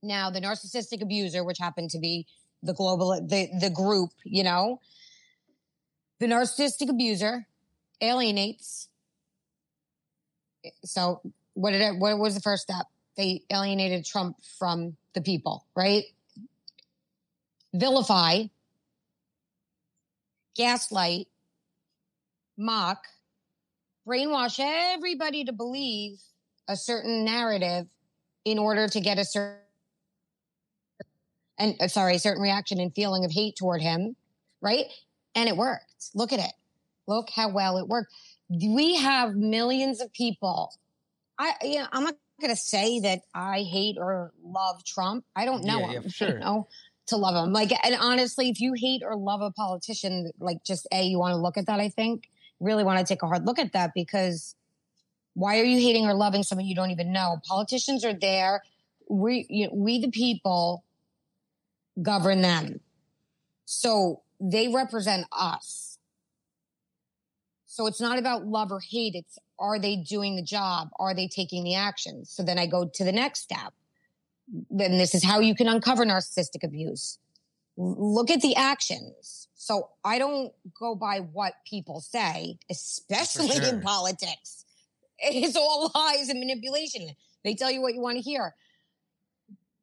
Now 0.02 0.32
the 0.32 0.42
narcissistic 0.42 1.04
abuser, 1.04 1.44
which 1.44 1.60
happened 1.60 1.92
to 1.92 2.00
be 2.00 2.26
the 2.64 2.74
global 2.74 3.12
the 3.22 3.50
the 3.62 3.70
group, 3.70 4.10
you 4.26 4.44
know, 4.44 4.82
the 6.20 6.26
narcissistic 6.26 6.90
abuser 6.90 7.46
alienates. 8.02 8.90
Eh, 10.66 10.72
so 10.84 11.22
what 11.58 11.72
did 11.72 12.00
what 12.00 12.20
was 12.20 12.36
the 12.36 12.42
first 12.42 12.64
step? 12.64 12.86
They 13.18 13.42
alienated 13.52 14.06
Trump 14.06 14.38
from 14.60 14.96
the 15.14 15.22
people, 15.22 15.66
right? 15.76 16.04
Vilify, 17.74 18.44
gaslight, 20.56 21.28
mock, 22.58 23.06
brainwash 24.08 24.60
everybody 24.60 25.46
to 25.46 25.52
believe 25.52 26.20
a 26.68 26.76
certain 26.76 27.26
narrative 27.26 27.88
in 28.46 28.60
order 28.60 28.88
to 28.88 29.02
get 29.02 29.18
a 29.18 29.26
certain 29.26 29.58
and 31.58 31.76
uh, 31.82 31.88
sorry, 31.88 32.16
a 32.16 32.20
certain 32.20 32.44
reaction 32.44 32.80
and 32.80 32.94
feeling 32.94 33.26
of 33.26 33.32
hate 33.32 33.56
toward 33.56 33.82
him, 33.82 34.16
right? 34.62 34.86
And 35.34 35.50
it 35.50 35.58
worked. 35.58 36.12
Look 36.14 36.32
at 36.32 36.40
it. 36.40 36.54
Look 37.08 37.32
how 37.32 37.50
well 37.50 37.80
it 37.80 37.88
worked. 37.88 38.14
We 38.48 38.98
have 38.98 39.34
millions 39.34 40.02
of 40.02 40.14
people. 40.14 40.72
I 41.38 41.54
yeah, 41.64 41.88
I'm 41.92 42.04
not 42.04 42.16
gonna 42.42 42.56
say 42.56 43.00
that 43.02 43.22
I 43.34 43.62
hate 43.64 43.98
or 44.00 44.32
love 44.44 44.84
Trump. 44.84 45.26
I 45.36 45.46
don't 45.46 45.64
know 45.64 45.80
Yeah, 45.80 45.88
him. 45.88 46.04
yeah, 46.04 46.10
for 46.10 46.26
you 46.34 46.40
know, 46.40 46.68
to 47.08 47.18
love 47.18 47.44
him. 47.46 47.54
Like, 47.54 47.72
and 47.86 47.96
honestly, 48.00 48.50
if 48.50 48.60
you 48.60 48.74
hate 48.74 49.02
or 49.04 49.16
love 49.16 49.42
a 49.42 49.52
politician, 49.52 50.32
like 50.40 50.64
just 50.64 50.88
a, 50.92 51.04
you 51.04 51.20
want 51.20 51.34
to 51.34 51.38
look 51.38 51.58
at 51.58 51.68
that. 51.68 51.80
I 51.80 51.90
think 51.90 52.30
really 52.60 52.84
want 52.84 53.00
to 53.00 53.06
take 53.06 53.22
a 53.22 53.28
hard 53.28 53.46
look 53.46 53.60
at 53.60 53.74
that 53.74 53.92
because 53.94 54.56
why 55.34 55.60
are 55.60 55.64
you 55.64 55.80
hating 55.80 56.08
or 56.08 56.16
loving 56.16 56.42
someone 56.42 56.66
you 56.66 56.76
don't 56.76 56.90
even 56.92 57.12
know? 57.14 57.38
Politicians 57.48 58.04
are 58.04 58.14
there. 58.14 58.64
We, 59.10 59.46
you 59.50 59.68
know, 59.68 59.74
we 59.76 60.02
the 60.02 60.10
people 60.10 60.84
govern 62.02 62.42
them. 62.42 62.80
So 63.66 64.24
they 64.40 64.68
represent 64.68 65.28
us. 65.32 65.87
So 67.78 67.86
it's 67.86 68.02
not 68.02 68.18
about 68.18 68.48
love 68.48 68.72
or 68.72 68.80
hate. 68.80 69.14
It's 69.14 69.38
are 69.60 69.78
they 69.78 69.98
doing 69.98 70.36
the 70.36 70.42
job? 70.42 70.90
Are 71.00 71.14
they 71.14 71.28
taking 71.28 71.64
the 71.64 71.76
action? 71.76 72.26
So 72.26 72.42
then 72.42 72.58
I 72.58 72.66
go 72.66 72.90
to 72.92 73.04
the 73.04 73.12
next 73.12 73.42
step. 73.42 73.72
Then 74.72 74.98
this 74.98 75.14
is 75.14 75.24
how 75.24 75.42
you 75.42 75.54
can 75.54 75.68
uncover 75.68 76.04
narcissistic 76.04 76.64
abuse. 76.64 77.20
Look 77.78 78.32
at 78.32 78.42
the 78.42 78.56
actions. 78.56 79.48
So 79.54 79.90
I 80.04 80.18
don't 80.18 80.52
go 80.80 80.96
by 80.96 81.20
what 81.20 81.54
people 81.70 82.02
say, 82.02 82.58
especially 82.68 83.58
sure. 83.58 83.76
in 83.76 83.82
politics. 83.82 84.66
It's 85.20 85.56
all 85.56 85.92
lies 85.94 86.30
and 86.30 86.40
manipulation. 86.40 87.10
They 87.44 87.54
tell 87.54 87.70
you 87.70 87.82
what 87.82 87.94
you 87.94 88.02
want 88.02 88.18
to 88.18 88.24
hear 88.24 88.56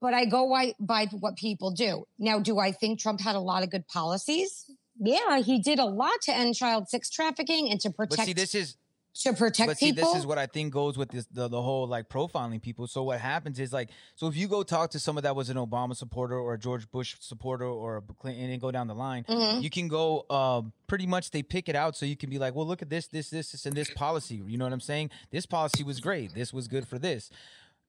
but 0.00 0.12
I 0.12 0.26
go 0.26 0.50
by, 0.50 0.74
by 0.78 1.06
what 1.18 1.34
people 1.36 1.70
do. 1.70 2.04
Now, 2.18 2.38
do 2.38 2.58
I 2.58 2.72
think 2.72 3.00
Trump 3.00 3.22
had 3.22 3.36
a 3.36 3.40
lot 3.40 3.62
of 3.62 3.70
good 3.70 3.88
policies? 3.88 4.70
Yeah, 4.98 5.40
he 5.40 5.58
did 5.58 5.78
a 5.78 5.84
lot 5.86 6.20
to 6.22 6.32
end 6.34 6.54
child 6.54 6.88
sex 6.88 7.10
trafficking 7.10 7.70
and 7.70 7.80
to 7.80 7.90
protect. 7.90 8.16
but 8.18 8.26
see 8.26 8.32
this 8.32 8.54
is 8.54 8.76
to 9.22 9.32
protect 9.32 9.68
but 9.68 9.78
see, 9.78 9.92
people. 9.92 10.12
this 10.12 10.18
is 10.20 10.26
what 10.26 10.38
I 10.38 10.46
think 10.46 10.72
goes 10.72 10.98
with 10.98 11.08
this 11.10 11.24
the, 11.30 11.46
the 11.46 11.62
whole 11.62 11.86
like 11.86 12.08
profiling 12.08 12.60
people. 12.60 12.86
So 12.88 13.04
what 13.04 13.20
happens 13.20 13.60
is 13.60 13.72
like, 13.72 13.90
so 14.16 14.26
if 14.26 14.36
you 14.36 14.48
go 14.48 14.62
talk 14.64 14.90
to 14.90 14.98
someone 14.98 15.22
that 15.22 15.36
was 15.36 15.50
an 15.50 15.56
Obama 15.56 15.94
supporter 15.96 16.36
or 16.36 16.54
a 16.54 16.58
George 16.58 16.90
Bush 16.90 17.14
supporter 17.20 17.64
or 17.64 17.98
a 17.98 18.02
Clinton 18.14 18.50
and 18.50 18.60
go 18.60 18.70
down 18.72 18.88
the 18.88 18.94
line, 18.94 19.22
Mhm. 19.28 19.62
you 19.62 19.70
can 19.70 19.86
go 19.86 20.26
um, 20.30 20.72
pretty 20.88 21.06
much 21.06 21.30
they 21.30 21.42
pick 21.44 21.68
it 21.68 21.76
out 21.76 21.96
so 21.96 22.06
you 22.06 22.16
can 22.16 22.28
be 22.28 22.38
like, 22.38 22.54
well, 22.56 22.66
look 22.66 22.82
at 22.82 22.90
this, 22.90 23.06
this, 23.06 23.30
this, 23.30 23.52
this, 23.52 23.66
and 23.66 23.76
this 23.76 23.90
policy. 23.90 24.42
You 24.44 24.58
know 24.58 24.64
what 24.64 24.72
I'm 24.72 24.80
saying? 24.80 25.10
This 25.30 25.46
policy 25.46 25.84
was 25.84 26.00
great. 26.00 26.34
This 26.34 26.52
was 26.52 26.66
good 26.66 26.86
for 26.88 26.98
this, 26.98 27.30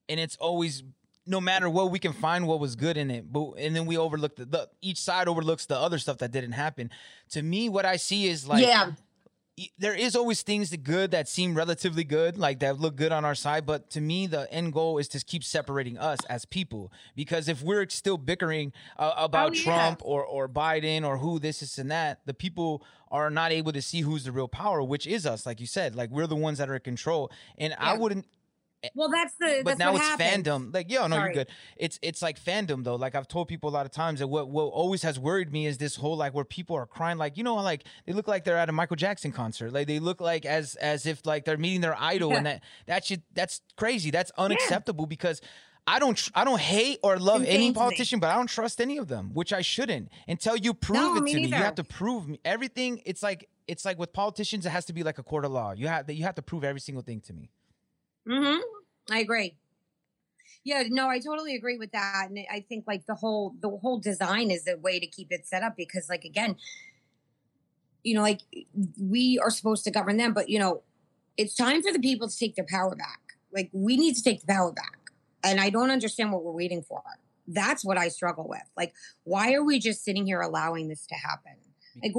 and 0.10 0.20
it's 0.20 0.36
always. 0.38 0.84
No 1.28 1.42
matter 1.42 1.70
what, 1.70 1.90
we 1.92 2.00
can 2.00 2.14
find 2.14 2.46
what 2.48 2.60
was 2.60 2.76
good 2.76 2.98
in 2.98 3.10
it, 3.10 3.32
but 3.32 3.54
and 3.58 3.76
then 3.76 3.86
we 3.86 3.98
overlook 3.98 4.36
the, 4.36 4.46
the 4.46 4.70
each 4.82 5.00
side 5.00 5.28
overlooks 5.28 5.66
the 5.66 5.78
other 5.78 5.98
stuff 5.98 6.20
that 6.20 6.32
didn't 6.32 6.52
happen. 6.52 6.92
To 7.30 7.42
me, 7.42 7.68
what 7.70 7.86
I 7.86 7.96
see 7.98 8.28
is 8.28 8.48
like 8.48 8.64
yeah, 8.64 8.92
there 9.80 9.96
is 9.96 10.16
always 10.18 10.42
things 10.42 10.70
that 10.72 10.84
good 10.84 11.12
that 11.12 11.30
seem 11.30 11.56
relatively 11.56 12.04
good, 12.04 12.38
like 12.38 12.60
that 12.60 12.78
look 12.78 12.98
good 12.98 13.12
on 13.14 13.24
our 13.24 13.36
side. 13.36 13.66
But 13.66 13.90
to 13.92 14.02
me, 14.02 14.28
the 14.28 14.52
end 14.54 14.74
goal 14.74 14.98
is 14.98 15.08
to 15.10 15.20
keep 15.24 15.44
separating 15.46 15.98
us 15.98 16.20
as 16.30 16.44
people. 16.46 16.92
Because 17.16 17.48
if 17.48 17.64
we're 17.64 17.88
still 17.90 18.18
bickering 18.18 18.74
uh, 19.00 19.14
about 19.18 19.52
Oh, 19.52 19.54
yeah. 19.54 19.64
Trump 19.64 20.02
or 20.04 20.24
or 20.26 20.50
Biden 20.50 21.06
or 21.06 21.18
who 21.18 21.40
this 21.40 21.62
is 21.64 21.80
and 21.80 21.90
that, 21.90 22.20
the 22.26 22.34
people 22.34 22.84
are 23.10 23.30
not 23.30 23.52
able 23.54 23.72
to 23.72 23.82
see 23.82 24.02
who's 24.02 24.26
the 24.26 24.32
real 24.32 24.50
power, 24.50 24.84
which 24.84 25.08
is 25.08 25.26
us. 25.26 25.46
Like 25.46 25.60
you 25.62 25.68
said, 25.68 25.96
like 25.96 26.10
we're 26.12 26.28
the 26.28 26.36
ones 26.36 26.58
that 26.58 26.70
are 26.70 26.76
in 26.76 26.82
control. 26.82 27.32
And 27.58 27.74
I 27.80 27.98
wouldn't 27.98 28.26
Eh, 28.86 28.90
well, 28.96 29.10
that's 29.10 29.34
the. 29.40 29.62
but 29.64 29.78
that's 29.78 29.80
now 29.80 29.96
it's 29.96 30.06
happens. 30.08 30.48
fandom. 30.48 30.74
Like, 30.74 30.92
yo, 30.92 31.08
no, 31.08 31.16
Sorry. 31.16 31.34
you're 31.34 31.44
good. 31.46 31.54
It's 31.78 32.00
it's 32.02 32.22
like 32.22 32.40
fandom 32.40 32.84
though. 32.84 32.96
Like 32.96 33.16
I've 33.16 33.28
told 33.28 33.48
people 33.48 33.70
a 33.70 33.72
lot 33.74 33.86
of 33.86 33.92
times 33.92 34.20
that 34.20 34.28
what 34.28 34.50
what 34.50 34.66
always 34.66 35.02
has 35.04 35.20
worried 35.20 35.52
me 35.52 35.66
is 35.66 35.78
this 35.78 35.96
whole 35.96 36.16
like 36.18 36.34
where 36.34 36.46
people 36.46 36.76
are 36.76 36.86
crying, 36.86 37.18
like 37.18 37.38
you 37.38 37.44
know, 37.44 37.56
like 37.56 37.84
they 38.06 38.14
look 38.14 38.28
like 38.28 38.44
they're 38.44 38.58
at 38.58 38.70
a 38.70 38.72
Michael 38.72 38.96
Jackson 38.96 39.32
concert. 39.32 39.74
Like 39.74 39.88
they 39.88 40.00
look 40.00 40.22
like 40.22 40.46
as 40.46 40.76
as 40.76 41.06
if 41.06 41.26
like 41.26 41.46
they're 41.46 41.58
meeting 41.58 41.82
their 41.82 41.96
idol, 42.00 42.34
and 42.34 42.46
that 42.46 42.62
that 42.86 43.06
should 43.06 43.24
that's 43.34 43.62
crazy. 43.78 44.12
That's 44.12 44.32
unacceptable 44.38 45.06
because. 45.06 45.42
I 45.88 46.00
don't 46.00 46.18
tr- 46.18 46.32
I 46.34 46.46
don't 46.46 46.60
hate 46.60 46.98
or 47.04 47.20
love 47.20 47.44
any 47.46 47.72
politician, 47.72 48.20
but 48.20 48.32
I 48.32 48.36
don't 48.38 48.50
trust 48.50 48.82
any 48.82 48.98
of 48.98 49.08
them, 49.08 49.30
which 49.36 49.54
I 49.54 49.62
shouldn't 49.62 50.10
until 50.28 50.56
you 50.56 50.74
prove 50.74 50.96
No, 50.98 51.12
it 51.12 51.18
to 51.18 51.22
me. 51.22 51.46
You 51.46 51.54
have 51.54 51.76
to 51.76 51.84
prove 51.84 52.28
me 52.28 52.40
everything. 52.44 53.04
It's 53.06 53.22
like 53.22 53.48
it's 53.68 53.86
like 53.86 54.00
with 54.00 54.12
politicians, 54.12 54.66
it 54.66 54.70
has 54.70 54.86
to 54.86 54.94
be 54.94 55.04
like 55.04 55.20
a 55.20 55.24
court 55.24 55.46
of 55.46 55.52
law. 55.52 55.74
You 55.74 55.88
have 55.88 56.10
you 56.10 56.24
have 56.24 56.34
to 56.36 56.42
prove 56.42 56.64
every 56.64 56.80
single 56.82 57.04
thing 57.04 57.22
to 57.22 57.34
me. 57.34 57.52
Hmm 58.28 58.60
I 59.12 59.20
agree. 59.20 59.58
Yeah, 60.64 60.84
no, 60.90 61.08
I 61.10 61.20
totally 61.20 61.56
agree 61.56 61.78
with 61.78 61.92
that, 61.92 62.28
and 62.30 62.40
I 62.52 62.60
think 62.68 62.86
like 62.88 63.06
the 63.06 63.16
whole 63.16 63.56
the 63.60 63.70
whole 63.70 64.00
design 64.00 64.50
is 64.50 64.64
the 64.64 64.78
way 64.78 65.00
to 65.00 65.06
keep 65.06 65.28
it 65.32 65.48
set 65.48 65.64
up 65.64 65.76
because, 65.78 66.10
like, 66.10 66.26
again, 66.26 66.56
you 68.04 68.14
know, 68.16 68.22
like 68.22 68.42
we 69.02 69.40
are 69.40 69.50
supposed 69.50 69.84
to 69.86 69.92
govern 69.92 70.18
them, 70.18 70.34
but 70.34 70.50
you 70.50 70.60
know, 70.60 70.82
it's 71.38 71.56
time 71.56 71.82
for 71.82 71.92
the 71.92 72.00
people 72.00 72.30
to 72.30 72.38
take 72.38 72.56
their 72.56 72.66
power 72.70 72.96
back. 72.96 73.20
Like 73.54 73.70
we 73.74 73.98
need 73.98 74.16
to 74.16 74.24
take 74.24 74.42
the 74.42 74.48
power 74.48 74.72
back. 74.72 75.00
And 75.44 75.60
I 75.60 75.70
don't 75.70 75.92
understand 75.92 76.32
what 76.32 76.44
we're 76.44 76.52
waiting 76.52 76.82
for. 76.84 77.02
That's 77.48 77.86
what 77.86 77.98
I 77.98 78.08
struggle 78.08 78.48
with. 78.48 78.64
Like, 78.76 78.94
why 79.24 79.54
are 79.54 79.64
we 79.64 79.80
just 79.80 80.04
sitting 80.04 80.26
here 80.26 80.42
allowing 80.42 80.88
this 80.88 81.06
to 81.08 81.16
happen? 81.16 81.54
Like, 82.04 82.14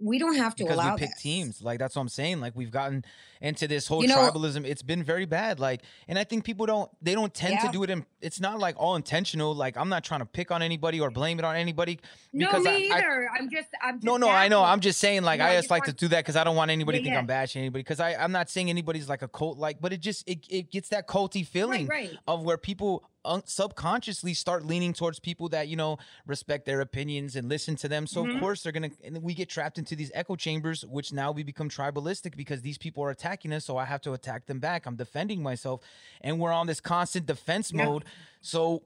we 0.00 0.18
don't 0.18 0.36
have 0.36 0.54
to 0.56 0.64
because 0.64 0.76
allow 0.76 0.94
we 0.94 1.00
pick 1.00 1.10
this. 1.10 1.22
teams. 1.22 1.62
Like 1.62 1.78
that's 1.78 1.94
what 1.96 2.02
I'm 2.02 2.08
saying. 2.08 2.40
Like 2.40 2.54
we've 2.56 2.70
gotten 2.70 3.04
into 3.40 3.68
this 3.68 3.86
whole 3.86 4.02
You 4.02 4.08
know- 4.08 4.16
tribalism. 4.30 4.64
It's 4.66 4.82
been 4.82 5.02
very 5.02 5.24
bad. 5.24 5.60
Like, 5.60 5.82
and 6.08 6.18
I 6.18 6.24
think 6.24 6.44
people 6.44 6.66
don't 6.66 6.90
they 7.00 7.14
don't 7.14 7.32
tend 7.32 7.60
to 7.60 7.68
do 7.70 7.82
it 7.84 7.90
in. 7.90 8.04
It's 8.20 8.40
not 8.40 8.58
like 8.58 8.74
all 8.78 8.96
intentional. 8.96 9.54
Like 9.54 9.76
I'm 9.76 9.88
not 9.88 10.02
trying 10.04 10.20
to 10.20 10.26
pick 10.26 10.50
on 10.50 10.62
anybody 10.62 11.00
or 11.00 11.10
blame 11.10 11.38
it 11.38 11.44
on 11.44 11.54
anybody. 11.56 12.00
No, 12.32 12.46
because 12.48 12.64
me 12.64 12.90
I- 12.90 12.96
either. 12.98 13.28
I, 13.34 13.38
am 13.38 13.50
just, 13.50 13.68
I'm 13.82 13.94
just 13.96 14.04
No, 14.04 14.16
no, 14.16 14.28
I 14.28 14.48
know. 14.48 14.62
I'm 14.64 14.80
just 14.80 14.98
saying, 14.98 15.22
like, 15.22 15.38
No, 15.38 15.44
I 15.46 15.50
just 15.54 15.64
just 15.64 15.70
like 15.70 15.84
to 15.84 15.92
do 15.92 16.08
that 16.08 16.18
because 16.24 16.36
I 16.36 16.44
don't 16.44 16.56
want 16.56 16.70
anybody 16.70 16.98
Yeah, 16.98 17.00
to 17.00 17.04
think 17.04 17.14
yeah. 17.14 17.18
I'm 17.20 17.26
bashing 17.26 17.60
anybody. 17.60 17.82
Because 17.82 18.00
I, 18.00 18.14
I'm 18.14 18.32
not 18.32 18.50
saying 18.50 18.68
anybody's 18.70 19.08
like 19.08 19.22
a 19.22 19.28
cult, 19.28 19.58
like, 19.58 19.80
but 19.80 19.92
it 19.92 20.00
just 20.00 20.28
it, 20.28 20.44
it 20.50 20.70
gets 20.70 20.88
that 20.88 21.06
culty 21.06 21.46
feeling 21.46 21.86
Right, 21.86 22.08
right. 22.10 22.18
of 22.26 22.42
where 22.42 22.58
people 22.58 23.04
subconsciously 23.44 24.34
start 24.34 24.64
leaning 24.64 24.92
towards 24.92 25.18
people 25.18 25.48
that 25.50 25.68
you 25.68 25.76
know 25.76 25.98
respect 26.26 26.66
their 26.66 26.80
opinions 26.80 27.36
and 27.36 27.48
listen 27.48 27.76
to 27.76 27.88
them. 27.88 28.06
So 28.06 28.24
Mhm. 28.24 28.34
of 28.34 28.40
course 28.40 28.62
they're 28.62 28.72
gonna, 28.72 28.90
and 29.02 29.22
we 29.22 29.34
get 29.34 29.48
trapped 29.48 29.78
into 29.78 29.96
these 29.96 30.10
echo 30.14 30.36
chambers, 30.36 30.84
which 30.84 31.12
now 31.12 31.32
we 31.32 31.42
become 31.42 31.68
tribalistic 31.68 32.36
because 32.36 32.62
these 32.62 32.78
people 32.78 33.02
are 33.04 33.10
attacking 33.10 33.52
us, 33.52 33.64
so 33.64 33.76
I 33.76 33.84
have 33.84 34.00
to 34.02 34.12
attack 34.12 34.46
them 34.46 34.60
back. 34.60 34.86
I'm 34.86 34.96
defending 34.96 35.42
myself, 35.42 35.80
and 36.20 36.38
we're 36.38 36.52
on 36.52 36.66
this 36.66 36.80
constant 36.80 37.26
defense 37.26 37.72
Yeah. 37.72 37.84
mode. 37.86 38.04
So. 38.40 38.82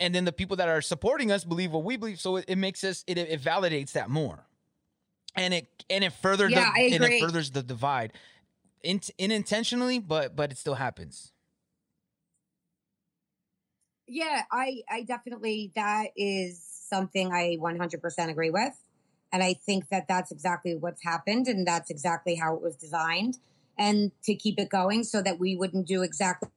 And 0.00 0.12
then 0.12 0.24
the 0.24 0.32
people 0.32 0.56
that 0.56 0.68
are 0.68 0.82
supporting 0.82 1.30
us 1.30 1.44
believe 1.44 1.70
what 1.70 1.84
we 1.84 1.96
believe, 1.96 2.18
so 2.20 2.34
it, 2.36 2.46
it 2.48 2.56
makes 2.56 2.82
us 2.82 3.04
it, 3.06 3.18
it 3.18 3.40
validates 3.40 3.92
that 3.92 4.10
more 4.10 4.44
and 5.36 5.54
it 5.54 5.84
and 5.88 6.02
it 6.02 6.12
further 6.12 6.48
Yeah, 6.48 6.72
the, 6.74 6.94
and 6.94 7.04
it 7.04 7.20
furthers 7.20 7.52
the 7.52 7.62
divide 7.62 8.12
in, 8.82 9.00
unintentionally 9.20 10.00
but 10.00 10.34
but 10.34 10.50
it 10.50 10.58
still 10.58 10.74
happens 10.74 11.31
Yeah, 14.06 14.42
I, 14.50 14.82
I 14.90 15.02
definitely, 15.02 15.72
that 15.74 16.08
is 16.16 16.60
something 16.60 17.32
I 17.32 17.56
100% 17.60 18.28
agree 18.28 18.50
with. 18.50 18.74
And 19.32 19.42
I 19.42 19.54
think 19.54 19.88
that 19.88 20.08
that's 20.08 20.30
exactly 20.30 20.74
what's 20.74 21.02
happened. 21.02 21.48
And 21.48 21.66
that's 21.66 21.90
exactly 21.90 22.34
how 22.34 22.54
it 22.54 22.62
was 22.62 22.76
designed. 22.76 23.38
And 23.78 24.12
to 24.24 24.34
keep 24.34 24.58
it 24.58 24.68
going 24.68 25.04
so 25.04 25.22
that 25.22 25.38
we 25.38 25.56
wouldn't 25.56 25.86
do 25.86 26.02
exactly 26.02 26.50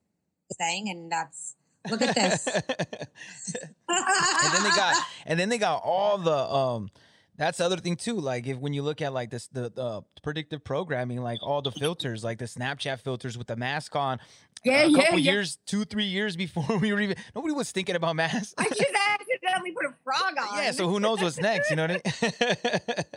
the 0.49 0.55
thing. 0.55 0.89
And 0.89 1.09
that's, 1.11 1.55
look 1.89 2.01
at 2.01 2.15
this. 2.15 2.47
and 3.87 4.53
then 4.53 4.63
they 4.63 4.69
got 4.69 4.95
and 5.25 5.39
then 5.39 5.49
they 5.49 5.57
got 5.57 5.81
all 5.83 6.17
the 6.17 6.35
um 6.35 6.89
that's 7.37 7.57
the 7.57 7.65
other 7.65 7.77
thing 7.77 7.95
too 7.95 8.15
like 8.15 8.47
if 8.47 8.57
when 8.57 8.73
you 8.73 8.81
look 8.81 9.01
at 9.01 9.13
like 9.13 9.29
this 9.29 9.47
the, 9.47 9.69
the 9.69 10.03
predictive 10.21 10.63
programming 10.63 11.21
like 11.21 11.39
all 11.41 11.61
the 11.61 11.71
filters 11.71 12.23
like 12.23 12.37
the 12.37 12.45
snapchat 12.45 12.99
filters 12.99 13.37
with 13.37 13.47
the 13.47 13.55
mask 13.55 13.95
on 13.95 14.19
yeah, 14.63 14.83
a 14.83 14.87
yeah, 14.87 15.03
couple 15.03 15.19
yeah. 15.19 15.31
years 15.31 15.57
two 15.65 15.85
three 15.85 16.05
years 16.05 16.35
before 16.35 16.77
we 16.81 16.93
were 16.93 16.99
even 16.99 17.17
nobody 17.35 17.53
was 17.53 17.71
thinking 17.71 17.95
about 17.95 18.15
masks 18.15 18.53
I 18.57 18.65
just 18.65 18.81
accidentally 18.81 19.71
put 19.71 19.85
a 19.85 19.93
frog 20.03 20.33
on. 20.51 20.63
yeah 20.63 20.71
so 20.71 20.87
who 20.87 20.99
knows 20.99 21.21
what's 21.21 21.39
next 21.39 21.69
you 21.69 21.75
know 21.75 21.87
what 21.87 22.01
i 22.21 22.93
mean 22.93 23.05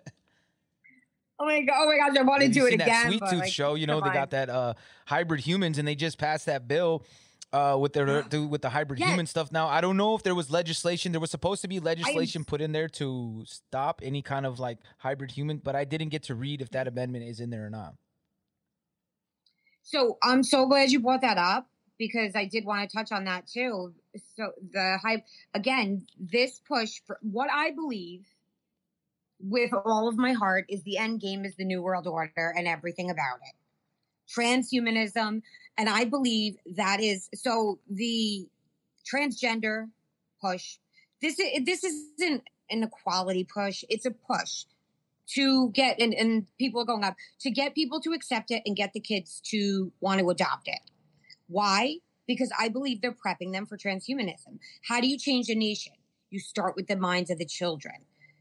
Oh 1.41 1.45
my 1.45 1.61
god! 1.63 1.77
Oh 1.79 1.87
my 1.87 1.97
gosh! 1.97 2.17
I 2.19 2.23
want 2.23 2.43
to 2.43 2.49
do 2.49 2.67
it 2.67 2.75
again. 2.75 2.89
That 2.89 3.07
Sweet 3.07 3.23
Tooth 3.31 3.41
like, 3.43 3.53
show, 3.53 3.77
you 3.77 3.87
know, 3.87 4.01
they 4.01 4.11
got 4.11 4.31
that 4.31 4.51
uh, 4.51 4.75
hybrid 5.07 5.39
humans, 5.39 5.79
and 5.79 5.87
they 5.87 5.95
just 5.95 6.19
passed 6.19 6.47
that 6.47 6.67
bill 6.67 7.05
uh, 7.53 7.77
with 7.81 7.93
their 7.93 8.23
do- 8.29 8.47
with 8.47 8.63
the 8.63 8.71
hybrid 8.71 9.01
Yes. 9.01 9.11
human 9.11 9.27
stuff. 9.27 9.51
Now, 9.53 9.69
I 9.69 9.81
don't 9.81 9.97
know 9.97 10.15
if 10.15 10.23
there 10.23 10.35
was 10.35 10.51
legislation. 10.51 11.13
There 11.13 11.21
was 11.21 11.31
supposed 11.31 11.63
to 11.63 11.69
be 11.69 11.81
legislation 11.81 12.45
put 12.45 12.61
in 12.61 12.73
there 12.73 12.89
to 12.91 13.45
stop 13.47 14.01
any 14.03 14.23
kind 14.23 14.47
of 14.47 14.59
like 14.59 14.79
hybrid 14.99 15.31
human, 15.33 15.59
but 15.59 15.75
I 15.77 15.85
didn't 15.85 16.09
get 16.11 16.25
to 16.25 16.35
read 16.35 16.61
if 16.61 16.71
that 16.71 16.87
amendment 16.89 17.25
is 17.25 17.41
in 17.41 17.51
there 17.51 17.67
or 17.67 17.71
not. 17.71 17.95
So 19.83 20.19
I'm 20.23 20.43
so 20.43 20.67
glad 20.67 20.91
you 20.91 21.01
brought 21.01 21.23
that 21.23 21.39
up 21.39 21.67
because 21.99 22.37
I 22.37 22.45
did 22.45 22.65
want 22.65 22.89
to 22.89 22.97
touch 22.97 23.11
on 23.11 23.25
that 23.25 23.47
too. 23.47 23.95
So 24.37 24.53
the 24.73 24.99
hype 25.03 25.25
again, 25.55 26.07
this 26.19 26.61
push 26.67 27.01
for 27.07 27.19
what 27.23 27.51
I 27.51 27.71
believe 27.71 28.27
with 29.41 29.73
all 29.73 30.09
of 30.09 30.17
my 30.19 30.33
heart 30.33 30.67
is 30.69 30.83
the 30.83 30.99
end 30.99 31.21
game 31.21 31.45
is 31.45 31.55
the 31.57 31.65
new 31.65 31.81
world 31.81 32.07
order 32.07 32.53
and 32.57 32.67
everything 32.69 33.11
about 33.11 33.39
it. 33.43 33.55
Transhumanism, 34.29 35.43
and 35.79 35.89
I 35.89 36.05
believe 36.05 36.57
that 36.77 37.01
is 37.01 37.31
so 37.35 37.79
the 37.89 38.47
transgender 39.11 39.89
push. 40.43 40.77
This 41.23 41.39
is 41.39 41.65
this 41.65 41.85
isn't 41.85 42.43
an 42.71 42.83
equality 42.83 43.45
push. 43.45 43.85
It's 43.89 44.05
a 44.05 44.11
push 44.11 44.65
to 45.29 45.71
get 45.71 46.01
and, 46.01 46.13
and 46.13 46.47
people 46.59 46.83
are 46.83 46.85
going 46.85 47.05
up 47.05 47.15
to 47.41 47.51
get 47.51 47.75
people 47.75 48.01
to 48.01 48.13
accept 48.13 48.51
it 48.51 48.63
and 48.67 48.77
get 48.77 48.93
the 48.93 49.01
kids 49.01 49.41
to 49.47 49.93
want 50.01 50.21
to 50.21 50.29
adopt 50.29 50.67
it. 50.67 50.81
Why? 51.47 51.97
Because 52.27 52.53
I 52.59 52.69
believe 52.69 53.01
they're 53.01 53.13
prepping 53.13 53.53
them 53.53 53.65
for 53.65 53.79
transhumanism. 53.79 54.59
How 54.87 55.01
do 55.01 55.07
you 55.07 55.17
change 55.17 55.49
a 55.49 55.55
nation? 55.55 55.95
You 56.31 56.41
start 56.41 56.77
with 56.77 56.89
the 56.89 56.97
minds 56.97 57.31
of 57.31 57.39
the 57.39 57.47
children. 57.47 57.95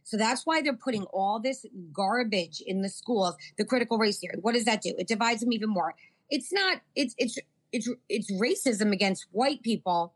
So 0.03 0.17
that's 0.17 0.45
why 0.45 0.61
they're 0.61 0.73
putting 0.73 1.03
all 1.05 1.39
this 1.39 1.65
garbage 1.91 2.61
in 2.65 2.81
the 2.81 2.89
schools. 2.89 3.35
The 3.57 3.65
critical 3.65 3.97
race 3.97 4.19
theory. 4.19 4.37
What 4.41 4.53
does 4.53 4.65
that 4.65 4.81
do? 4.81 4.93
It 4.97 5.07
divides 5.07 5.41
them 5.41 5.51
even 5.51 5.69
more. 5.69 5.93
It's 6.29 6.51
not. 6.51 6.81
It's 6.95 7.15
it's 7.17 7.37
it's 7.71 7.89
it's 8.09 8.31
racism 8.31 8.91
against 8.91 9.25
white 9.31 9.61
people, 9.61 10.13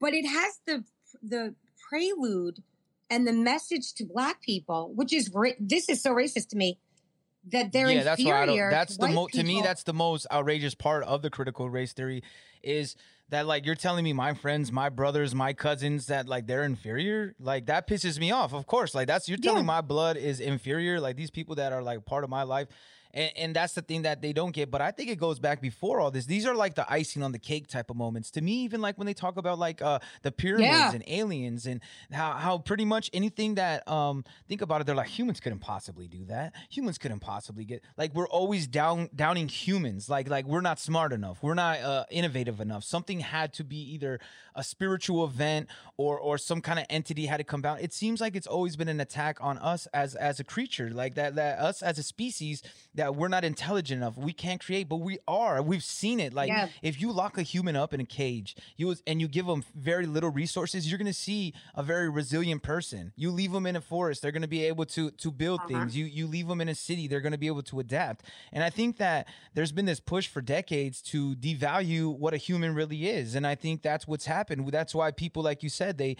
but 0.00 0.14
it 0.14 0.26
has 0.26 0.60
the 0.66 0.84
the 1.22 1.54
prelude 1.88 2.62
and 3.10 3.26
the 3.26 3.32
message 3.32 3.94
to 3.94 4.04
black 4.04 4.42
people, 4.42 4.92
which 4.94 5.12
is 5.12 5.30
this 5.58 5.88
is 5.88 6.02
so 6.02 6.12
racist 6.12 6.48
to 6.50 6.56
me 6.56 6.78
that 7.50 7.72
they're 7.72 7.90
yeah, 7.90 8.02
that's 8.02 8.22
why 8.22 8.42
I 8.42 8.46
don't. 8.46 8.70
That's 8.70 8.96
to 8.96 9.06
the 9.06 9.12
most 9.12 9.34
to 9.34 9.42
me. 9.42 9.62
That's 9.62 9.82
the 9.84 9.94
most 9.94 10.26
outrageous 10.30 10.74
part 10.74 11.04
of 11.04 11.22
the 11.22 11.30
critical 11.30 11.70
race 11.70 11.92
theory, 11.92 12.22
is 12.62 12.94
that 13.30 13.46
like 13.46 13.66
you're 13.66 13.74
telling 13.74 14.04
me 14.04 14.12
my 14.12 14.34
friends, 14.34 14.72
my 14.72 14.88
brothers, 14.88 15.34
my 15.34 15.52
cousins 15.52 16.06
that 16.06 16.26
like 16.28 16.46
they're 16.46 16.64
inferior. 16.64 17.34
Like 17.38 17.66
that 17.66 17.86
pisses 17.88 18.18
me 18.18 18.30
off. 18.30 18.52
Of 18.52 18.66
course, 18.66 18.94
like 18.94 19.06
that's 19.06 19.28
you're 19.28 19.38
telling 19.38 19.60
Yeah. 19.60 19.66
my 19.66 19.80
blood 19.80 20.16
is 20.16 20.40
inferior. 20.40 21.00
Like 21.00 21.16
these 21.16 21.30
people 21.30 21.54
that 21.56 21.72
are 21.72 21.82
like 21.82 22.04
part 22.04 22.24
of 22.24 22.30
my 22.30 22.42
life. 22.42 22.68
And, 23.14 23.32
and 23.36 23.56
that's 23.56 23.72
the 23.74 23.82
thing 23.82 24.02
that 24.02 24.20
they 24.22 24.32
don't 24.32 24.52
get. 24.52 24.70
But 24.70 24.80
I 24.82 24.90
think 24.90 25.08
it 25.10 25.16
goes 25.18 25.38
back 25.38 25.60
before 25.60 26.00
all 26.00 26.10
this. 26.10 26.26
These 26.26 26.46
are 26.46 26.54
like 26.54 26.74
the 26.74 26.90
icing 26.92 27.22
on 27.22 27.32
the 27.32 27.38
cake 27.38 27.66
type 27.68 27.90
of 27.90 27.96
moments. 27.96 28.30
To 28.32 28.40
me, 28.40 28.52
even 28.64 28.80
like 28.80 28.98
when 28.98 29.06
they 29.06 29.14
talk 29.14 29.36
about 29.36 29.58
like 29.58 29.80
uh 29.82 29.98
the 30.22 30.30
pyramids 30.32 30.68
Yeah. 30.68 30.92
and 30.92 31.04
aliens 31.06 31.66
and 31.66 31.80
how 32.12 32.32
how 32.32 32.58
pretty 32.58 32.84
much 32.84 33.10
anything 33.12 33.54
that 33.56 33.88
um 33.88 34.24
think 34.48 34.60
about 34.62 34.80
it, 34.80 34.86
they're 34.86 34.94
like 34.94 35.08
humans 35.08 35.40
couldn't 35.40 35.60
possibly 35.60 36.06
do 36.08 36.24
that. 36.26 36.54
Humans 36.70 36.98
couldn't 36.98 37.20
possibly 37.20 37.64
get 37.64 37.82
like 37.96 38.14
we're 38.14 38.28
always 38.28 38.66
down 38.66 39.08
downing 39.14 39.48
humans. 39.48 40.08
Like 40.08 40.28
like 40.28 40.44
we're 40.46 40.60
not 40.60 40.78
smart 40.78 41.12
enough. 41.12 41.42
We're 41.42 41.54
not 41.54 41.80
uh, 41.80 42.04
innovative 42.10 42.60
enough. 42.60 42.84
Something 42.84 43.20
had 43.20 43.52
to 43.54 43.64
be 43.64 43.78
either 43.94 44.20
a 44.54 44.62
spiritual 44.62 45.24
event 45.24 45.68
or 45.96 46.18
or 46.18 46.36
some 46.38 46.60
kind 46.60 46.78
of 46.78 46.84
entity 46.90 47.26
had 47.26 47.38
to 47.38 47.44
come 47.44 47.62
down. 47.62 47.78
It 47.80 47.92
seems 47.92 48.20
like 48.20 48.36
it's 48.36 48.46
always 48.46 48.76
been 48.76 48.88
an 48.88 49.00
attack 49.00 49.38
on 49.40 49.56
us 49.58 49.86
as 49.94 50.14
as 50.14 50.40
a 50.40 50.44
creature, 50.44 50.90
like 50.90 51.14
that 51.14 51.34
that 51.36 51.58
us 51.58 51.82
as 51.82 51.98
a 51.98 52.02
species 52.02 52.62
that 52.98 53.16
we're 53.16 53.28
not 53.28 53.44
intelligent 53.44 53.98
enough. 54.02 54.16
We 54.16 54.32
can't 54.32 54.60
create, 54.60 54.88
but 54.88 54.96
we 54.96 55.18
are. 55.26 55.62
We've 55.62 55.82
seen 55.82 56.20
it. 56.20 56.32
Like 56.34 56.48
Yeah. 56.48 56.68
if 56.82 57.00
you 57.00 57.10
lock 57.10 57.38
a 57.38 57.42
human 57.42 57.74
up 57.74 57.94
in 57.94 58.00
a 58.00 58.04
cage, 58.04 58.54
you 58.76 58.94
and 59.06 59.20
you 59.20 59.26
give 59.28 59.46
them 59.46 59.64
very 59.74 60.06
little 60.06 60.30
resources, 60.30 60.88
you're 60.88 60.98
gonna 60.98 61.12
see 61.12 61.54
a 61.74 61.82
very 61.82 62.08
resilient 62.10 62.62
person. 62.62 63.12
You 63.16 63.30
leave 63.30 63.52
them 63.52 63.66
in 63.66 63.74
a 63.76 63.80
forest, 63.80 64.20
they're 64.22 64.32
gonna 64.32 64.46
be 64.48 64.64
able 64.64 64.84
to 64.86 65.10
to 65.12 65.30
build 65.30 65.60
Uh-huh. 65.60 65.68
things. 65.68 65.96
You 65.96 66.04
you 66.04 66.26
leave 66.26 66.46
them 66.48 66.60
in 66.60 66.68
a 66.68 66.74
city, 66.74 67.08
they're 67.08 67.20
gonna 67.20 67.38
be 67.38 67.46
able 67.46 67.62
to 67.62 67.80
adapt. 67.80 68.24
And 68.52 68.62
I 68.62 68.70
think 68.70 68.98
that 68.98 69.26
there's 69.54 69.72
been 69.72 69.86
this 69.86 70.00
push 70.00 70.26
for 70.26 70.40
decades 70.42 71.00
to 71.02 71.34
devalue 71.36 72.14
what 72.14 72.34
a 72.34 72.36
human 72.36 72.74
really 72.74 73.08
is, 73.08 73.34
and 73.34 73.46
I 73.46 73.54
think 73.54 73.82
that's 73.82 74.06
what's 74.06 74.26
happened. 74.26 74.68
That's 74.72 74.94
why 74.94 75.10
people, 75.12 75.42
like 75.42 75.62
you 75.62 75.68
said, 75.70 75.98
they 75.98 76.16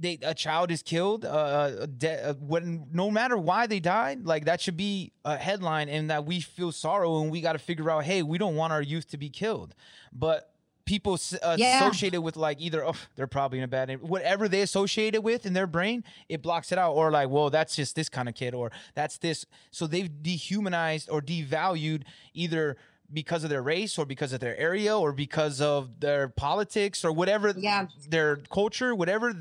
they 0.00 0.18
a 0.22 0.34
child 0.34 0.70
is 0.70 0.82
killed 0.82 1.24
uh, 1.24 1.86
de- 1.86 2.28
uh 2.30 2.34
when 2.34 2.86
no 2.92 3.10
matter 3.10 3.36
why 3.36 3.66
they 3.66 3.80
died 3.80 4.24
like 4.24 4.44
that 4.44 4.60
should 4.60 4.76
be 4.76 5.12
a 5.24 5.36
headline 5.36 5.88
and 5.88 6.10
that 6.10 6.24
we 6.24 6.40
feel 6.40 6.70
sorrow 6.72 7.20
and 7.20 7.30
we 7.30 7.40
got 7.40 7.54
to 7.54 7.58
figure 7.58 7.90
out 7.90 8.04
hey 8.04 8.22
we 8.22 8.38
don't 8.38 8.54
want 8.56 8.72
our 8.72 8.82
youth 8.82 9.08
to 9.10 9.16
be 9.16 9.28
killed 9.28 9.74
but 10.12 10.52
people 10.84 11.18
uh, 11.42 11.56
Yeah. 11.58 11.80
associated 11.84 12.22
with 12.22 12.36
like 12.36 12.60
either 12.60 12.82
oh 12.84 12.94
they're 13.16 13.26
probably 13.26 13.58
in 13.58 13.64
a 13.64 13.68
bad 13.68 14.00
whatever 14.00 14.48
they 14.48 14.62
associate 14.62 15.14
it 15.14 15.22
with 15.22 15.44
in 15.44 15.52
their 15.52 15.66
brain 15.66 16.02
it 16.28 16.40
blocks 16.42 16.72
it 16.72 16.78
out 16.78 16.92
or 16.94 17.10
like 17.10 17.28
well 17.28 17.50
that's 17.50 17.76
just 17.76 17.94
this 17.96 18.08
kind 18.08 18.28
of 18.28 18.34
kid 18.34 18.54
or 18.54 18.70
that's 18.94 19.18
this 19.18 19.44
so 19.70 19.86
they've 19.86 20.22
dehumanized 20.22 21.10
or 21.10 21.20
devalued 21.20 22.02
either 22.32 22.76
because 23.12 23.42
of 23.42 23.50
their 23.50 23.62
race 23.62 23.98
or 23.98 24.04
because 24.06 24.32
of 24.32 24.40
their 24.40 24.56
area 24.58 24.96
or 24.96 25.12
because 25.12 25.60
of 25.60 26.00
their 26.00 26.28
politics 26.28 27.04
or 27.04 27.12
whatever 27.12 27.52
Yeah. 27.56 27.86
their 28.08 28.36
culture 28.36 28.94
whatever 28.94 29.34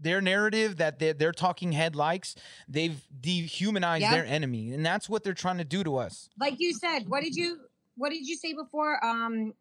their 0.00 0.20
narrative 0.20 0.76
that 0.76 0.98
their, 0.98 1.12
their 1.12 1.32
talking 1.32 1.72
head 1.72 1.96
likes 1.96 2.34
they've 2.68 3.00
dehumanized 3.20 4.02
Yeah. 4.02 4.12
their 4.12 4.26
enemy 4.26 4.72
and 4.72 4.84
that's 4.84 5.08
what 5.08 5.24
they're 5.24 5.34
trying 5.34 5.58
to 5.58 5.64
do 5.64 5.82
to 5.84 5.96
us 5.96 6.28
like 6.38 6.60
you 6.60 6.72
said. 6.74 7.08
What 7.08 7.22
did 7.22 7.34
you 7.34 7.58
What 7.96 8.10
did 8.10 8.26
you 8.26 8.36
say 8.36 8.52
before? 8.52 9.04
Um, 9.04 9.54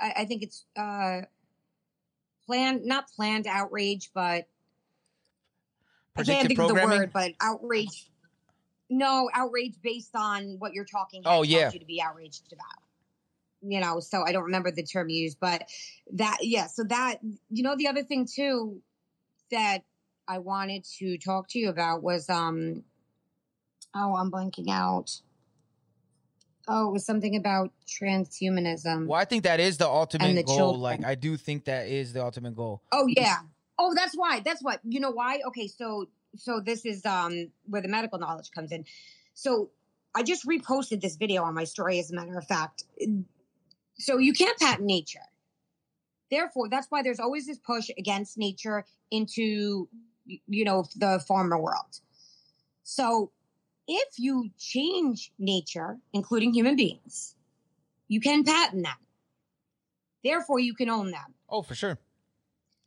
I, 0.00 0.12
I 0.18 0.24
think 0.24 0.42
it's 0.42 0.64
uh, 0.76 1.22
planned, 2.46 2.84
not 2.84 3.08
planned 3.14 3.46
outrage, 3.46 4.10
but 4.14 4.46
I 6.16 6.22
can't 6.22 6.46
think 6.46 6.58
of 6.58 6.68
the 6.68 6.74
word, 6.74 7.12
but 7.12 7.32
outrage. 7.40 8.08
No, 8.90 9.28
outrage 9.34 9.74
based 9.82 10.14
on 10.14 10.56
what 10.58 10.72
you're 10.74 10.84
talking. 10.84 11.22
Oh, 11.24 11.42
yeah. 11.42 11.72
you 11.72 11.80
to 11.80 11.86
be 11.86 12.00
outraged 12.00 12.52
about. 12.52 12.66
You 13.66 13.80
know, 13.80 13.98
so 13.98 14.22
I 14.22 14.32
don't 14.32 14.44
remember 14.44 14.70
the 14.70 14.82
term 14.82 15.08
used, 15.08 15.38
but 15.40 15.64
that 16.12 16.38
yeah. 16.42 16.66
So 16.66 16.84
that 16.84 17.16
you 17.50 17.62
know, 17.62 17.74
the 17.76 17.88
other 17.88 18.02
thing 18.02 18.26
too 18.26 18.82
that 19.54 19.84
I 20.26 20.38
wanted 20.38 20.84
to 20.98 21.18
talk 21.18 21.48
to 21.50 21.58
you 21.58 21.68
about 21.68 22.02
was 22.02 22.28
um. 22.28 22.84
Oh, 23.96 24.16
I'm 24.16 24.30
blanking 24.30 24.70
out. 24.70 25.20
Oh, 26.66 26.88
it 26.88 26.92
was 26.92 27.04
something 27.04 27.36
about 27.36 27.70
transhumanism. 27.86 29.06
Well, 29.06 29.20
I 29.20 29.24
think 29.24 29.44
that 29.44 29.60
is 29.60 29.76
the 29.76 29.86
ultimate 29.86 30.34
the 30.34 30.42
goal. 30.42 30.56
children. 30.56 30.80
Like, 30.80 31.04
I 31.04 31.14
do 31.14 31.36
think 31.36 31.66
that 31.66 31.88
is 31.88 32.12
the 32.12 32.24
ultimate 32.24 32.56
goal. 32.56 32.82
Oh 32.90 33.06
yeah. 33.06 33.36
Oh, 33.78 33.94
that's 33.94 34.14
why. 34.14 34.40
That's 34.40 34.62
why. 34.62 34.78
You 34.84 35.00
know 35.00 35.10
why? 35.10 35.40
Okay, 35.48 35.68
so 35.68 36.08
so 36.36 36.60
this 36.64 36.84
is 36.84 37.04
um 37.04 37.50
where 37.66 37.82
the 37.82 37.88
medical 37.88 38.18
knowledge 38.18 38.50
comes 38.50 38.72
in. 38.72 38.84
So 39.34 39.70
I 40.14 40.22
just 40.22 40.46
reposted 40.46 41.00
this 41.00 41.16
video 41.16 41.42
on 41.42 41.54
my 41.54 41.64
story 41.64 41.98
as 41.98 42.10
a 42.10 42.14
matter 42.14 42.38
of 42.38 42.46
fact. 42.46 42.84
So 43.98 44.18
you 44.18 44.32
can't 44.32 44.58
patent 44.58 44.86
nature. 44.86 45.20
Therefore, 46.30 46.68
that's 46.68 46.86
why 46.90 47.02
there's 47.02 47.20
always 47.20 47.46
this 47.46 47.58
push 47.58 47.90
against 47.98 48.38
nature 48.38 48.84
into 49.10 49.88
you 50.26 50.64
know 50.64 50.86
the 50.96 51.22
farmer 51.26 51.58
world. 51.60 52.00
So 52.82 53.30
if 53.86 54.18
you 54.18 54.50
change 54.58 55.32
nature, 55.38 55.98
including 56.12 56.54
human 56.54 56.76
beings, 56.76 57.36
you 58.08 58.20
can 58.20 58.44
patent 58.44 58.84
them. 58.84 58.96
Therefore, 60.22 60.58
you 60.58 60.74
can 60.74 60.88
own 60.88 61.10
them. 61.10 61.34
Oh, 61.48 61.62
for 61.62 61.74
sure. 61.74 61.98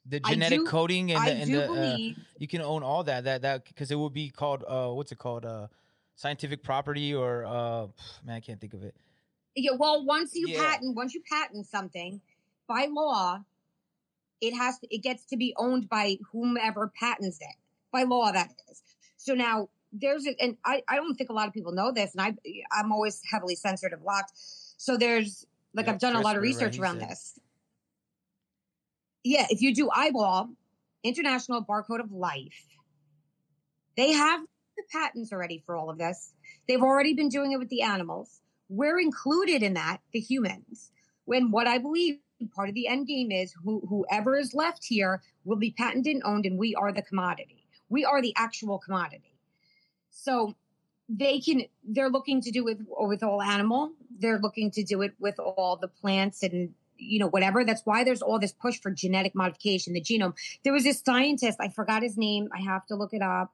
The 0.10 0.20
genetic 0.20 0.60
do- 0.60 0.66
coding 0.66 1.12
and 1.12 1.24
I 1.24 1.30
the, 1.30 1.36
and 1.36 1.54
the, 1.54 1.72
uh, 1.72 1.98
you 2.40 2.48
can 2.48 2.62
own 2.62 2.82
all 2.82 3.04
that. 3.04 3.26
That 3.26 3.42
that 3.42 3.66
because 3.66 3.92
it 3.92 3.96
would 3.96 4.14
be 4.14 4.30
called 4.30 4.64
uh, 4.68 4.90
what's 4.90 5.12
it 5.12 5.18
called? 5.18 5.46
Uh, 5.46 5.68
scientific 6.16 6.64
property 6.64 7.14
or 7.14 7.46
uh, 7.46 7.88
man, 8.26 8.36
I 8.38 8.40
can't 8.40 8.60
think 8.60 8.74
of 8.74 8.84
it. 8.84 8.96
Yeah, 9.56 9.72
well, 9.78 10.06
once 10.06 10.36
you 10.36 10.48
Yeah. 10.50 10.58
patent, 10.60 10.96
once 10.96 11.14
you 11.14 11.22
patent 11.30 11.66
something, 11.66 12.22
by 12.68 12.88
law, 12.90 13.40
it 14.42 14.56
has 14.56 14.80
to, 14.80 14.94
it 14.94 15.00
gets 15.00 15.26
to 15.26 15.38
be 15.38 15.54
owned 15.58 15.90
by 15.90 16.18
whomever 16.32 16.92
patents 17.00 17.40
it. 17.42 17.56
By 17.92 18.04
law, 18.04 18.32
that 18.32 18.52
is. 18.70 18.82
So 19.18 19.34
now 19.34 19.70
there's 19.92 20.28
a, 20.28 20.36
and 20.42 20.58
I, 20.66 20.84
I 20.88 20.96
don't 20.96 21.16
think 21.16 21.30
a 21.30 21.34
lot 21.34 21.48
of 21.48 21.54
people 21.54 21.72
know 21.72 21.92
this, 21.92 22.14
and 22.14 22.22
I 22.22 22.36
I'm 22.72 22.92
always 22.92 23.22
heavily 23.30 23.56
censored 23.56 23.94
and 23.94 24.02
blocked. 24.02 24.32
So 24.36 24.98
there's 24.98 25.46
like 25.74 25.88
I've 25.88 26.00
done 26.00 26.16
a 26.16 26.22
lot 26.22 26.36
of 26.36 26.42
CRISPR, 26.42 26.46
right, 26.46 26.62
research 26.66 26.80
around 26.80 27.00
said. 27.00 27.10
this. 27.10 27.40
Yeah, 29.24 29.48
if 29.50 29.62
you 29.62 29.74
do 29.74 29.88
iBOL, 29.88 30.50
International 31.04 31.64
Barcode 31.64 32.00
of 32.00 32.12
Life, 32.12 32.66
they 33.96 34.14
have 34.14 34.42
the 34.76 34.84
patents 34.92 35.32
already 35.32 35.64
for 35.66 35.76
all 35.76 35.90
of 35.90 35.98
this. 35.98 36.34
They've 36.68 36.82
already 36.82 37.14
been 37.14 37.30
doing 37.30 37.52
it 37.52 37.58
with 37.58 37.70
the 37.70 37.82
animals. 37.82 38.42
We're 38.70 39.00
included 39.00 39.64
in 39.64 39.74
that, 39.74 40.00
the 40.12 40.20
humans. 40.20 40.92
When 41.26 41.52
what 41.52 41.68
I 41.68 41.78
believe 41.78 42.20
part 42.54 42.70
of 42.70 42.76
the 42.76 42.88
end 42.88 43.08
game 43.08 43.32
is 43.32 43.54
who, 43.64 43.82
whoever 43.88 44.38
is 44.38 44.54
left 44.54 44.86
here 44.86 45.22
will 45.46 45.58
be 45.58 45.72
patented 45.72 46.16
and 46.16 46.24
owned, 46.26 46.46
and 46.46 46.58
we 46.58 46.76
are 46.76 46.92
the 46.92 47.02
commodity. 47.02 47.66
We 47.90 48.06
are 48.06 48.22
the 48.22 48.34
actual 48.38 48.80
commodity. 48.80 49.34
So 50.10 50.56
they 51.10 51.40
can 51.40 51.64
they're 51.88 52.10
looking 52.10 52.42
to 52.42 52.52
do 52.52 52.64
with 52.64 52.82
with 52.88 53.24
all 53.24 53.42
animal. 53.42 53.94
They're 54.20 54.40
looking 54.40 54.72
to 54.72 54.84
do 54.84 55.02
it 55.02 55.14
with 55.20 55.40
all 55.40 55.78
the 55.78 55.88
plants 55.88 56.44
and 56.44 56.74
you 56.98 57.20
know 57.20 57.30
whatever. 57.30 57.64
That's 57.64 57.86
why 57.86 58.04
there's 58.04 58.22
all 58.22 58.40
this 58.40 58.52
push 58.52 58.80
for 58.80 58.92
genetic 58.92 59.34
modification, 59.36 59.94
the 59.94 60.02
genome. 60.02 60.34
There 60.64 60.74
was 60.74 60.84
this 60.84 61.02
scientist, 61.06 61.60
I 61.62 61.70
forgot 61.70 62.04
his 62.04 62.18
name. 62.18 62.50
I 62.54 62.62
have 62.62 62.86
to 62.88 62.96
look 62.96 63.14
it 63.14 63.22
up 63.22 63.54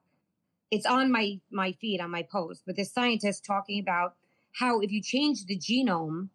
it's 0.74 0.86
on 0.86 1.10
my 1.10 1.38
my 1.50 1.72
feed 1.72 2.00
on 2.00 2.10
my 2.10 2.22
post 2.22 2.62
but 2.66 2.76
this 2.76 2.92
scientist 2.92 3.44
talking 3.44 3.80
about 3.80 4.14
how 4.52 4.80
if 4.80 4.90
you 4.90 5.00
change 5.00 5.44
the 5.46 5.58
genome 5.58 6.28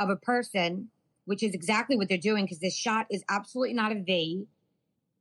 of 0.00 0.10
a 0.10 0.16
person 0.16 0.88
which 1.28 1.42
is 1.42 1.52
exactly 1.52 1.94
what 1.94 2.08
they're 2.08 2.16
doing 2.16 2.46
because 2.46 2.58
this 2.58 2.74
shot 2.74 3.06
is 3.10 3.22
absolutely 3.28 3.74
not 3.74 3.92
a 3.92 3.96
v. 3.96 4.46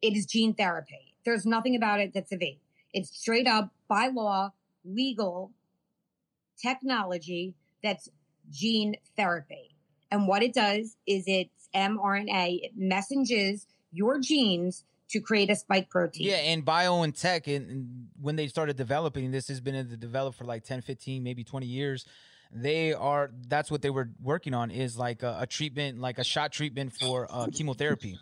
It 0.02 0.16
is 0.16 0.26
gene 0.26 0.54
therapy. 0.54 1.14
There's 1.26 1.46
nothing 1.46 1.76
about 1.76 2.00
it 2.00 2.14
that's 2.14 2.32
a 2.32 2.38
v. 2.38 2.62
It's 2.94 3.10
straight 3.10 3.46
up 3.46 3.72
by 3.90 4.08
law 4.08 4.54
legal 4.86 5.52
technology 6.58 7.56
that's 7.84 8.08
gene 8.50 8.96
therapy. 9.18 9.76
And 10.10 10.30
what 10.30 10.44
it 10.44 10.54
does 10.54 10.96
is 11.06 11.26
it's 11.28 11.68
mrna. 11.76 12.60
It 12.64 12.72
messages 12.78 13.68
your 13.92 14.18
genes 14.22 14.86
to 15.10 15.20
create 15.20 15.50
a 15.50 15.58
spike 15.58 15.90
protein. 15.90 16.28
Yeah, 16.28 16.36
and 16.36 16.66
BioNTech, 16.66 17.54
and, 17.54 17.70
and 17.70 18.08
when 18.22 18.38
they 18.38 18.48
started 18.48 18.78
developing 18.78 19.32
this, 19.32 19.50
has 19.50 19.60
been 19.60 19.76
in 19.76 19.90
the 19.90 19.98
develop 19.98 20.36
for 20.36 20.46
like 20.46 20.64
10, 20.64 20.84
15, 20.84 21.22
maybe 21.22 21.44
20 21.44 21.66
years. 21.66 22.06
They 22.52 22.94
are, 22.94 23.32
that's 23.48 23.70
what 23.70 23.82
they 23.82 23.90
were 23.90 24.10
working 24.22 24.54
on 24.54 24.72
is 24.72 24.98
like 24.98 25.24
a, 25.24 25.40
a 25.42 25.48
treatment, 25.48 26.00
like 26.00 26.18
a 26.18 26.24
shot 26.24 26.52
treatment 26.52 26.94
for 26.94 27.28
uh, 27.30 27.48
chemotherapy. 27.54 28.18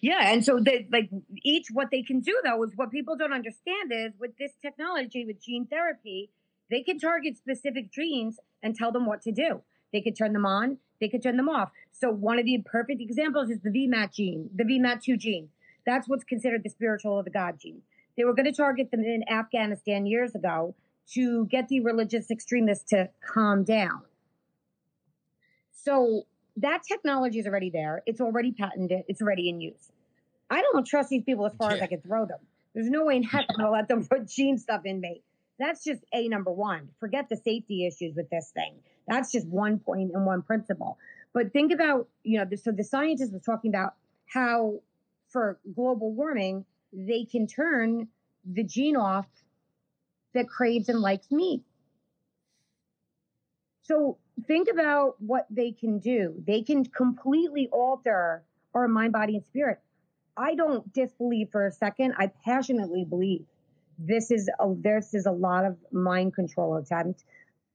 Yeah, 0.00 0.32
and 0.32 0.44
so 0.44 0.60
they 0.60 0.86
like 0.90 1.10
each 1.42 1.66
what 1.72 1.88
they 1.90 2.02
can 2.02 2.20
do 2.20 2.40
though 2.44 2.62
is 2.62 2.70
what 2.76 2.90
people 2.90 3.16
don't 3.16 3.32
understand 3.32 3.90
is 3.90 4.12
with 4.18 4.36
this 4.38 4.52
technology 4.62 5.24
with 5.26 5.42
gene 5.42 5.66
therapy, 5.66 6.30
they 6.70 6.82
can 6.82 6.98
target 6.98 7.36
specific 7.36 7.92
genes 7.92 8.38
and 8.62 8.76
tell 8.76 8.92
them 8.92 9.06
what 9.06 9.22
to 9.22 9.32
do. 9.32 9.62
They 9.92 10.00
could 10.00 10.16
turn 10.16 10.32
them 10.32 10.46
on, 10.46 10.78
they 11.00 11.08
could 11.08 11.22
turn 11.22 11.36
them 11.36 11.48
off. 11.48 11.70
So 11.90 12.10
one 12.10 12.38
of 12.38 12.46
the 12.46 12.62
perfect 12.64 13.00
examples 13.00 13.50
is 13.50 13.60
the 13.60 13.70
VMAT 13.70 14.12
gene, 14.12 14.50
the 14.54 14.64
VMAT2 14.64 15.18
gene. 15.18 15.48
That's 15.84 16.08
what's 16.08 16.24
considered 16.24 16.62
the 16.62 16.70
spiritual 16.70 17.12
or 17.12 17.22
the 17.22 17.30
God 17.30 17.58
gene. 17.60 17.82
They 18.16 18.24
were 18.24 18.34
going 18.34 18.46
to 18.46 18.52
target 18.52 18.90
them 18.90 19.00
in 19.00 19.24
Afghanistan 19.28 20.06
years 20.06 20.34
ago 20.34 20.74
to 21.14 21.46
get 21.46 21.68
the 21.68 21.80
religious 21.80 22.30
extremists 22.30 22.90
to 22.90 23.10
calm 23.24 23.64
down. 23.64 24.02
So 25.72 26.26
that 26.56 26.82
technology 26.86 27.38
is 27.38 27.46
already 27.46 27.70
there. 27.70 28.02
It's 28.06 28.20
already 28.20 28.52
patented. 28.52 29.04
It's 29.08 29.20
already 29.20 29.48
in 29.48 29.60
use. 29.60 29.90
I 30.50 30.62
don't 30.62 30.86
trust 30.86 31.08
these 31.08 31.24
people 31.24 31.46
as 31.46 31.54
far 31.54 31.72
as 31.72 31.80
I 31.80 31.86
can 31.86 32.00
throw 32.00 32.26
them. 32.26 32.38
There's 32.74 32.88
no 32.88 33.04
way 33.04 33.16
in 33.16 33.22
heck 33.22 33.46
I'm 33.50 33.56
gonna 33.56 33.70
let 33.70 33.88
them 33.88 34.04
put 34.10 34.28
gene 34.28 34.58
stuff 34.58 34.82
in 34.84 35.00
me. 35.00 35.22
That's 35.58 35.84
just 35.84 36.02
a 36.12 36.28
number 36.28 36.50
one. 36.50 36.88
Forget 37.00 37.28
the 37.28 37.36
safety 37.36 37.86
issues 37.86 38.14
with 38.16 38.30
this 38.30 38.50
thing. 38.54 38.74
That's 39.06 39.32
just 39.32 39.46
one 39.46 39.78
point 39.78 40.12
and 40.14 40.24
one 40.24 40.42
principle. 40.42 40.98
But 41.32 41.52
think 41.52 41.72
about, 41.72 42.08
you 42.22 42.38
know, 42.38 42.46
so 42.56 42.72
the 42.72 42.84
scientist 42.84 43.32
was 43.32 43.42
talking 43.42 43.70
about 43.70 43.94
how 44.26 44.80
for 45.28 45.58
global 45.74 46.12
warming, 46.12 46.64
they 46.92 47.24
can 47.24 47.46
turn 47.46 48.08
the 48.44 48.64
gene 48.64 48.96
off 48.96 49.26
that 50.34 50.48
craves 50.48 50.88
and 50.88 51.00
likes 51.00 51.30
meat. 51.30 51.62
So 53.82 54.18
think 54.46 54.68
about 54.70 55.20
what 55.20 55.46
they 55.50 55.72
can 55.72 55.98
do. 55.98 56.34
They 56.46 56.62
can 56.62 56.84
completely 56.84 57.68
alter 57.72 58.44
our 58.74 58.88
mind, 58.88 59.12
body, 59.12 59.36
and 59.36 59.44
spirit. 59.44 59.80
I 60.36 60.54
don't 60.54 60.90
disbelieve 60.92 61.48
for 61.50 61.66
a 61.66 61.72
second. 61.72 62.14
I 62.16 62.30
passionately 62.44 63.04
believe 63.04 63.44
this 63.98 64.30
is 64.30 64.48
a 64.58 64.74
this 64.74 65.14
is 65.14 65.26
a 65.26 65.32
lot 65.32 65.64
of 65.64 65.76
mind 65.92 66.34
control 66.34 66.76
attempt. 66.76 67.24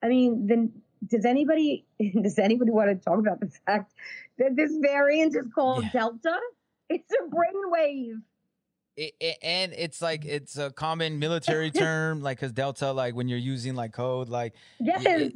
I 0.01 0.07
mean, 0.07 0.47
then 0.47 0.71
does 1.05 1.25
anybody 1.25 1.85
does 2.21 2.39
anybody 2.39 2.71
want 2.71 2.89
to 2.89 2.95
talk 2.95 3.19
about 3.19 3.39
the 3.39 3.51
fact 3.65 3.93
that 4.39 4.55
this 4.55 4.75
variant 4.81 5.35
is 5.35 5.47
called 5.53 5.83
Yeah. 5.83 5.89
Delta? 5.93 6.39
It's 6.89 7.11
a 7.11 7.29
brainwave. 7.29 8.21
It, 8.97 9.13
it- 9.19 9.37
and 9.41 9.73
it's 9.73 10.01
like, 10.01 10.23
mm. 10.23 10.29
it's 10.29 10.57
a 10.57 10.71
common 10.71 11.19
military 11.19 11.71
term, 11.85 12.21
like, 12.21 12.39
cause 12.39 12.51
Delta, 12.51 12.91
like 12.91 13.15
when 13.15 13.27
you're 13.29 13.37
using 13.39 13.75
like 13.75 13.93
code, 13.93 14.27
like 14.27 14.53
Yes. 14.79 15.03
it- 15.05 15.33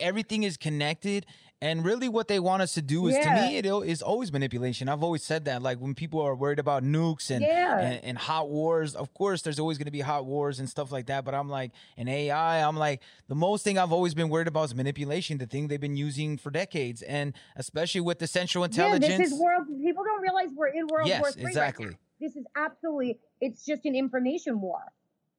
everything 0.00 0.42
is 0.42 0.56
connected 0.56 1.24
and 1.62 1.84
really 1.84 2.08
what 2.08 2.26
they 2.28 2.40
want 2.40 2.60
us 2.60 2.74
to 2.74 2.82
do 2.82 3.06
is 3.06 3.16
to 3.16 3.30
me 3.30 3.56
it 3.56 3.64
is 3.64 4.02
always 4.02 4.32
manipulation 4.32 4.88
i've 4.88 5.04
always 5.04 5.22
said 5.22 5.44
that 5.44 5.62
like 5.62 5.78
when 5.78 5.94
people 5.94 6.20
are 6.20 6.34
worried 6.34 6.58
about 6.58 6.82
nukes 6.82 7.30
and 7.30 7.42
yeah. 7.44 7.78
and, 7.78 8.04
and 8.04 8.18
hot 8.18 8.50
wars 8.50 8.94
of 8.96 9.14
course 9.14 9.42
there's 9.42 9.58
always 9.60 9.78
going 9.78 9.84
to 9.86 9.92
be 9.92 10.00
hot 10.00 10.26
wars 10.26 10.58
and 10.58 10.68
stuff 10.68 10.90
like 10.90 11.06
that 11.06 11.24
but 11.24 11.32
i'm 11.34 11.48
like 11.48 11.70
in 11.96 12.08
ai 12.08 12.60
i'm 12.66 12.76
like 12.76 13.00
the 13.28 13.34
most 13.36 13.62
thing 13.62 13.78
i've 13.78 13.92
always 13.92 14.14
been 14.14 14.28
worried 14.28 14.48
about 14.48 14.64
is 14.64 14.74
manipulation 14.74 15.38
the 15.38 15.46
thing 15.46 15.68
they've 15.68 15.80
been 15.80 15.96
using 15.96 16.36
for 16.36 16.50
decades 16.50 17.00
and 17.02 17.32
especially 17.56 18.00
with 18.00 18.18
the 18.18 18.26
central 18.26 18.64
intelligence 18.64 19.08
Yeah, 19.08 19.18
this 19.18 19.32
is 19.32 19.38
world. 19.38 19.66
People 19.80 20.02
don't 20.04 20.22
realize 20.22 20.48
we're 20.56 20.66
in 20.68 20.86
World 20.88 21.06
War 21.06 21.06
yes 21.06 21.36
III. 21.36 21.44
right 21.44 21.50
exactly 21.50 21.86
now. 21.86 21.92
This 22.20 22.36
is 22.36 22.44
absolutely. 22.56 23.18
It's 23.40 23.64
just 23.64 23.84
an 23.84 23.94
information 23.94 24.60
war, 24.60 24.80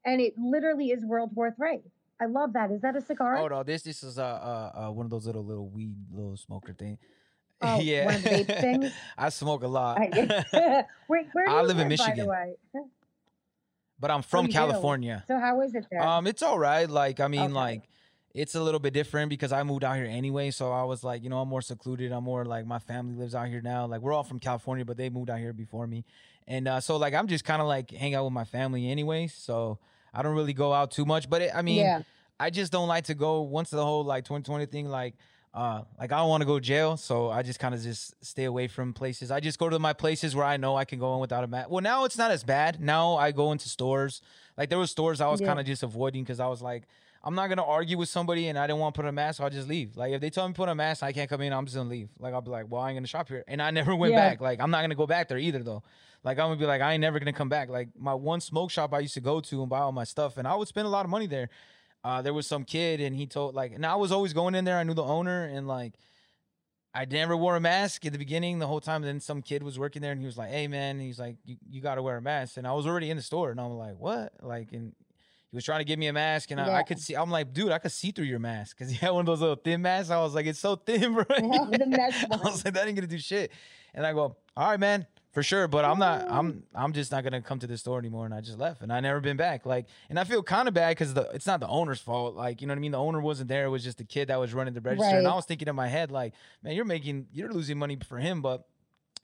and 0.06 0.20
it 0.22 0.34
literally 0.38 0.88
is 0.92 1.04
World 1.06 1.32
War 1.34 1.54
Three. 1.56 1.80
I 2.22 2.26
love 2.28 2.54
that. 2.54 2.72
Is 2.72 2.82
that 2.82 2.96
a 2.96 3.02
cigar? 3.02 3.38
oh 3.38 3.48
no 3.48 3.64
this 3.64 3.82
this 3.84 4.02
is 4.04 4.18
uh, 4.18 4.24
uh 4.24 4.88
uh 4.88 4.92
one 4.92 5.06
of 5.06 5.10
those 5.10 5.26
little 5.26 5.44
little 5.44 5.68
weed 5.70 5.96
little 6.12 6.38
smoker 6.38 6.74
thing 6.74 6.98
Oh, 7.62 7.80
yeah 7.80 8.06
one 8.06 8.16
vape 8.22 8.48
things? 8.62 8.94
i 9.18 9.30
smoke 9.30 9.64
a 9.64 9.68
lot 9.68 9.98
I- 10.00 10.08
where, 11.08 11.24
where 11.34 11.46
do 11.46 11.52
I 11.52 11.62
you 11.62 11.68
live 11.68 11.80
in 11.80 11.88
Michigan. 11.88 12.30
but 14.00 14.12
i'm 14.12 14.22
from 14.22 14.46
you 14.46 14.52
do? 14.52 14.58
california 14.58 15.24
so 15.28 15.40
how 15.40 15.62
is 15.62 15.74
it 15.76 15.86
there? 15.92 16.02
Um, 16.02 16.28
it's 16.28 16.42
all 16.42 16.60
right. 16.60 16.90
Like, 16.90 17.20
I 17.20 17.28
mean, 17.28 17.42
Okay. 17.42 17.54
like, 17.54 17.84
it's 18.36 18.54
a 18.54 18.62
little 18.62 18.82
bit 18.82 18.94
different 18.94 19.30
because 19.30 19.52
I 19.54 19.64
moved 19.64 19.84
out 19.86 19.96
here 19.96 20.06
anyway. 20.06 20.52
So 20.52 20.72
I 20.72 20.84
was 20.84 21.04
like, 21.06 21.24
you 21.24 21.30
know, 21.30 21.40
I'm 21.40 21.48
more 21.48 21.62
secluded. 21.62 22.12
I'm 22.12 22.26
more 22.26 22.44
like 22.44 22.66
my 22.68 22.80
family 22.80 23.16
lives 23.16 23.34
out 23.34 23.48
here 23.48 23.62
now. 23.62 23.86
Like, 23.88 24.02
we're 24.02 24.12
all 24.14 24.24
from 24.24 24.40
California, 24.40 24.84
but 24.84 24.98
they 24.98 25.10
moved 25.10 25.30
out 25.30 25.40
here 25.40 25.54
before 25.54 25.88
me, 25.88 26.04
and 26.48 26.68
uh, 26.68 26.80
so 26.82 26.98
like 26.98 27.14
I'm 27.14 27.28
just 27.28 27.46
kind 27.46 27.62
of 27.62 27.68
like 27.68 27.90
hang 27.92 28.14
out 28.14 28.26
with 28.26 28.34
my 28.34 28.44
family 28.44 28.92
anyway. 28.92 29.28
So 29.28 29.80
I 30.14 30.22
don't 30.22 30.36
really 30.36 30.54
go 30.54 30.74
out 30.74 30.92
too 30.92 31.06
much. 31.06 31.30
But 31.30 31.42
it, 31.44 31.52
I 31.56 31.62
mean, 31.62 31.78
yeah. 31.80 32.02
I 32.40 32.50
just 32.50 32.72
don't 32.72 32.88
like 32.90 33.06
to 33.06 33.16
go 33.16 33.42
once 33.42 33.70
the 33.70 33.84
whole 33.84 34.04
like 34.04 34.26
2020 34.26 34.66
thing 34.66 34.90
like 34.90 35.16
uh 35.54 35.84
like 35.98 36.12
I 36.12 36.18
don't 36.18 36.28
want 36.28 36.42
to 36.42 36.46
go 36.46 36.60
to 36.60 36.66
jail, 36.66 36.98
so 36.98 37.30
I 37.30 37.42
just 37.42 37.60
kind 37.60 37.74
of 37.74 37.82
just 37.82 38.14
stay 38.24 38.44
away 38.44 38.68
from 38.68 38.92
places. 38.92 39.32
I 39.32 39.40
just 39.40 39.58
go 39.58 39.70
to 39.70 39.80
my 39.80 39.94
places 39.94 40.36
where 40.36 40.46
I 40.46 40.58
know 40.58 40.76
I 40.76 40.84
can 40.84 41.00
go 41.00 41.14
in 41.14 41.22
without 41.22 41.46
a 41.46 41.48
mask. 41.48 41.70
Well, 41.70 41.82
now 41.82 42.04
it's 42.04 42.18
not 42.18 42.30
as 42.32 42.44
bad. 42.44 42.82
Now 42.82 43.16
I 43.16 43.32
go 43.32 43.54
into 43.54 43.70
stores. 43.70 44.22
Like 44.58 44.68
there 44.70 44.78
were 44.78 44.88
stores 44.88 45.22
I 45.22 45.28
was 45.30 45.40
Yeah. 45.40 45.48
kind 45.48 45.60
of 45.62 45.66
just 45.66 45.82
avoiding 45.84 46.24
because 46.24 46.42
I 46.42 46.48
was 46.48 46.62
like, 46.62 46.84
I'm 47.26 47.34
not 47.36 47.48
gonna 47.48 47.66
argue 47.66 47.98
with 47.98 48.08
somebody 48.10 48.48
and 48.50 48.58
I 48.58 48.68
didn't 48.68 48.80
want 48.80 48.94
to 48.94 49.00
put 49.00 49.06
on 49.06 49.10
a 49.10 49.12
mask. 49.14 49.38
So 49.38 49.44
I'll 49.46 49.50
just 49.50 49.68
leave. 49.68 49.98
Like 49.98 50.14
if 50.14 50.22
they 50.22 50.30
tell 50.30 50.48
me 50.48 50.54
to 50.54 50.58
put 50.58 50.64
on 50.70 50.74
a 50.74 50.76
mask, 50.76 51.02
I 51.02 51.12
can't 51.12 51.30
come 51.30 51.42
in. 51.42 51.52
I'm 51.52 51.66
just 51.66 51.76
gonna 51.76 51.90
leave. 51.90 52.10
Like 52.20 52.34
I'll 52.34 52.42
be 52.42 52.52
like, 52.52 52.68
well, 52.70 52.82
I 52.82 52.90
ain't 52.92 52.98
gonna 52.98 53.08
shop 53.08 53.28
here, 53.30 53.44
and 53.48 53.62
I 53.62 53.72
never 53.72 53.96
went 53.96 54.14
Yeah. 54.14 54.30
back. 54.30 54.42
Like 54.42 54.60
I'm 54.62 54.70
not 54.72 54.82
gonna 54.82 54.96
go 54.96 55.08
back 55.08 55.28
there 55.28 55.38
either 55.40 55.64
though. 55.64 55.82
Like 56.24 56.38
I'm 56.40 56.46
gonna 56.48 56.60
be 56.60 56.66
like, 56.66 56.82
I 56.82 56.94
ain't 56.94 57.02
never 57.02 57.18
gonna 57.20 57.34
come 57.34 57.50
back. 57.50 57.70
Like 57.70 57.90
my 57.98 58.14
one 58.14 58.42
smoke 58.42 58.70
shop 58.72 58.94
I 58.94 59.00
used 59.00 59.16
to 59.16 59.22
go 59.22 59.42
to 59.42 59.62
and 59.62 59.70
buy 59.70 59.80
all 59.80 59.92
my 59.92 60.04
stuff, 60.04 60.38
and 60.38 60.48
I 60.48 60.56
would 60.56 60.68
spend 60.68 60.86
a 60.86 60.90
lot 60.90 61.04
of 61.06 61.10
money 61.10 61.26
there. 61.28 61.50
Uh, 62.04 62.22
there 62.22 62.36
was 62.36 62.46
some 62.46 62.64
kid 62.64 63.02
and 63.02 63.16
he 63.16 63.26
told 63.26 63.56
like, 63.56 63.72
and 63.72 63.84
I 63.84 63.96
was 63.96 64.12
always 64.12 64.32
going 64.32 64.54
in 64.54 64.64
there. 64.64 64.78
I 64.78 64.84
knew 64.84 64.94
the 64.94 65.04
owner 65.04 65.46
and 65.46 65.68
like, 65.68 65.94
I 66.94 67.06
never 67.06 67.36
wore 67.36 67.56
a 67.56 67.60
mask 67.60 68.06
at 68.06 68.12
the 68.14 68.20
beginning 68.20 68.60
the 68.60 68.68
whole 68.68 68.80
time. 68.80 69.02
Then 69.02 69.20
some 69.20 69.42
kid 69.42 69.64
was 69.64 69.78
working 69.80 70.02
there 70.04 70.12
and 70.12 70.20
he 70.22 70.26
was 70.28 70.38
like, 70.38 70.50
"Hey 70.52 70.68
man," 70.68 71.00
he's 71.00 71.20
like, 71.20 71.38
"You, 71.44 71.58
you 71.68 71.82
got 71.82 71.96
to 71.96 72.04
wear 72.04 72.18
a 72.18 72.22
mask." 72.22 72.58
And 72.58 72.66
I 72.68 72.74
was 72.74 72.86
already 72.86 73.10
in 73.10 73.18
the 73.18 73.24
store 73.24 73.50
and 73.52 73.60
I'm 73.60 73.72
like, 73.72 73.96
"What?" 73.98 74.34
Like, 74.42 74.72
and 74.72 74.94
he 75.56 75.58
was 75.58 75.64
trying 75.64 75.80
to 75.80 75.86
give 75.86 75.98
me 75.98 76.08
a 76.08 76.14
mask 76.14 76.52
and 76.52 76.60
I, 76.60 76.80
I 76.80 76.84
could 76.84 77.00
see. 77.00 77.16
I'm 77.16 77.32
like, 77.32 77.54
"Dude, 77.54 77.72
I 77.72 77.78
could 77.78 77.94
see 77.94 78.12
through 78.12 78.26
your 78.26 78.40
mask 78.40 78.78
because 78.78 78.92
he 78.92 78.98
had 78.98 79.12
one 79.12 79.22
of 79.22 79.26
those 79.26 79.40
little 79.40 79.56
thin 79.56 79.82
masks." 79.82 80.12
I 80.12 80.20
was 80.20 80.36
like, 80.36 80.46
"It's 80.46 80.60
so 80.60 80.76
thin, 80.76 81.14
bro." 81.16 81.24
the 81.24 81.86
mesh 81.88 82.26
I 82.32 82.36
was 82.36 82.66
like, 82.66 82.74
"That 82.74 82.86
ain't 82.86 82.98
gonna 82.98 83.08
do 83.08 83.18
shit." 83.18 83.54
And 83.94 84.06
I 84.06 84.12
go, 84.12 84.36
"All 84.58 84.70
right, 84.70 84.80
man." 84.80 85.08
For 85.32 85.44
sure, 85.44 85.68
but 85.68 85.86
I'm 85.86 85.98
not. 85.98 86.30
I'm. 86.30 86.64
I'm 86.74 86.92
just 86.92 87.12
not 87.12 87.24
gonna 87.24 87.42
come 87.42 87.60
to 87.60 87.68
the 87.68 87.78
store 87.78 88.00
anymore, 88.00 88.26
and 88.26 88.34
I 88.34 88.42
just 88.42 88.58
left, 88.58 88.82
and 88.82 88.92
I 88.92 89.00
never 89.00 89.20
been 89.22 89.36
back. 89.38 89.66
Like, 89.66 89.88
and 90.10 90.18
I 90.18 90.24
feel 90.26 90.42
kind 90.44 90.68
of 90.68 90.74
bad 90.74 90.92
because 90.92 91.14
the 91.14 91.30
it's 91.34 91.46
not 91.46 91.60
the 91.62 91.68
owner's 91.68 92.00
fault. 92.00 92.36
Like, 92.36 92.62
you 92.62 92.68
know 92.68 92.72
what 92.72 92.78
I 92.78 92.82
mean? 92.82 92.92
The 92.92 93.00
owner 93.00 93.20
wasn't 93.20 93.50
there. 93.50 93.66
It 93.66 93.70
was 93.70 93.84
just 93.84 93.98
the 93.98 94.06
kid 94.06 94.30
that 94.30 94.40
was 94.40 94.54
running 94.54 94.74
the 94.74 94.82
register, 94.82 95.18
and 95.18 95.28
I 95.28 95.36
was 95.36 95.46
thinking 95.46 95.68
in 95.68 95.76
my 95.76 95.88
head, 95.88 96.10
like, 96.10 96.34
man, 96.64 96.74
you're 96.74 96.86
making, 96.86 97.28
you're 97.34 97.52
losing 97.52 97.78
money 97.78 97.98
for 98.08 98.18
him, 98.18 98.42
but 98.42 98.66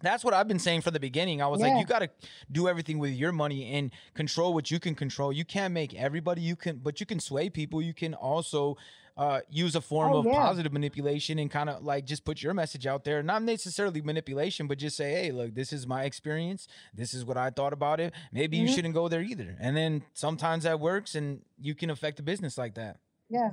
that's 0.01 0.23
what 0.23 0.33
I've 0.33 0.47
been 0.47 0.59
saying 0.59 0.81
from 0.81 0.93
the 0.93 0.99
beginning. 0.99 1.41
I 1.41 1.47
was 1.47 1.61
like, 1.61 1.77
you 1.79 1.85
got 1.85 1.99
to 1.99 2.09
do 2.51 2.67
everything 2.67 2.99
with 2.99 3.11
your 3.11 3.31
money 3.31 3.71
and 3.73 3.91
control 4.13 4.53
what 4.53 4.69
you 4.71 4.79
can 4.79 4.95
control. 4.95 5.31
You 5.31 5.45
can't 5.45 5.73
make 5.73 5.93
everybody 5.93 6.41
you 6.41 6.55
can, 6.55 6.77
but 6.77 6.99
you 6.99 7.05
can 7.05 7.19
sway 7.19 7.49
people. 7.49 7.81
You 7.81 7.93
can 7.93 8.13
also 8.13 8.77
uh, 9.17 9.41
use 9.49 9.75
a 9.75 9.81
form 9.81 10.13
Oh, 10.13 10.19
of 10.19 10.25
yeah. 10.25 10.31
positive 10.33 10.71
manipulation 10.73 11.37
and 11.37 11.51
kind 11.51 11.69
of 11.69 11.83
like 11.83 12.05
just 12.05 12.23
put 12.25 12.41
your 12.41 12.53
message 12.53 12.87
out 12.87 13.03
there. 13.03 13.21
Not 13.21 13.43
necessarily 13.43 14.01
manipulation, 14.01 14.67
but 14.67 14.77
just 14.77 14.95
say, 14.97 15.11
hey, 15.11 15.31
look, 15.31 15.53
this 15.53 15.73
is 15.73 15.85
my 15.85 16.05
experience. 16.05 16.67
This 16.93 17.13
is 17.13 17.25
what 17.25 17.37
I 17.37 17.49
thought 17.49 17.73
about 17.73 17.99
it. 17.99 18.13
Maybe 18.31 18.57
you 18.57 18.67
Mhm. 18.67 18.73
shouldn't 18.75 18.93
go 18.93 19.07
there 19.09 19.21
either. 19.21 19.57
And 19.59 19.75
then 19.75 20.03
sometimes 20.13 20.63
that 20.63 20.79
works 20.79 21.13
and 21.15 21.41
you 21.59 21.75
can 21.75 21.89
affect 21.89 22.17
the 22.17 22.23
business 22.23 22.57
like 22.57 22.75
that. 22.75 22.97
Yeah. 23.29 23.51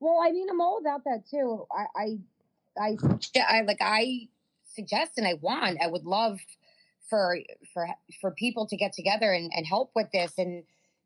Well, 0.00 0.18
I 0.20 0.32
mean, 0.32 0.48
I'm 0.50 0.60
all 0.60 0.78
about 0.78 1.04
that 1.04 1.24
too. 1.30 1.66
I, 1.70 1.84
I, 1.94 2.18
I, 2.80 2.96
yeah, 3.34 3.46
I 3.48 3.60
like. 3.62 3.78
I 3.80 4.28
suggest 4.74 5.12
and 5.16 5.26
I 5.26 5.34
want. 5.34 5.78
I 5.82 5.86
would 5.86 6.04
love 6.04 6.38
for 7.08 7.38
for 7.72 7.88
for 8.20 8.30
people 8.32 8.66
to 8.66 8.76
get 8.76 8.92
together 8.92 9.32
and, 9.32 9.50
and 9.54 9.66
help 9.66 9.90
with 9.94 10.10
this 10.12 10.32
and 10.38 10.64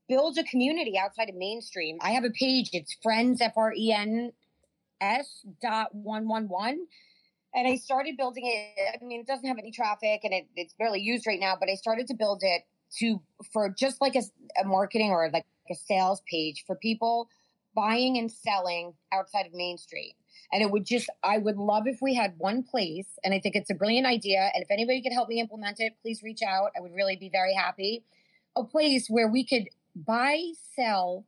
build 0.09 0.39
a 0.39 0.45
community 0.45 0.97
outside 0.99 1.29
of 1.29 1.35
mainstream. 1.35 1.99
I 2.01 2.11
have 2.11 2.25
a 2.25 2.31
page. 2.31 2.71
It's 2.73 2.97
friends 3.03 3.41
f 3.41 3.53
r 3.57 3.73
e 3.73 3.93
n 3.93 4.33
s 5.01 5.45
dot 5.61 5.95
one 5.95 6.29
one 6.29 6.49
one. 6.49 6.87
And 7.55 7.67
I 7.67 7.77
started 7.77 8.17
building 8.19 8.45
it. 8.45 9.01
I 9.01 9.05
mean, 9.05 9.21
it 9.21 9.27
doesn't 9.27 9.47
have 9.49 9.59
any 9.59 9.71
traffic 9.71 10.21
and 10.25 10.35
it, 10.35 10.47
it's 10.57 10.75
barely 10.75 11.01
used 11.01 11.27
right 11.27 11.41
now, 11.41 11.55
but 11.59 11.71
I 11.71 11.75
started 11.75 12.07
to 12.09 12.14
build 12.14 12.43
it 12.43 12.62
to 12.99 13.21
for 13.53 13.69
just 13.71 14.01
like 14.01 14.14
a 14.14 14.64
marketing 14.64 15.11
or 15.11 15.31
like 15.33 15.47
a 15.71 15.75
sales 15.75 16.23
page 16.31 16.64
for 16.67 16.77
people 16.77 17.29
buying 17.75 18.19
and 18.19 18.31
selling 18.31 18.95
outside 19.12 19.47
of 19.47 19.55
Main 19.55 19.79
Street. 19.79 20.14
And 20.53 20.63
it 20.63 20.71
would 20.71 20.87
just, 20.87 21.11
I 21.23 21.39
would 21.39 21.57
love 21.57 21.87
if 21.87 21.99
we 22.01 22.15
had 22.15 22.35
one 22.39 22.63
place, 22.63 23.19
and 23.25 23.35
I 23.35 23.41
think 23.41 23.57
it's 23.57 23.71
a 23.71 23.75
brilliant 23.75 24.07
idea. 24.07 24.51
And 24.55 24.63
if 24.63 24.71
anybody 24.71 25.03
could 25.03 25.13
help 25.13 25.29
me 25.29 25.41
implement 25.41 25.81
it, 25.81 25.95
please 26.03 26.23
reach 26.23 26.41
out. 26.43 26.71
I 26.77 26.81
would 26.81 26.95
really 26.95 27.17
be 27.17 27.29
very 27.29 27.55
happy. 27.55 28.05
A 28.55 28.65
place 28.65 29.09
where 29.09 29.29
we 29.29 29.45
could 29.45 29.69
buy, 29.95 30.53
sell 30.75 31.25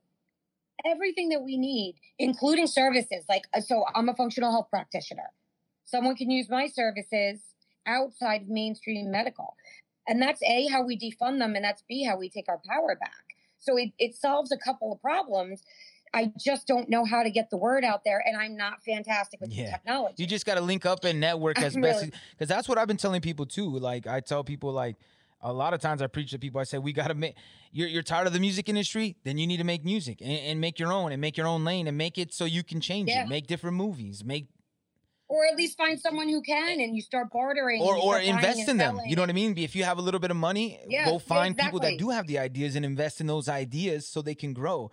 everything 0.87 1.31
that 1.31 1.43
we 1.43 1.57
need, 1.57 1.97
including 2.19 2.67
services. 2.67 3.25
Like, 3.29 3.45
uh, 3.53 3.61
so 3.61 3.85
I'm 3.95 4.09
a 4.09 4.15
functional 4.15 4.53
health 4.53 4.69
practitioner. 4.71 5.31
Someone 5.85 6.15
can 6.15 6.31
use 6.31 6.49
my 6.49 6.67
services 6.67 7.41
outside 7.87 8.43
of 8.43 8.49
mainstream 8.49 9.11
medical. 9.11 9.57
And 10.07 10.23
that's 10.23 10.43
A, 10.43 10.69
how 10.69 10.83
we 10.83 10.99
defund 10.99 11.39
them, 11.39 11.55
and 11.57 11.65
that's 11.65 11.83
B, 11.89 12.05
how 12.05 12.17
we 12.17 12.31
take 12.31 12.49
our 12.49 12.61
power 12.69 12.97
back. 12.99 13.13
So 13.59 13.77
it, 13.77 13.91
it 13.99 14.15
solves 14.15 14.53
a 14.53 14.57
couple 14.57 14.93
of 14.93 15.03
problems. 15.03 15.63
I 16.15 16.33
just 16.39 16.67
don't 16.67 16.89
know 16.89 17.05
how 17.05 17.23
to 17.23 17.31
get 17.31 17.51
the 17.51 17.57
word 17.57 17.85
out 17.85 18.03
there, 18.05 18.23
and 18.27 18.37
I'm 18.37 18.57
not 18.57 18.83
fantastic 18.83 19.41
with 19.41 19.51
the 19.51 19.57
Yeah. 19.57 19.71
technology. 19.71 20.23
You 20.23 20.27
just 20.27 20.47
got 20.47 20.55
to 20.55 20.61
link 20.61 20.87
up 20.87 21.05
and 21.05 21.21
network 21.21 21.59
as 21.63 21.77
best 21.77 22.11
because 22.33 22.49
that's 22.49 22.69
what 22.69 22.79
I've 22.79 22.89
been 22.89 22.97
telling 22.97 23.21
people 23.21 23.47
too. 23.47 23.79
Like 23.79 24.07
I 24.07 24.21
tell 24.21 24.45
people 24.45 24.73
like 24.73 24.97
a 25.41 25.53
lot 25.53 25.73
of 25.75 25.81
times 25.81 26.03
I 26.03 26.07
preach 26.09 26.31
to 26.33 26.39
people. 26.39 26.61
I 26.61 26.65
say 26.65 26.79
we 26.79 26.93
got 26.93 27.09
to 27.09 27.15
make. 27.15 27.35
You're 27.73 27.89
you're 27.89 28.03
tired 28.03 28.27
of 28.27 28.33
the 28.33 28.41
music 28.41 28.69
industry, 28.69 29.17
then 29.25 29.39
you 29.39 29.47
need 29.47 29.59
to 29.59 29.65
make 29.65 29.85
music 29.85 30.21
and, 30.21 30.33
and 30.33 30.61
make 30.61 30.79
your 30.79 30.93
own 30.93 31.13
and 31.13 31.21
make 31.21 31.37
your 31.37 31.47
own 31.47 31.65
lane 31.65 31.87
and 31.87 31.97
make 31.97 32.19
it 32.19 32.33
so 32.33 32.45
you 32.45 32.63
can 32.65 32.81
change 32.81 33.09
Yeah. 33.11 33.25
it. 33.25 33.29
Make 33.29 33.47
different 33.47 33.77
movies. 33.77 34.25
Make 34.25 34.49
or 35.31 35.45
at 35.47 35.57
least 35.57 35.77
find 35.77 36.01
someone 36.01 36.27
who 36.31 36.41
can, 36.41 36.81
and 36.81 36.97
you 36.97 37.03
start 37.03 37.31
bartering, 37.31 37.83
or 37.83 37.97
or 37.99 38.19
invest 38.19 38.67
in 38.67 38.79
them. 38.79 38.97
selling 38.97 39.11
You 39.11 39.15
know 39.17 39.21
what 39.23 39.29
I 39.29 39.35
mean? 39.35 39.59
If 39.59 39.77
you 39.77 39.85
have 39.85 39.99
a 39.99 40.01
little 40.01 40.21
bit 40.21 40.31
of 40.31 40.39
money, 40.39 40.81
Yeah, 40.89 41.05
go 41.05 41.19
find 41.19 41.57
people 41.57 41.81
that 41.81 41.99
do 41.99 42.09
have 42.09 42.27
the 42.27 42.39
ideas 42.39 42.77
and 42.77 42.85
invest 42.85 43.21
in 43.21 43.27
those 43.27 43.47
ideas 43.47 44.09
so 44.09 44.23
they 44.23 44.35
can 44.35 44.55
grow. 44.55 44.91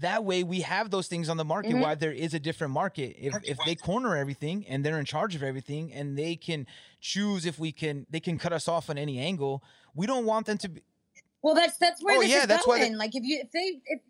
That 0.00 0.24
way, 0.24 0.44
we 0.44 0.60
have 0.60 0.90
those 0.90 1.08
things 1.08 1.28
on 1.28 1.36
the 1.38 1.44
market. 1.44 1.72
Mhm. 1.72 1.80
Why 1.80 1.94
there 1.96 2.12
is 2.12 2.32
a 2.34 2.38
different 2.38 2.72
market. 2.72 3.16
If 3.18 3.34
if 3.44 3.58
they 3.64 3.74
corner 3.74 4.16
everything 4.16 4.64
and 4.68 4.84
they're 4.84 4.98
in 4.98 5.04
charge 5.04 5.34
of 5.34 5.42
everything 5.42 5.92
and 5.92 6.16
they 6.16 6.36
can 6.36 6.66
choose 7.00 7.44
if 7.46 7.58
we 7.58 7.72
can, 7.72 8.06
they 8.08 8.20
can 8.20 8.38
cut 8.38 8.52
us 8.52 8.68
off 8.68 8.90
on 8.90 8.98
any 8.98 9.18
angle. 9.18 9.62
We 9.94 10.06
don't 10.06 10.24
want 10.24 10.46
them 10.46 10.58
to 10.58 10.68
be. 10.68 10.82
Well, 11.42 11.54
that's 11.54 11.78
that's 11.78 12.02
where 12.02 12.16
Oh, 12.16 12.20
this 12.20 12.30
yeah, 12.30 12.40
is 12.42 12.46
that's 12.46 12.66
why 12.66 12.78
going. 12.78 12.92
the- 12.92 12.98
like 12.98 13.14
if 13.16 13.24
you 13.24 13.40
if 13.40 13.50
they 13.50 13.80
if 13.86 14.00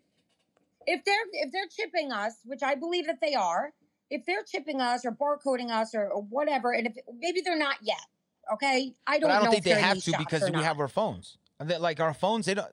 if 0.85 1.03
they're 1.05 1.15
if 1.33 1.51
they're 1.51 1.67
chipping 1.67 2.11
us, 2.11 2.33
which 2.45 2.61
I 2.61 2.75
believe 2.75 3.07
that 3.07 3.19
they 3.21 3.33
are, 3.35 3.73
if 4.11 4.25
they're 4.25 4.43
chipping 4.43 4.81
us 4.81 5.05
or 5.05 5.11
barcoding 5.11 5.71
us 5.71 5.95
or, 5.95 6.07
or 6.09 6.21
whatever, 6.23 6.71
and 6.71 6.87
if 6.87 6.93
maybe 7.17 7.41
they're 7.41 7.57
not 7.57 7.77
yet, 7.81 8.05
okay, 8.53 8.93
I 9.07 9.17
don't. 9.19 9.29
But 9.29 9.31
I 9.31 9.35
don't 9.37 9.45
know 9.45 9.51
think 9.51 9.65
if 9.65 9.73
they 9.73 9.81
have 9.81 10.03
to 10.03 10.13
because 10.19 10.43
we 10.43 10.51
not. 10.51 10.63
have 10.63 10.79
our 10.79 10.87
phones. 10.87 11.37
That, 11.59 11.81
like 11.81 11.99
our 11.99 12.13
phones, 12.13 12.45
they 12.45 12.53
don't. 12.53 12.71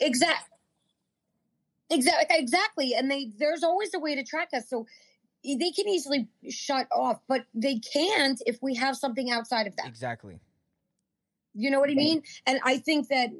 Exact. 0.00 0.48
Exactly. 1.92 2.36
Exactly. 2.38 2.94
And 2.94 3.10
they 3.10 3.30
there's 3.38 3.62
always 3.62 3.94
a 3.94 3.98
way 3.98 4.14
to 4.14 4.24
track 4.24 4.48
us. 4.54 4.68
So 4.68 4.86
they 5.44 5.70
can 5.70 5.88
easily 5.88 6.28
shut 6.48 6.86
off, 6.92 7.20
but 7.28 7.46
they 7.54 7.78
can't 7.78 8.40
if 8.46 8.58
we 8.62 8.74
have 8.76 8.96
something 8.96 9.30
outside 9.30 9.66
of 9.66 9.76
that. 9.76 9.86
Exactly. 9.86 10.38
You 11.54 11.70
know 11.70 11.80
what 11.80 11.90
I 11.90 11.94
mean? 11.94 12.22
And 12.46 12.60
I 12.64 12.78
think 12.78 13.08
that 13.08 13.30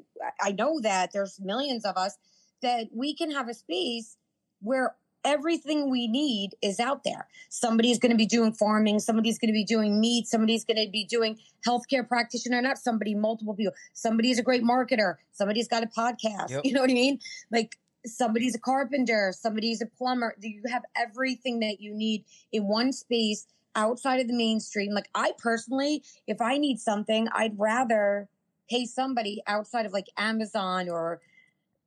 I 0.41 0.51
know 0.51 0.79
that 0.81 1.11
there's 1.13 1.39
millions 1.39 1.85
of 1.85 1.97
us 1.97 2.17
that 2.61 2.89
we 2.93 3.15
can 3.15 3.31
have 3.31 3.49
a 3.49 3.53
space 3.53 4.17
where 4.61 4.95
everything 5.25 5.89
we 5.89 6.07
need 6.07 6.51
is 6.61 6.79
out 6.79 7.03
there. 7.03 7.27
Somebody's 7.49 7.99
going 7.99 8.11
to 8.11 8.17
be 8.17 8.25
doing 8.25 8.53
farming, 8.53 8.99
somebody's 8.99 9.39
going 9.39 9.49
to 9.49 9.53
be 9.53 9.63
doing 9.63 9.99
meat, 9.99 10.27
somebody's 10.27 10.65
going 10.65 10.83
to 10.83 10.91
be 10.91 11.05
doing 11.05 11.39
healthcare 11.67 12.07
practitioner, 12.07 12.61
not 12.61 12.77
somebody, 12.77 13.15
multiple 13.15 13.53
people. 13.53 13.73
Somebody's 13.93 14.37
a 14.37 14.43
great 14.43 14.63
marketer, 14.63 15.15
somebody's 15.31 15.67
got 15.67 15.83
a 15.83 15.87
podcast. 15.87 16.49
Yep. 16.49 16.61
You 16.65 16.73
know 16.73 16.81
what 16.81 16.89
I 16.89 16.93
mean? 16.93 17.19
Like 17.51 17.77
somebody's 18.05 18.55
a 18.55 18.59
carpenter, 18.59 19.33
somebody's 19.37 19.81
a 19.81 19.85
plumber. 19.85 20.35
You 20.41 20.61
have 20.69 20.83
everything 20.95 21.59
that 21.59 21.79
you 21.79 21.93
need 21.93 22.25
in 22.51 22.67
one 22.67 22.91
space 22.91 23.47
outside 23.75 24.19
of 24.19 24.27
the 24.27 24.33
mainstream. 24.33 24.93
Like 24.93 25.09
I 25.15 25.31
personally, 25.37 26.03
if 26.27 26.41
I 26.41 26.57
need 26.57 26.79
something, 26.79 27.27
I'd 27.33 27.57
rather 27.57 28.29
pay 28.69 28.85
somebody 28.85 29.41
outside 29.47 29.85
of 29.85 29.93
like 29.93 30.07
Amazon 30.17 30.89
or 30.89 31.21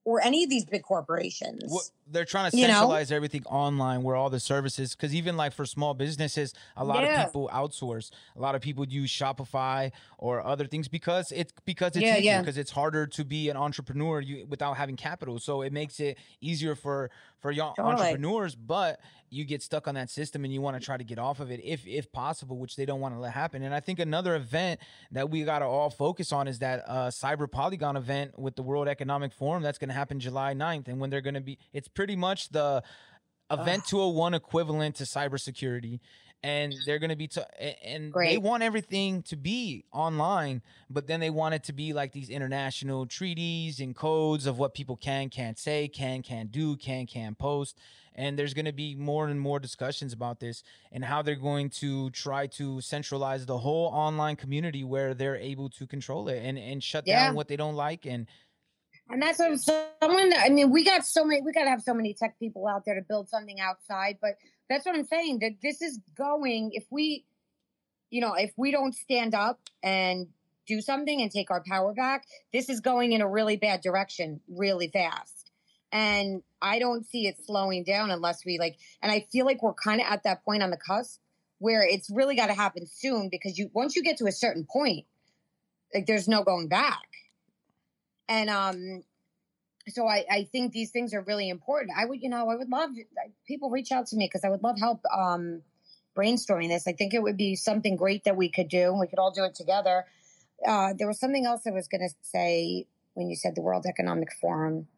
or 0.07 0.22
any 0.22 0.44
of 0.44 0.48
these 0.48 0.64
big 0.64 0.84
corporations. 0.84 1.64
What, 1.66 1.82
they're 2.09 2.24
trying 2.24 2.52
to 2.52 2.57
You 2.57 2.68
know? 2.68 2.74
centralize 2.74 3.11
everything 3.11 3.44
online 3.46 4.04
where 4.04 4.14
all 4.14 4.30
the 4.30 4.38
services 4.38 4.94
because 4.94 5.12
even 5.12 5.36
like 5.36 5.52
for 5.52 5.66
small 5.66 5.92
businesses 5.92 6.54
a 6.76 6.84
lot 6.84 7.02
Yeah. 7.02 7.22
of 7.22 7.26
people 7.26 7.50
outsource 7.52 8.12
a 8.36 8.40
lot 8.40 8.54
of 8.54 8.61
people 8.62 8.86
use 8.86 9.11
shopify 9.11 9.90
or 10.16 10.46
other 10.46 10.66
things 10.68 10.86
because 10.86 11.32
it's 11.32 11.52
because 11.64 11.96
it's 11.96 12.04
Yeah, 12.04 12.18
easier 12.18 12.22
yeah. 12.30 12.40
because 12.40 12.57
it's 12.57 12.70
harder 12.70 13.09
to 13.09 13.24
be 13.24 13.48
an 13.48 13.57
entrepreneur 13.57 14.20
you, 14.20 14.46
without 14.48 14.76
having 14.76 14.94
capital 14.94 15.40
so 15.40 15.62
it 15.62 15.72
makes 15.72 15.98
it 15.98 16.16
easier 16.40 16.76
for 16.76 17.11
for 17.40 17.50
young 17.50 17.74
Totally. 17.74 17.94
entrepreneurs 17.94 18.54
but 18.54 19.00
you 19.30 19.44
get 19.44 19.62
stuck 19.62 19.88
on 19.88 19.94
that 19.94 20.10
system 20.10 20.44
and 20.44 20.52
you 20.52 20.60
want 20.60 20.78
to 20.78 20.84
try 20.84 20.96
to 20.96 21.04
get 21.04 21.18
off 21.18 21.40
of 21.40 21.50
it 21.50 21.60
if 21.64 21.86
if 21.86 22.10
possible 22.12 22.58
which 22.58 22.76
they 22.76 22.84
don't 22.84 23.00
want 23.00 23.14
to 23.14 23.20
let 23.20 23.32
happen. 23.32 23.62
And 23.62 23.74
i 23.74 23.80
think 23.80 23.98
another 23.98 24.34
event 24.34 24.80
that 25.12 25.30
we 25.30 25.42
got 25.44 25.60
to 25.60 25.66
all 25.66 25.90
focus 25.90 26.32
on 26.32 26.48
is 26.48 26.58
that 26.60 26.84
uh 26.86 27.08
cyber 27.08 27.50
polygon 27.50 27.96
event 27.96 28.38
with 28.38 28.56
the 28.56 28.62
world 28.62 28.88
economic 28.88 29.32
forum 29.32 29.62
that's 29.62 29.78
going 29.78 29.88
to 29.88 29.94
happen 29.94 30.20
july 30.20 30.54
9th 30.54 30.88
and 30.88 31.00
when 31.00 31.10
they're 31.10 31.20
going 31.20 31.34
to 31.34 31.40
be 31.40 31.58
it's 31.72 31.88
pretty 31.88 32.16
much 32.16 32.48
the 32.50 32.82
event 33.50 33.84
201 33.86 34.34
equivalent 34.34 34.96
to 34.96 35.04
cybersecurity 35.04 36.00
and 36.43 36.74
they're 36.84 36.99
gonna 36.99 37.16
be 37.16 37.28
t- 37.28 37.41
and 37.84 38.12
they 38.14 38.39
want 38.39 38.62
everything 38.62 39.22
to 39.24 39.37
be 39.37 39.84
online, 39.93 40.62
but 40.91 41.07
then 41.07 41.20
they 41.20 41.30
want 41.30 41.55
it 41.55 41.64
to 41.64 41.72
be 41.72 41.93
like 41.93 42.12
these 42.12 42.30
international 42.30 43.07
treaties 43.07 43.80
and 43.80 43.95
codes 43.97 44.47
of 44.47 44.59
what 44.59 44.74
people 44.74 44.97
can 44.97 45.28
can't 45.28 45.59
say, 45.59 45.89
can 45.89 46.22
can't 46.22 46.53
do, 46.53 46.76
can 46.76 47.07
can 47.07 47.34
post. 47.34 47.78
And 48.18 48.39
there's 48.39 48.55
going 48.55 48.64
to 48.64 48.72
be 48.72 48.95
more 48.95 49.28
and 49.28 49.39
more 49.39 49.61
discussions 49.61 50.14
about 50.14 50.41
this 50.41 50.62
and 50.91 51.05
how 51.05 51.20
they're 51.20 51.34
going 51.34 51.68
to 51.70 52.09
try 52.11 52.47
to 52.47 52.80
centralize 52.80 53.45
the 53.45 53.59
whole 53.59 53.89
online 53.89 54.37
community 54.37 54.84
where 54.84 55.12
they're 55.12 55.37
able 55.37 55.68
to 55.70 55.87
control 55.87 56.28
it 56.28 56.43
and, 56.43 56.59
and 56.59 56.82
shut 56.82 57.05
Yeah. 57.07 57.26
down 57.26 57.34
what 57.34 57.47
they 57.49 57.57
don't 57.57 57.74
like 57.74 58.07
and 58.07 58.26
And 59.11 59.20
that's 59.20 59.39
what 59.39 59.61
someone. 59.61 60.32
I 60.34 60.49
mean, 60.49 60.70
we 60.70 60.82
got 60.82 61.05
so 61.05 61.24
many. 61.26 61.43
We 61.43 61.53
got 61.53 61.64
to 61.64 61.70
have 61.70 61.82
so 61.82 61.93
many 61.93 62.14
tech 62.14 62.39
people 62.39 62.66
out 62.66 62.84
there 62.87 62.95
to 62.95 63.03
build 63.03 63.28
something 63.28 63.61
outside. 63.61 64.16
But 64.22 64.37
that's 64.68 64.86
what 64.86 64.94
I'm 64.94 65.04
saying. 65.04 65.40
That 65.40 65.56
this 65.62 65.82
is 65.82 66.00
going. 66.16 66.70
If 66.72 66.84
we, 66.90 67.24
you 68.10 68.20
know, 68.20 68.34
if 68.34 68.52
we 68.56 68.70
don't 68.70 68.94
stand 68.94 69.34
up 69.34 69.60
and 69.82 70.28
do 70.66 70.80
something 70.80 71.22
and 71.22 71.30
take 71.30 71.50
our 71.50 71.62
power 71.66 71.94
back, 71.94 72.26
this 72.52 72.68
is 72.68 72.80
going 72.80 73.12
in 73.12 73.20
a 73.20 73.28
really 73.28 73.56
bad 73.56 73.80
direction, 73.80 74.40
really 74.48 74.88
fast. 74.88 75.50
And 75.92 76.42
I 76.60 76.78
don't 76.78 77.06
see 77.06 77.26
it 77.26 77.36
slowing 77.44 77.84
down 77.84 78.10
unless 78.10 78.44
we 78.44 78.58
like. 78.58 78.76
And 79.02 79.12
I 79.12 79.26
feel 79.32 79.46
like 79.46 79.62
we're 79.62 79.74
kind 79.74 80.00
of 80.00 80.06
at 80.08 80.24
that 80.24 80.44
point 80.44 80.62
on 80.62 80.70
the 80.70 80.76
cusp 80.76 81.20
where 81.58 81.86
it's 81.86 82.10
really 82.10 82.36
got 82.36 82.48
to 82.48 82.54
happen 82.54 82.86
soon 82.86 83.28
because 83.30 83.56
you 83.56 83.70
once 83.72 83.96
you 83.96 84.02
get 84.02 84.18
to 84.18 84.26
a 84.26 84.32
certain 84.32 84.66
point, 84.70 85.06
like 85.94 86.06
there's 86.06 86.28
no 86.28 86.42
going 86.42 86.68
back. 86.68 87.06
And 88.28 88.50
um, 88.50 89.04
so 89.89 90.07
I, 90.07 90.24
I 90.30 90.45
think 90.45 90.72
these 90.72 90.91
things 90.91 91.14
are 91.14 91.22
really 91.22 91.49
important. 91.49 91.93
I 91.97 92.05
would, 92.05 92.22
you 92.22 92.28
know, 92.28 92.49
I 92.49 92.57
would 92.57 92.68
love 92.68 92.91
people 93.47 93.70
reach 93.70 93.93
out 93.93 94.07
to 94.09 94.16
me 94.16 94.26
because 94.26 94.45
I 94.45 94.49
would 94.49 94.62
love 94.62 94.78
help 94.78 95.01
um, 95.16 95.62
brainstorming 96.16 96.68
this. 96.68 96.89
I 96.89 96.93
think 96.93 97.14
it 97.14 97.22
would 97.22 97.37
be 97.37 97.55
something 97.55 97.97
great 97.97 98.24
that 98.24 98.37
we 98.37 98.49
could 98.49 98.68
do. 98.68 98.95
We 98.95 99.07
could 99.07 99.18
all 99.18 99.30
do 99.30 99.45
it 99.45 99.55
together. 99.55 100.05
Uh, 100.66 100.95
there 100.99 101.07
was 101.07 101.20
something 101.20 101.47
else 101.47 101.66
I 101.66 101.70
was 101.70 101.87
going 101.87 102.09
to 102.09 102.14
say 102.22 102.87
when 103.14 103.28
you 103.28 103.37
said 103.37 103.55
the 103.55 103.62
World 103.62 103.87
Economic 103.87 104.28
Forum. 104.41 104.89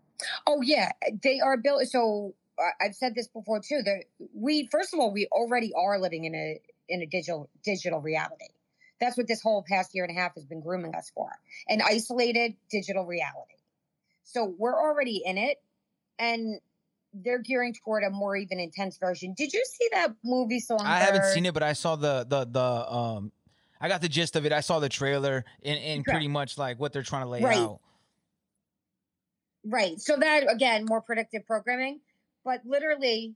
Oh 0.46 0.62
yeah, 0.62 0.92
they 1.22 1.40
are 1.40 1.56
built. 1.56 1.86
So 1.86 2.34
uh, 2.58 2.70
I've 2.80 2.94
said 2.94 3.14
this 3.14 3.28
before 3.28 3.60
too. 3.60 3.82
That 3.84 4.04
we 4.34 4.68
first 4.70 4.94
of 4.94 5.00
all 5.00 5.12
we 5.12 5.26
already 5.26 5.72
are 5.74 5.98
living 5.98 6.24
in 6.24 6.34
a 6.34 6.60
in 6.88 7.02
a 7.02 7.06
digital 7.06 7.48
digital 7.64 8.00
reality. 8.00 8.46
That's 9.00 9.16
what 9.16 9.28
this 9.28 9.40
whole 9.40 9.64
past 9.68 9.94
year 9.94 10.04
and 10.04 10.16
a 10.16 10.20
half 10.20 10.34
has 10.34 10.44
been 10.44 10.60
grooming 10.60 10.94
us 10.94 11.12
for 11.14 11.30
an 11.68 11.80
isolated 11.84 12.54
digital 12.68 13.06
reality. 13.06 13.57
So 14.28 14.54
we're 14.58 14.78
already 14.78 15.22
in 15.24 15.38
it, 15.38 15.56
and 16.18 16.60
they're 17.14 17.38
gearing 17.38 17.74
toward 17.82 18.04
a 18.04 18.10
more 18.10 18.36
even 18.36 18.60
intense 18.60 18.98
version. 18.98 19.32
Did 19.34 19.54
you 19.54 19.64
see 19.64 19.88
that 19.92 20.14
movie 20.22 20.60
song? 20.60 20.80
I 20.84 21.00
haven't 21.00 21.24
seen 21.24 21.46
it, 21.46 21.54
but 21.54 21.62
I 21.62 21.72
saw 21.72 21.96
the 21.96 22.26
the 22.28 22.44
the 22.44 22.92
um, 22.92 23.32
I 23.80 23.88
got 23.88 24.02
the 24.02 24.08
gist 24.08 24.36
of 24.36 24.44
it. 24.44 24.52
I 24.52 24.60
saw 24.60 24.80
the 24.80 24.90
trailer 24.90 25.46
and 25.64 25.78
and 25.80 26.04
pretty 26.04 26.28
much 26.28 26.58
like 26.58 26.78
what 26.78 26.92
they're 26.92 27.02
trying 27.02 27.22
to 27.22 27.28
lay 27.28 27.42
Right. 27.42 27.56
out. 27.56 27.80
Right. 29.64 29.98
So 29.98 30.16
that 30.16 30.52
again, 30.52 30.84
more 30.84 31.00
predictive 31.00 31.46
programming, 31.46 32.00
but 32.44 32.60
literally, 32.66 33.34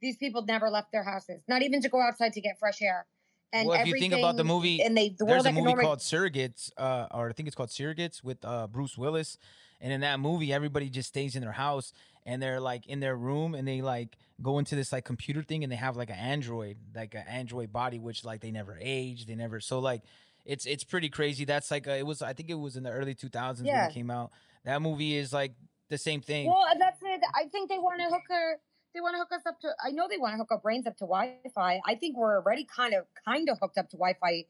these 0.00 0.16
people 0.16 0.42
never 0.42 0.70
left 0.70 0.90
their 0.90 1.04
houses, 1.04 1.44
not 1.46 1.62
even 1.62 1.80
to 1.82 1.88
go 1.88 2.00
outside 2.00 2.32
to 2.32 2.40
get 2.40 2.58
fresh 2.58 2.82
air. 2.82 3.06
And 3.52 3.68
Well, 3.68 3.80
if 3.80 3.86
you 3.86 3.94
think 3.94 4.12
about 4.14 4.36
the 4.36 4.44
movie, 4.44 4.82
and 4.82 4.96
they 4.96 5.10
the 5.10 5.24
There's 5.24 5.46
a 5.46 5.52
movie 5.52 5.74
called 5.74 6.00
Surrogates, 6.00 6.70
uh, 6.76 7.06
or 7.12 7.28
I 7.28 7.32
think 7.32 7.46
it's 7.46 7.54
called 7.54 7.68
Surrogates 7.68 8.24
with 8.24 8.44
uh, 8.44 8.66
Bruce 8.66 8.98
Willis. 8.98 9.38
And 9.82 9.92
in 9.92 10.00
that 10.00 10.20
movie, 10.20 10.52
everybody 10.52 10.88
just 10.88 11.08
stays 11.08 11.34
in 11.36 11.42
their 11.42 11.52
house 11.52 11.92
and 12.24 12.40
they're 12.40 12.60
like 12.60 12.86
in 12.86 13.00
their 13.00 13.16
room 13.16 13.54
and 13.54 13.66
they 13.66 13.82
like 13.82 14.16
go 14.40 14.58
into 14.58 14.76
this 14.76 14.92
like 14.92 15.04
computer 15.04 15.42
thing 15.42 15.64
and 15.64 15.72
they 15.72 15.76
have 15.76 15.96
like 15.96 16.08
an 16.08 16.16
android, 16.16 16.76
like 16.94 17.14
an 17.14 17.24
android 17.28 17.72
body, 17.72 17.98
which 17.98 18.24
like 18.24 18.40
they 18.40 18.52
never 18.52 18.78
age, 18.80 19.26
they 19.26 19.34
never. 19.34 19.60
So 19.60 19.80
like, 19.80 20.02
it's 20.44 20.66
it's 20.66 20.84
pretty 20.84 21.08
crazy. 21.08 21.44
That's 21.44 21.70
like 21.70 21.86
a, 21.86 21.98
it 21.98 22.06
was. 22.06 22.22
I 22.22 22.32
think 22.32 22.50
it 22.50 22.54
was 22.54 22.76
in 22.76 22.82
the 22.82 22.90
early 22.90 23.14
2000s 23.14 23.62
when 23.62 23.74
it 23.74 23.92
came 23.92 24.10
out. 24.10 24.32
That 24.64 24.82
movie 24.82 25.16
is 25.16 25.32
like 25.32 25.54
the 25.88 25.98
same 25.98 26.20
thing. 26.20 26.46
Well, 26.46 26.64
that's 26.78 27.00
it. 27.02 27.20
I 27.34 27.48
think 27.48 27.68
they 27.68 27.78
want 27.78 28.00
to 28.00 28.06
hook 28.06 28.22
her. 28.28 28.56
They 28.94 29.00
want 29.00 29.14
to 29.14 29.18
hook 29.18 29.32
us 29.32 29.42
up 29.46 29.60
to. 29.60 29.68
I 29.84 29.90
know 29.90 30.06
they 30.08 30.18
want 30.18 30.34
to 30.34 30.38
hook 30.38 30.48
our 30.50 30.58
brains 30.58 30.86
up 30.86 30.96
to 30.98 31.04
Wi-Fi. 31.04 31.80
I 31.86 31.94
think 31.94 32.16
we're 32.16 32.36
already 32.36 32.64
kind 32.64 32.94
of 32.94 33.04
kind 33.24 33.48
of 33.48 33.58
hooked 33.60 33.78
up 33.78 33.88
to 33.90 33.96
Wi-Fi. 33.96 34.44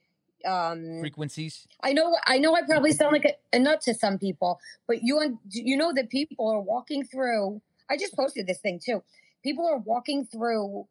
Um, 0.44 1.00
Frequencies. 1.00 1.66
I 1.82 1.92
know. 1.92 2.16
I 2.26 2.38
know. 2.38 2.54
I 2.54 2.62
probably 2.62 2.92
sound 2.92 3.12
like 3.12 3.24
a, 3.24 3.56
a 3.56 3.58
nut 3.58 3.80
to 3.82 3.94
some 3.94 4.18
people, 4.18 4.60
but 4.86 5.02
you 5.02 5.38
you 5.50 5.76
know 5.76 5.92
that 5.92 6.10
people 6.10 6.48
are 6.48 6.60
walking 6.60 7.04
through. 7.04 7.60
I 7.90 7.96
just 7.96 8.14
posted 8.14 8.46
this 8.46 8.58
thing 8.58 8.80
too. 8.84 9.02
People 9.42 9.66
are 9.66 9.78
walking 9.78 10.24
through, 10.24 10.86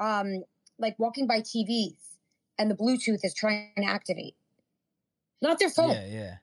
um, 0.00 0.44
like 0.78 0.98
walking 0.98 1.26
by 1.26 1.40
TVs, 1.40 1.96
and 2.58 2.70
the 2.70 2.74
Bluetooth 2.74 3.24
is 3.24 3.34
trying 3.34 3.72
to 3.76 3.84
activate, 3.84 4.34
not 5.42 5.58
their 5.58 5.70
phone. 5.70 5.90
Yeah, 5.90 6.06
yeah. 6.06 6.34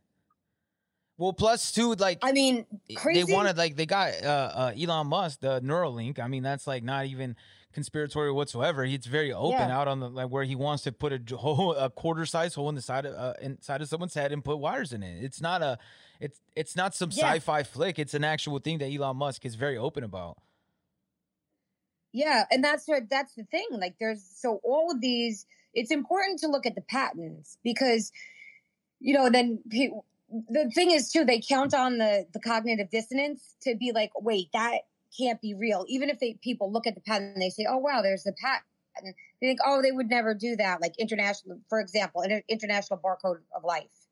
Well, 1.17 1.33
plus 1.33 1.71
two, 1.71 1.93
like 1.95 2.19
I 2.21 2.31
mean, 2.31 2.65
they 2.87 3.23
wanted 3.23 3.57
like 3.57 3.75
they 3.75 3.87
got 3.87 4.23
uh, 4.23 4.51
uh 4.53 4.73
Elon 4.79 5.07
Musk 5.07 5.39
the 5.39 5.59
Neuralink. 5.61 6.19
I 6.19 6.27
mean, 6.27 6.43
that's 6.43 6.67
like 6.67 6.83
not 6.83 7.07
even 7.07 7.35
conspiratorial 7.77 8.35
whatsoever. 8.35 8.85
He's 8.85 9.05
very 9.05 9.31
open 9.31 9.51
Yeah. 9.69 9.77
out 9.77 9.87
on 9.87 9.99
the 9.99 10.09
like 10.09 10.29
where 10.29 10.43
he 10.43 10.55
wants 10.55 10.81
to 10.85 10.91
put 10.91 11.13
a 11.13 11.35
hole, 11.37 11.75
a 11.75 11.91
quarter 11.91 12.25
size 12.25 12.55
hole 12.55 12.69
in 12.69 12.73
the 12.75 12.81
side 12.81 13.05
of 13.05 13.13
uh, 13.13 13.33
inside 13.39 13.83
of 13.83 13.87
someone's 13.87 14.15
head 14.15 14.31
and 14.31 14.43
put 14.43 14.57
wires 14.57 14.91
in 14.93 15.03
it. 15.03 15.23
It's 15.23 15.39
not 15.39 15.61
a, 15.61 15.77
it's 16.19 16.39
it's 16.55 16.75
not 16.75 16.95
some 16.95 17.11
Yeah. 17.13 17.33
sci-fi 17.33 17.61
flick. 17.61 17.99
It's 17.99 18.15
an 18.15 18.23
actual 18.23 18.57
thing 18.57 18.79
that 18.79 18.87
Elon 18.91 19.17
Musk 19.17 19.45
is 19.45 19.53
very 19.53 19.77
open 19.77 20.03
about. 20.03 20.39
Yeah, 22.13 22.45
and 22.49 22.63
that's 22.63 22.87
what 22.87 23.09
that's 23.11 23.35
the 23.35 23.43
thing. 23.43 23.67
Like 23.69 23.97
there's 23.99 24.23
so 24.23 24.59
all 24.63 24.89
of 24.91 24.99
these 24.99 25.45
it's 25.75 25.91
important 25.91 26.39
to 26.39 26.47
look 26.47 26.65
at 26.65 26.73
the 26.73 26.81
patents 26.81 27.59
because 27.63 28.11
you 28.99 29.13
know 29.13 29.29
then 29.29 29.59
the 29.69 30.71
thing 30.73 30.89
is 30.89 31.11
too 31.11 31.25
they 31.25 31.41
count 31.47 31.75
on 31.75 31.99
the 31.99 32.25
the 32.33 32.39
cognitive 32.39 32.89
dissonance 32.89 33.55
to 33.61 33.75
be 33.75 33.91
like 33.91 34.09
wait 34.19 34.47
that 34.53 34.79
can't 35.17 35.41
be 35.41 35.53
real 35.53 35.85
even 35.87 36.09
if 36.09 36.19
they 36.19 36.37
people 36.43 36.71
look 36.71 36.85
at 36.87 36.95
the 36.95 37.01
patent 37.01 37.33
and 37.33 37.41
they 37.41 37.49
say 37.49 37.65
oh 37.69 37.77
wow 37.77 38.01
there's 38.01 38.23
the 38.23 38.33
patent 38.33 38.65
they 39.41 39.47
think 39.47 39.59
oh 39.65 39.81
they 39.81 39.91
would 39.91 40.09
never 40.09 40.33
do 40.33 40.55
that 40.55 40.81
like 40.81 40.93
international 40.97 41.59
for 41.69 41.79
example 41.79 42.21
inter- 42.21 42.43
international 42.47 42.99
barcode 42.99 43.39
of 43.55 43.63
life 43.63 44.07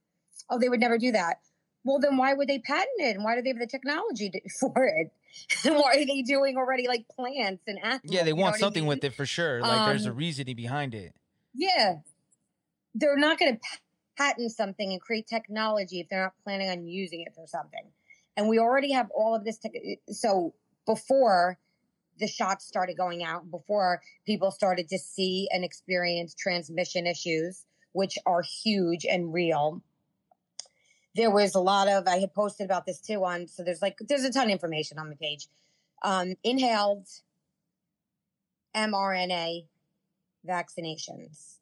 oh 0.49 0.59
they 0.59 0.69
would 0.69 0.79
never 0.79 0.97
do 0.97 1.11
that 1.11 1.39
well 1.83 1.99
then 1.99 2.17
why 2.17 2.33
would 2.33 2.47
they 2.47 2.59
patent 2.59 2.87
it 2.99 3.15
and 3.15 3.23
why 3.23 3.35
do 3.35 3.41
they 3.41 3.49
have 3.49 3.59
the 3.59 3.67
technology 3.67 4.29
to, 4.29 4.41
for 4.59 4.85
it 4.85 5.11
and 5.65 5.75
why 5.79 5.95
are 5.95 6.05
they 6.05 6.21
doing 6.21 6.57
already 6.57 6.87
like 6.87 7.05
plants 7.09 7.63
and 7.67 7.77
animals 7.79 8.01
Yeah, 8.03 8.23
they 8.23 8.29
you 8.29 8.35
know 8.35 8.41
want 8.43 8.53
what 8.53 8.59
I 8.59 8.59
something 8.61 8.83
mean? 8.83 8.89
with 8.89 9.03
it 9.03 9.13
for 9.13 9.25
sure. 9.25 9.61
Like 9.61 9.85
there's 9.85 10.05
a 10.05 10.11
Um, 10.11 10.17
reasoning 10.17 10.55
behind 10.55 10.95
it. 10.95 11.13
Yeah. 11.53 11.95
They're 12.93 13.17
not 13.17 13.37
going 13.37 13.57
to 13.57 13.61
patent 14.17 14.51
something 14.51 14.91
and 14.91 15.01
create 15.01 15.27
technology 15.27 15.99
if 15.99 16.07
they're 16.09 16.23
not 16.23 16.33
planning 16.43 16.69
on 16.69 16.87
using 16.87 17.21
it 17.21 17.33
for 17.35 17.45
something. 17.47 17.91
And 18.37 18.47
we 18.47 18.59
already 18.59 18.91
have 18.93 19.09
all 19.11 19.35
of 19.35 19.43
this. 19.43 19.57
Tech- 19.57 19.73
so 20.09 20.53
before 20.85 21.57
the 22.19 22.27
shots 22.27 22.65
started 22.65 22.97
going 22.97 23.23
out, 23.23 23.49
before 23.51 24.01
people 24.25 24.51
started 24.51 24.87
to 24.89 24.97
see 24.97 25.47
and 25.51 25.63
experience 25.63 26.33
transmission 26.33 27.05
issues, 27.05 27.65
which 27.91 28.17
are 28.25 28.41
huge 28.41 29.05
and 29.05 29.33
real, 29.33 29.81
there 31.15 31.31
was 31.31 31.55
a 31.55 31.59
lot 31.59 31.87
of, 31.87 32.07
I 32.07 32.17
had 32.17 32.33
posted 32.33 32.65
about 32.65 32.85
this 32.85 32.99
too 32.99 33.23
on, 33.23 33.47
so 33.47 33.63
there's 33.63 33.81
like, 33.81 33.97
there's 34.07 34.23
a 34.23 34.31
ton 34.31 34.45
of 34.45 34.51
information 34.51 34.97
on 34.99 35.09
the 35.09 35.15
page. 35.15 35.47
Um, 36.03 36.35
inhaled 36.43 37.07
mRNA 38.75 39.65
vaccinations. 40.47 41.55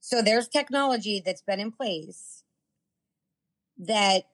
So 0.00 0.22
there's 0.22 0.48
technology 0.48 1.22
that's 1.24 1.42
been 1.42 1.60
in 1.60 1.70
place 1.70 2.42
that 3.78 4.24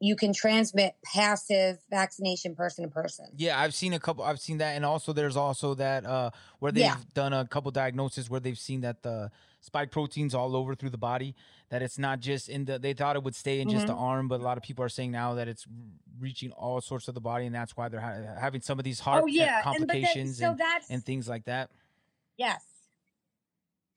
you 0.00 0.16
can 0.16 0.32
transmit 0.32 0.94
passive 1.04 1.78
vaccination 1.88 2.54
person 2.54 2.84
to 2.84 2.90
person. 2.90 3.26
Yeah, 3.36 3.58
I've 3.58 3.74
seen 3.74 3.92
a 3.94 4.00
couple. 4.00 4.24
I've 4.24 4.40
seen 4.40 4.58
that, 4.58 4.72
and 4.76 4.84
also 4.84 5.12
there's 5.12 5.36
also 5.36 5.74
that 5.74 6.04
uh 6.04 6.30
where 6.58 6.72
they've 6.72 6.82
Yeah. 6.82 6.96
done 7.14 7.32
a 7.32 7.46
couple 7.46 7.70
diagnoses 7.70 8.28
where 8.28 8.40
they've 8.40 8.58
seen 8.58 8.80
that 8.82 9.02
the 9.02 9.30
spike 9.60 9.90
proteins 9.90 10.34
all 10.34 10.54
over 10.56 10.74
through 10.74 10.90
the 10.90 10.98
body. 10.98 11.34
That 11.70 11.80
it's 11.80 11.98
not 11.98 12.20
just 12.20 12.48
in 12.48 12.66
the. 12.66 12.78
They 12.78 12.92
thought 12.92 13.16
it 13.16 13.22
would 13.22 13.34
stay 13.34 13.60
in 13.60 13.68
just 13.70 13.86
the 13.86 13.94
Mm-hmm. 13.94 14.02
arm, 14.02 14.28
but 14.28 14.40
a 14.40 14.44
lot 14.44 14.56
of 14.58 14.62
people 14.62 14.84
are 14.84 14.88
saying 14.90 15.10
now 15.10 15.34
that 15.34 15.48
it's 15.48 15.66
reaching 16.20 16.50
all 16.52 16.80
sorts 16.80 17.08
of 17.08 17.14
the 17.14 17.20
body, 17.20 17.46
and 17.46 17.54
that's 17.54 17.76
why 17.76 17.88
they're 17.88 18.00
ha- 18.00 18.38
having 18.38 18.60
some 18.60 18.78
of 18.78 18.84
these 18.84 19.00
heart 19.00 19.22
oh 19.24 19.26
yeah, 19.26 19.42
and, 19.44 19.50
that, 19.50 19.62
complications 19.64 20.38
so 20.38 20.50
and, 20.50 20.60
and 20.90 21.04
things 21.04 21.28
like 21.28 21.44
that. 21.46 21.70
yes, 22.36 22.62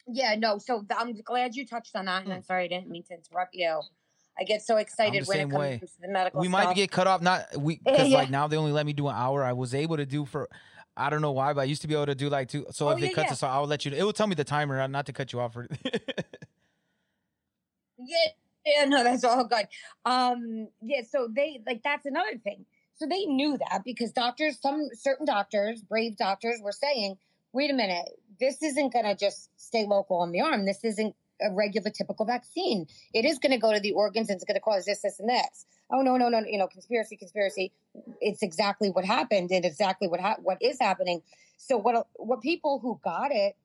yeah, 0.08 0.36
no. 0.38 0.58
So 0.58 0.86
I'm 0.96 1.20
glad 1.22 1.56
you 1.56 1.66
touched 1.68 1.96
on 1.96 2.06
that, 2.06 2.24
and 2.24 2.32
Mm. 2.32 2.36
I'm 2.38 2.44
sorry 2.44 2.64
I 2.66 2.68
didn't 2.68 2.88
mean 2.90 3.04
to 3.04 3.16
interrupt 3.16 3.54
you. 3.54 3.82
I 4.40 4.44
get 4.44 4.62
so 4.62 4.78
excited 4.78 5.28
when 5.28 5.40
it 5.40 5.50
comes 5.50 5.60
way. 5.60 5.80
to 5.80 5.88
the 6.02 6.08
medical. 6.08 6.40
we 6.40 6.48
might 6.48 6.76
get 6.76 6.92
cut 6.92 7.08
off. 7.08 7.22
Not 7.22 7.46
we 7.58 7.78
because 7.86 8.10
yeah. 8.10 8.18
like 8.18 8.30
now 8.30 8.48
they 8.48 8.58
only 8.58 8.72
let 8.72 8.86
me 8.86 8.94
do 8.94 9.08
an 9.08 9.16
hour. 9.16 9.44
I 9.44 9.54
was 9.54 9.74
able 9.74 9.98
to 9.98 10.06
do 10.06 10.26
for. 10.26 10.48
I 10.96 11.10
don't 11.12 11.22
know 11.22 11.32
why, 11.32 11.54
but 11.54 11.62
I 11.62 11.66
used 11.66 11.84
to 11.84 11.88
be 11.88 11.94
able 11.94 12.08
to 12.08 12.16
do 12.16 12.28
like 12.30 12.50
two. 12.50 12.66
So 12.72 12.88
Oh, 12.88 12.92
if 12.92 13.00
yeah, 13.00 13.08
it 13.10 13.14
cuts 13.14 13.28
yeah. 13.28 13.34
us 13.34 13.44
off, 13.44 13.52
I'll 13.52 13.68
let 13.68 13.86
you. 13.86 13.92
It 13.92 14.04
will 14.04 14.14
tell 14.14 14.26
me 14.28 14.36
the 14.36 14.44
timer, 14.44 14.88
not 14.88 15.06
to 15.06 15.14
cut 15.14 15.32
you 15.34 15.40
off. 15.40 15.54
For 15.54 15.68
Yeah, 18.00 18.18
yeah, 18.66 18.86
no, 18.86 19.04
that's 19.04 19.24
all 19.24 19.46
good. 19.46 19.68
Um, 20.06 20.68
yeah, 20.82 21.02
so 21.10 21.28
they 21.34 21.62
like 21.66 21.82
that's 21.84 22.06
another 22.06 22.38
thing. 22.44 22.66
So 22.96 23.08
they 23.08 23.26
knew 23.26 23.58
that 23.58 23.84
because 23.86 24.12
doctors, 24.12 24.60
some 24.60 24.90
certain 24.94 25.26
doctors, 25.26 25.82
brave 25.82 26.18
doctors, 26.18 26.60
were 26.62 26.72
saying, 26.72 27.18
"Wait 27.54 27.72
a 27.72 27.74
minute, 27.74 28.08
this 28.40 28.62
isn't 28.62 28.94
going 28.94 29.06
to 29.06 29.16
just 29.16 29.50
stay 29.58 29.86
local 29.86 30.18
on 30.18 30.32
the 30.32 30.42
arm. 30.42 30.66
This 30.66 30.84
isn't 30.84 31.16
a 31.42 31.54
regular 31.54 31.90
typical 31.90 32.26
vaccine. 32.26 32.88
It 33.14 33.26
is 33.26 33.40
going 33.40 33.52
to 33.52 33.58
go 33.58 33.74
to 33.74 33.80
the 33.80 33.92
organs 33.92 34.30
and 34.30 34.38
it's 34.38 34.46
going 34.46 34.56
to 34.56 34.62
cause 34.62 34.86
this, 34.86 35.02
this, 35.02 35.20
and 35.20 35.30
this. 35.30 35.66
Oh 35.92 36.02
no, 36.02 36.18
no, 36.18 36.30
no, 36.30 36.40
you 36.40 36.58
know, 36.58 36.68
conspiracy, 36.68 37.16
conspiracy. 37.16 37.72
It's 38.22 38.44
exactly 38.44 38.90
what 38.90 39.06
happened 39.06 39.52
and 39.52 39.66
exactly 39.66 40.08
what 40.08 40.20
ha- 40.20 40.38
what 40.42 40.58
is 40.62 40.78
happening. 40.80 41.22
So 41.58 41.78
what 41.78 42.08
what 42.16 42.42
people 42.42 42.80
who 42.80 43.00
got 43.04 43.32
it, 43.32 43.56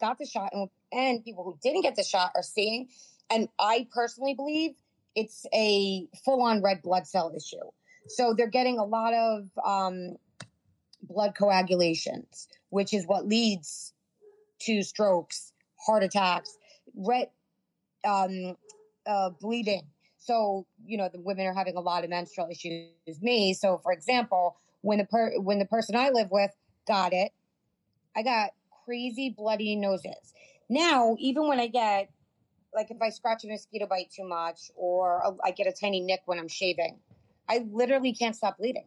got 0.00 0.18
the 0.18 0.26
shot, 0.26 0.50
and, 0.52 0.68
and 0.92 1.24
people 1.24 1.44
who 1.44 1.58
didn't 1.62 1.82
get 1.82 1.96
the 1.96 2.04
shot 2.04 2.32
are 2.34 2.42
seeing, 2.42 2.88
and 3.30 3.48
I 3.58 3.86
personally 3.92 4.34
believe 4.34 4.72
it's 5.14 5.46
a 5.52 6.06
full 6.24 6.42
on 6.42 6.62
red 6.62 6.82
blood 6.82 7.06
cell 7.06 7.32
issue. 7.36 7.56
So 8.08 8.34
they're 8.36 8.46
getting 8.48 8.78
a 8.78 8.84
lot 8.84 9.14
of 9.14 9.48
um, 9.64 10.16
blood 11.02 11.34
coagulations, 11.36 12.48
which 12.70 12.94
is 12.94 13.06
what 13.06 13.26
leads 13.26 13.92
to 14.60 14.82
strokes, 14.82 15.52
heart 15.84 16.02
attacks, 16.02 16.56
red 16.94 17.28
um, 18.06 18.56
uh, 19.06 19.30
bleeding. 19.40 19.82
So 20.18 20.66
you 20.84 20.96
know 20.96 21.08
the 21.12 21.20
women 21.20 21.46
are 21.46 21.54
having 21.54 21.76
a 21.76 21.80
lot 21.80 22.04
of 22.04 22.10
menstrual 22.10 22.48
issues. 22.50 23.20
Me, 23.20 23.54
so 23.54 23.78
for 23.82 23.92
example, 23.92 24.56
when 24.82 24.98
the 24.98 25.04
per- 25.06 25.38
when 25.40 25.58
the 25.58 25.66
person 25.66 25.96
I 25.96 26.10
live 26.10 26.30
with 26.30 26.52
got 26.86 27.12
it, 27.12 27.32
I 28.16 28.22
got 28.22 28.50
crazy 28.84 29.34
bloody 29.36 29.76
noses. 29.76 30.34
Now, 30.68 31.16
even 31.18 31.48
when 31.48 31.60
I 31.60 31.66
get 31.66 32.10
like 32.74 32.90
if 32.90 33.02
I 33.02 33.10
scratch 33.10 33.44
a 33.44 33.48
mosquito 33.48 33.86
bite 33.86 34.10
too 34.14 34.26
much, 34.26 34.70
or 34.76 35.18
a, 35.18 35.32
I 35.44 35.50
get 35.50 35.66
a 35.66 35.72
tiny 35.72 36.00
nick 36.00 36.20
when 36.26 36.38
I'm 36.38 36.48
shaving, 36.48 36.98
I 37.48 37.66
literally 37.70 38.14
can't 38.14 38.34
stop 38.36 38.58
bleeding. 38.58 38.86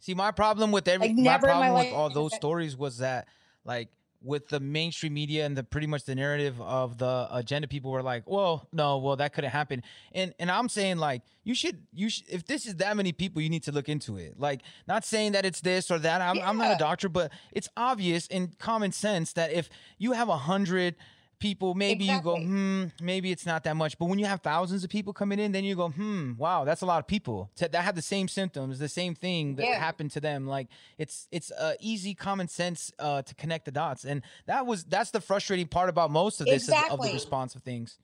See, 0.00 0.14
my 0.14 0.32
problem 0.32 0.72
with 0.72 0.86
every 0.88 1.08
Like, 1.08 1.16
my 1.16 1.22
never 1.22 1.46
my 1.46 1.52
problem 1.52 1.78
with 1.78 1.92
all 1.92 2.10
those 2.10 2.34
stories 2.34 2.76
was 2.76 2.98
that 2.98 3.26
like 3.64 3.88
with 4.24 4.48
the 4.48 4.58
mainstream 4.58 5.14
media 5.14 5.44
and 5.44 5.56
the 5.56 5.62
pretty 5.62 5.86
much 5.86 6.04
the 6.04 6.14
narrative 6.14 6.60
of 6.60 6.98
the 6.98 7.28
agenda 7.30 7.68
people 7.68 7.90
were 7.90 8.02
like 8.02 8.22
well 8.26 8.66
no 8.72 8.98
well 8.98 9.16
that 9.16 9.32
couldn't 9.32 9.50
happen. 9.50 9.82
And 10.12 10.34
and 10.38 10.50
i'm 10.50 10.68
saying 10.68 10.96
like 10.96 11.22
you 11.44 11.54
should 11.54 11.82
you 11.92 12.08
should 12.08 12.28
if 12.28 12.46
this 12.46 12.66
is 12.66 12.76
that 12.76 12.96
many 12.96 13.12
people 13.12 13.42
you 13.42 13.50
need 13.50 13.62
to 13.64 13.72
look 13.72 13.88
into 13.88 14.16
it. 14.16 14.40
Like 14.40 14.62
not 14.88 15.04
saying 15.04 15.32
that 15.32 15.44
it's 15.44 15.60
this 15.60 15.90
or 15.90 15.98
that. 15.98 16.20
I'm, 16.20 16.40
I'm 16.40 16.56
not 16.56 16.72
a 16.72 16.78
doctor 16.78 17.08
but 17.08 17.30
it's 17.52 17.68
obvious 17.76 18.26
in 18.28 18.54
common 18.58 18.92
sense 18.92 19.32
that 19.34 19.52
if 19.52 19.68
you 19.98 20.12
have 20.12 20.28
a 20.28 20.38
hundred 20.38 20.96
people 21.38 21.74
maybe 21.74 22.04
you 22.04 22.20
go 22.20 22.36
hmm 22.36 22.86
maybe 23.00 23.30
it's 23.30 23.46
not 23.46 23.64
that 23.64 23.76
much. 23.76 23.98
But 23.98 24.06
when 24.06 24.18
you 24.18 24.26
have 24.26 24.40
thousands 24.40 24.84
of 24.84 24.90
people 24.90 25.12
coming 25.12 25.38
in 25.38 25.52
then 25.52 25.64
you 25.64 25.74
go 25.74 25.88
hmm 25.88 26.32
wow 26.36 26.64
that's 26.64 26.82
a 26.82 26.86
lot 26.86 26.98
of 26.98 27.06
people. 27.06 27.50
That 27.58 27.74
have 27.74 27.94
the 27.94 28.02
same 28.02 28.28
symptoms 28.28 28.78
the 28.78 28.88
same 28.88 29.14
thing 29.14 29.56
that 29.56 29.66
Yeah. 29.66 29.78
happened 29.78 30.10
to 30.12 30.20
them. 30.20 30.46
Like 30.46 30.68
it's 30.98 31.28
it's 31.30 31.50
uh, 31.50 31.74
easy 31.80 32.14
common 32.14 32.48
sense 32.48 32.92
uh, 32.98 33.22
to 33.22 33.34
connect 33.34 33.64
the 33.64 33.72
dots. 33.72 34.04
And 34.04 34.22
that 34.46 34.66
was 34.66 34.84
that's 34.84 35.10
the 35.10 35.20
frustrating 35.20 35.66
part 35.66 35.88
about 35.88 36.10
most 36.10 36.40
of 36.40 36.46
this 36.46 36.68
of, 36.68 36.74
of 36.90 37.02
the 37.02 37.12
response 37.12 37.54
of 37.54 37.62
things. 37.62 37.98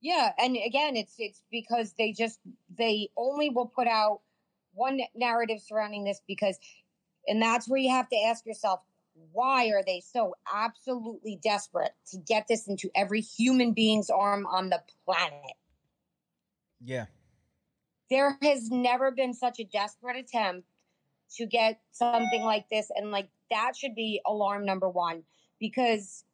Yeah, 0.00 0.32
and 0.38 0.56
again, 0.56 0.96
it's 0.96 1.14
it's 1.18 1.42
because 1.50 1.94
they 1.98 2.12
just 2.12 2.40
they 2.78 3.10
only 3.16 3.50
will 3.50 3.66
put 3.66 3.86
out 3.86 4.20
one 4.72 5.00
narrative 5.14 5.60
surrounding 5.60 6.04
this 6.04 6.22
because, 6.26 6.58
and 7.26 7.40
that's 7.42 7.68
where 7.68 7.78
you 7.78 7.90
have 7.90 8.08
to 8.08 8.16
ask 8.26 8.46
yourself, 8.46 8.80
why 9.32 9.68
are 9.68 9.82
they 9.84 10.00
so 10.00 10.34
absolutely 10.52 11.38
desperate 11.42 11.92
to 12.10 12.18
get 12.18 12.46
this 12.48 12.68
into 12.68 12.90
every 12.94 13.20
human 13.20 13.72
being's 13.72 14.10
arm 14.10 14.46
on 14.46 14.70
the 14.70 14.80
planet? 15.04 15.52
yeah 16.82 17.06
There 18.10 18.38
has 18.42 18.70
never 18.70 19.10
been 19.10 19.34
such 19.34 19.60
a 19.60 19.64
desperate 19.64 20.16
attempt 20.16 20.66
to 21.36 21.46
get 21.46 21.80
something 21.92 22.42
like 22.42 22.68
this, 22.70 22.90
and 22.94 23.10
like 23.10 23.28
that 23.50 23.76
should 23.76 23.94
be 23.94 24.20
alarm 24.26 24.64
number 24.64 24.88
one 24.88 25.22
because 25.60 26.24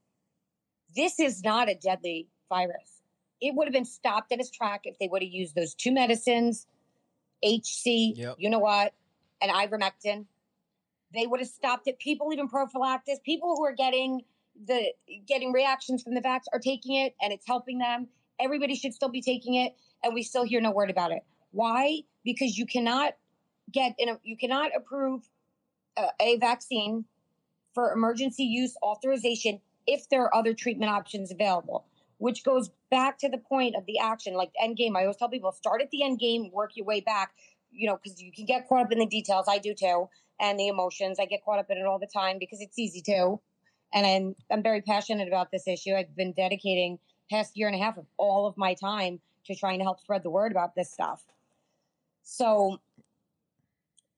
this 0.94 1.18
is 1.20 1.42
not 1.42 1.68
a 1.68 1.74
deadly 1.74 2.28
virus. 2.48 3.02
It 3.40 3.54
would 3.54 3.66
have 3.66 3.74
been 3.74 3.84
stopped 3.84 4.32
in 4.32 4.40
its 4.40 4.50
track 4.50 4.82
if 4.84 4.98
they 4.98 5.08
would 5.08 5.22
have 5.22 5.30
used 5.30 5.54
those 5.54 5.74
two 5.74 5.92
medicines, 5.92 6.66
HC, 7.44 8.14
Yep. 8.16 8.36
you 8.38 8.48
know 8.48 8.58
what, 8.58 8.94
and 9.42 9.50
ivermectin. 9.50 10.24
They 11.14 11.26
would 11.26 11.40
have 11.40 11.48
stopped 11.48 11.86
it. 11.88 11.98
People 11.98 12.32
even 12.32 12.48
prophylaxis. 12.48 13.18
People 13.24 13.56
who 13.56 13.64
are 13.64 13.74
getting 13.74 14.22
the 14.66 14.92
getting 15.26 15.52
reactions 15.52 16.02
from 16.02 16.14
the 16.14 16.20
vax 16.20 16.42
are 16.52 16.58
taking 16.58 16.96
it, 16.96 17.14
and 17.20 17.32
it's 17.32 17.46
helping 17.46 17.78
them. 17.78 18.08
Everybody 18.40 18.74
should 18.74 18.94
still 18.94 19.08
be 19.08 19.22
taking 19.22 19.54
it, 19.54 19.74
and 20.02 20.14
we 20.14 20.22
still 20.22 20.44
hear 20.44 20.60
no 20.60 20.70
word 20.70 20.90
about 20.90 21.12
it. 21.12 21.24
Why? 21.52 22.00
Because 22.24 22.58
you 22.58 22.66
cannot 22.66 23.14
get 23.70 23.94
in 23.98 24.08
a, 24.08 24.18
you 24.22 24.36
cannot 24.36 24.70
approve 24.76 25.28
a, 25.96 26.06
a 26.20 26.38
vaccine 26.38 27.04
for 27.74 27.92
emergency 27.92 28.44
use 28.44 28.74
authorization 28.82 29.60
if 29.86 30.08
there 30.08 30.22
are 30.22 30.34
other 30.34 30.54
treatment 30.54 30.90
options 30.90 31.30
available, 31.30 31.84
which 32.18 32.42
goes 32.44 32.70
back 32.90 33.18
to 33.18 33.28
the 33.28 33.38
point 33.38 33.76
of 33.76 33.84
the 33.86 33.98
action, 33.98 34.34
like 34.34 34.50
end 34.60 34.76
game. 34.76 34.96
I 34.96 35.02
always 35.02 35.16
tell 35.16 35.28
people 35.28 35.52
start 35.52 35.82
at 35.82 35.90
the 35.90 36.02
end 36.02 36.18
game, 36.18 36.50
work 36.52 36.72
your 36.74 36.86
way 36.86 37.00
back, 37.00 37.32
you 37.70 37.86
know, 37.88 37.98
because 38.02 38.20
you 38.20 38.32
can 38.32 38.46
get 38.46 38.68
caught 38.68 38.86
up 38.86 38.92
in 38.92 38.98
the 38.98 39.06
details. 39.06 39.46
I 39.48 39.58
do 39.58 39.74
too, 39.74 40.08
and 40.40 40.58
the 40.58 40.68
emotions. 40.68 41.18
I 41.18 41.26
get 41.26 41.44
caught 41.44 41.58
up 41.58 41.70
in 41.70 41.78
it 41.78 41.86
all 41.86 41.98
the 41.98 42.06
time 42.06 42.38
because 42.38 42.60
it's 42.60 42.78
easy 42.78 43.00
to. 43.02 43.40
And 43.94 44.06
I'm, 44.06 44.36
I'm 44.50 44.62
very 44.62 44.82
passionate 44.82 45.28
about 45.28 45.50
this 45.50 45.66
issue. 45.66 45.94
I've 45.94 46.14
been 46.16 46.32
dedicating 46.32 46.98
past 47.30 47.56
year 47.56 47.68
and 47.68 47.76
a 47.76 47.78
half 47.78 47.96
of 47.96 48.06
all 48.16 48.46
of 48.46 48.56
my 48.56 48.74
time 48.74 49.20
to 49.46 49.54
trying 49.54 49.78
to 49.78 49.84
help 49.84 50.00
spread 50.00 50.22
the 50.22 50.30
word 50.30 50.52
about 50.52 50.74
this 50.74 50.92
stuff. 50.92 51.22
So 52.22 52.80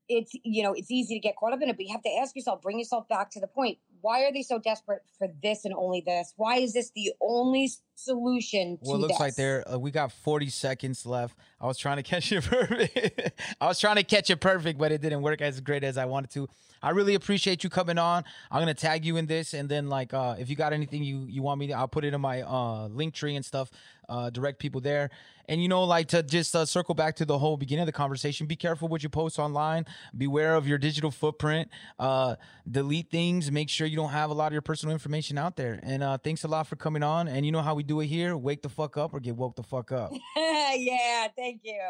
it's 0.09 0.33
you 0.43 0.63
know 0.63 0.73
it's 0.73 0.91
easy 0.91 1.15
to 1.15 1.21
get 1.21 1.37
caught 1.37 1.53
up 1.53 1.61
in 1.61 1.69
it 1.69 1.77
but 1.77 1.85
you 1.85 1.93
have 1.93 2.03
to 2.03 2.17
ask 2.17 2.35
yourself 2.35 2.63
bring 2.63 2.79
yourself 2.79 3.07
back 3.09 3.31
to 3.31 3.41
the 3.41 3.47
point 3.47 3.77
why 4.01 4.25
are 4.25 4.33
they 4.33 4.43
so 4.43 4.59
desperate 4.59 5.03
for 5.19 5.29
this 5.43 5.65
and 5.65 5.75
only 5.75 6.03
this? 6.05 6.33
Why 6.37 6.57
is 6.59 6.73
this 6.73 6.91
the 6.95 7.13
only 7.21 7.71
solution 7.95 8.79
to 8.79 8.83
well 8.85 8.97
it 8.97 9.01
looks 9.01 9.21
like 9.21 9.31
this? 9.31 9.37
there 9.37 9.73
uh, 9.73 9.79
we 9.79 9.91
got 9.91 10.13
40 10.13 10.49
seconds 10.51 11.05
left. 11.05 11.37
I 11.61 11.67
was 11.67 11.79
trying 11.79 11.97
to 11.97 12.03
catch 12.03 12.31
it 12.33 12.45
perfect. 12.45 13.33
I 13.61 13.67
was 13.67 13.81
trying 13.81 13.97
to 13.97 14.05
catch 14.05 14.31
it 14.31 14.37
perfect 14.37 14.79
but 14.79 14.93
it 14.93 15.01
didn't 15.01 15.23
work 15.23 15.41
as 15.41 15.61
great 15.61 15.85
as 15.85 15.99
i 15.99 16.05
wanted 16.05 16.31
to. 16.31 16.49
I 16.81 16.91
really 16.91 17.15
appreciate 17.15 17.65
you 17.65 17.71
coming 17.71 17.99
on. 17.99 18.23
I'm 18.53 18.61
gonna 18.61 18.75
tag 18.75 19.05
you 19.05 19.17
in 19.17 19.27
this 19.27 19.55
and 19.55 19.69
then 19.69 19.89
like 19.89 20.15
uh 20.15 20.37
if 20.39 20.49
you 20.49 20.57
got 20.57 20.73
anything 20.73 21.03
you 21.03 21.27
you 21.29 21.43
want 21.43 21.59
me 21.59 21.67
to 21.69 21.73
i'll 21.75 21.89
put 21.89 22.05
it 22.05 22.15
in 22.15 22.21
my 22.21 22.43
uh 22.43 22.89
Linktree 22.89 23.37
and 23.37 23.45
stuff 23.45 23.71
uh 24.09 24.31
direct 24.31 24.59
people 24.59 24.81
there. 24.81 25.11
And 25.51 25.63
you 25.63 25.69
know 25.69 25.85
like 25.85 26.09
to 26.09 26.23
just 26.23 26.55
uh, 26.55 26.67
circle 26.67 26.95
back 26.95 27.17
to 27.17 27.25
the 27.25 27.39
whole 27.39 27.57
beginning 27.57 27.83
of 27.83 27.87
the 27.87 27.93
conversation 27.93 28.47
be 28.47 28.57
careful 28.57 28.89
what 28.89 29.03
you 29.03 29.09
post 29.09 29.39
online. 29.39 29.87
Beware 30.17 30.55
of 30.55 30.67
your 30.69 30.79
digital 30.79 31.11
footprint. 31.11 31.69
Uh 31.99 32.37
delete 32.71 33.11
things. 33.11 33.51
Make 33.51 33.69
sure 33.69 33.87
you 33.87 33.97
don't 33.97 34.11
have 34.11 34.31
a 34.31 34.35
lot 34.35 34.49
of 34.49 34.53
your 34.53 34.63
personal 34.63 34.93
information 34.93 35.39
out 35.39 35.57
there. 35.57 35.81
And 35.83 36.03
uh 36.03 36.19
thanks 36.19 36.45
a 36.45 36.49
lot 36.49 36.67
for 36.67 36.77
coming 36.77 37.03
on. 37.03 37.29
And 37.29 37.47
you 37.47 37.53
know 37.53 37.63
how 37.63 37.75
we 37.75 37.83
do 37.83 38.01
it 38.01 38.07
here 38.07 38.37
wake 38.37 38.63
the 38.63 38.69
fuck 38.69 38.97
up 38.97 39.15
or 39.15 39.21
get 39.21 39.37
woke 39.37 39.57
the 39.57 39.63
fuck 39.63 39.93
up. 39.93 40.13
Yeah 40.37 41.29
thank 41.35 41.61
you. 41.65 41.81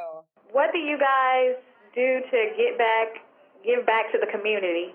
What 0.53 0.73
do 0.73 0.79
you 0.79 0.99
guys 0.99 1.57
do 1.95 2.21
to 2.31 2.39
get 2.57 2.79
back, 2.79 3.09
give 3.64 3.85
back 3.85 4.11
to 4.12 4.19
the 4.19 4.31
community? 4.31 4.95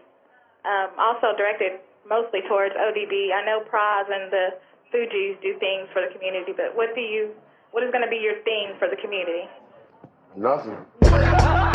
Um, 0.65 0.95
also 0.97 1.35
directed 1.37 1.79
mostly 2.07 2.41
towards 2.47 2.73
ODB. 2.75 3.31
I 3.35 3.45
know 3.45 3.61
Pras 3.67 4.07
and 4.09 4.31
the 4.31 4.47
Fugees 4.93 5.41
do 5.41 5.57
things 5.59 5.89
for 5.91 6.05
the 6.05 6.13
community, 6.13 6.53
but 6.55 6.75
what 6.75 6.93
do 6.93 7.01
you, 7.01 7.31
what 7.71 7.83
is 7.83 7.91
going 7.91 8.03
to 8.03 8.09
be 8.09 8.17
your 8.17 8.37
thing 8.43 8.73
for 8.77 8.87
the 8.87 8.95
community? 8.95 9.49
Nothing. 10.37 11.69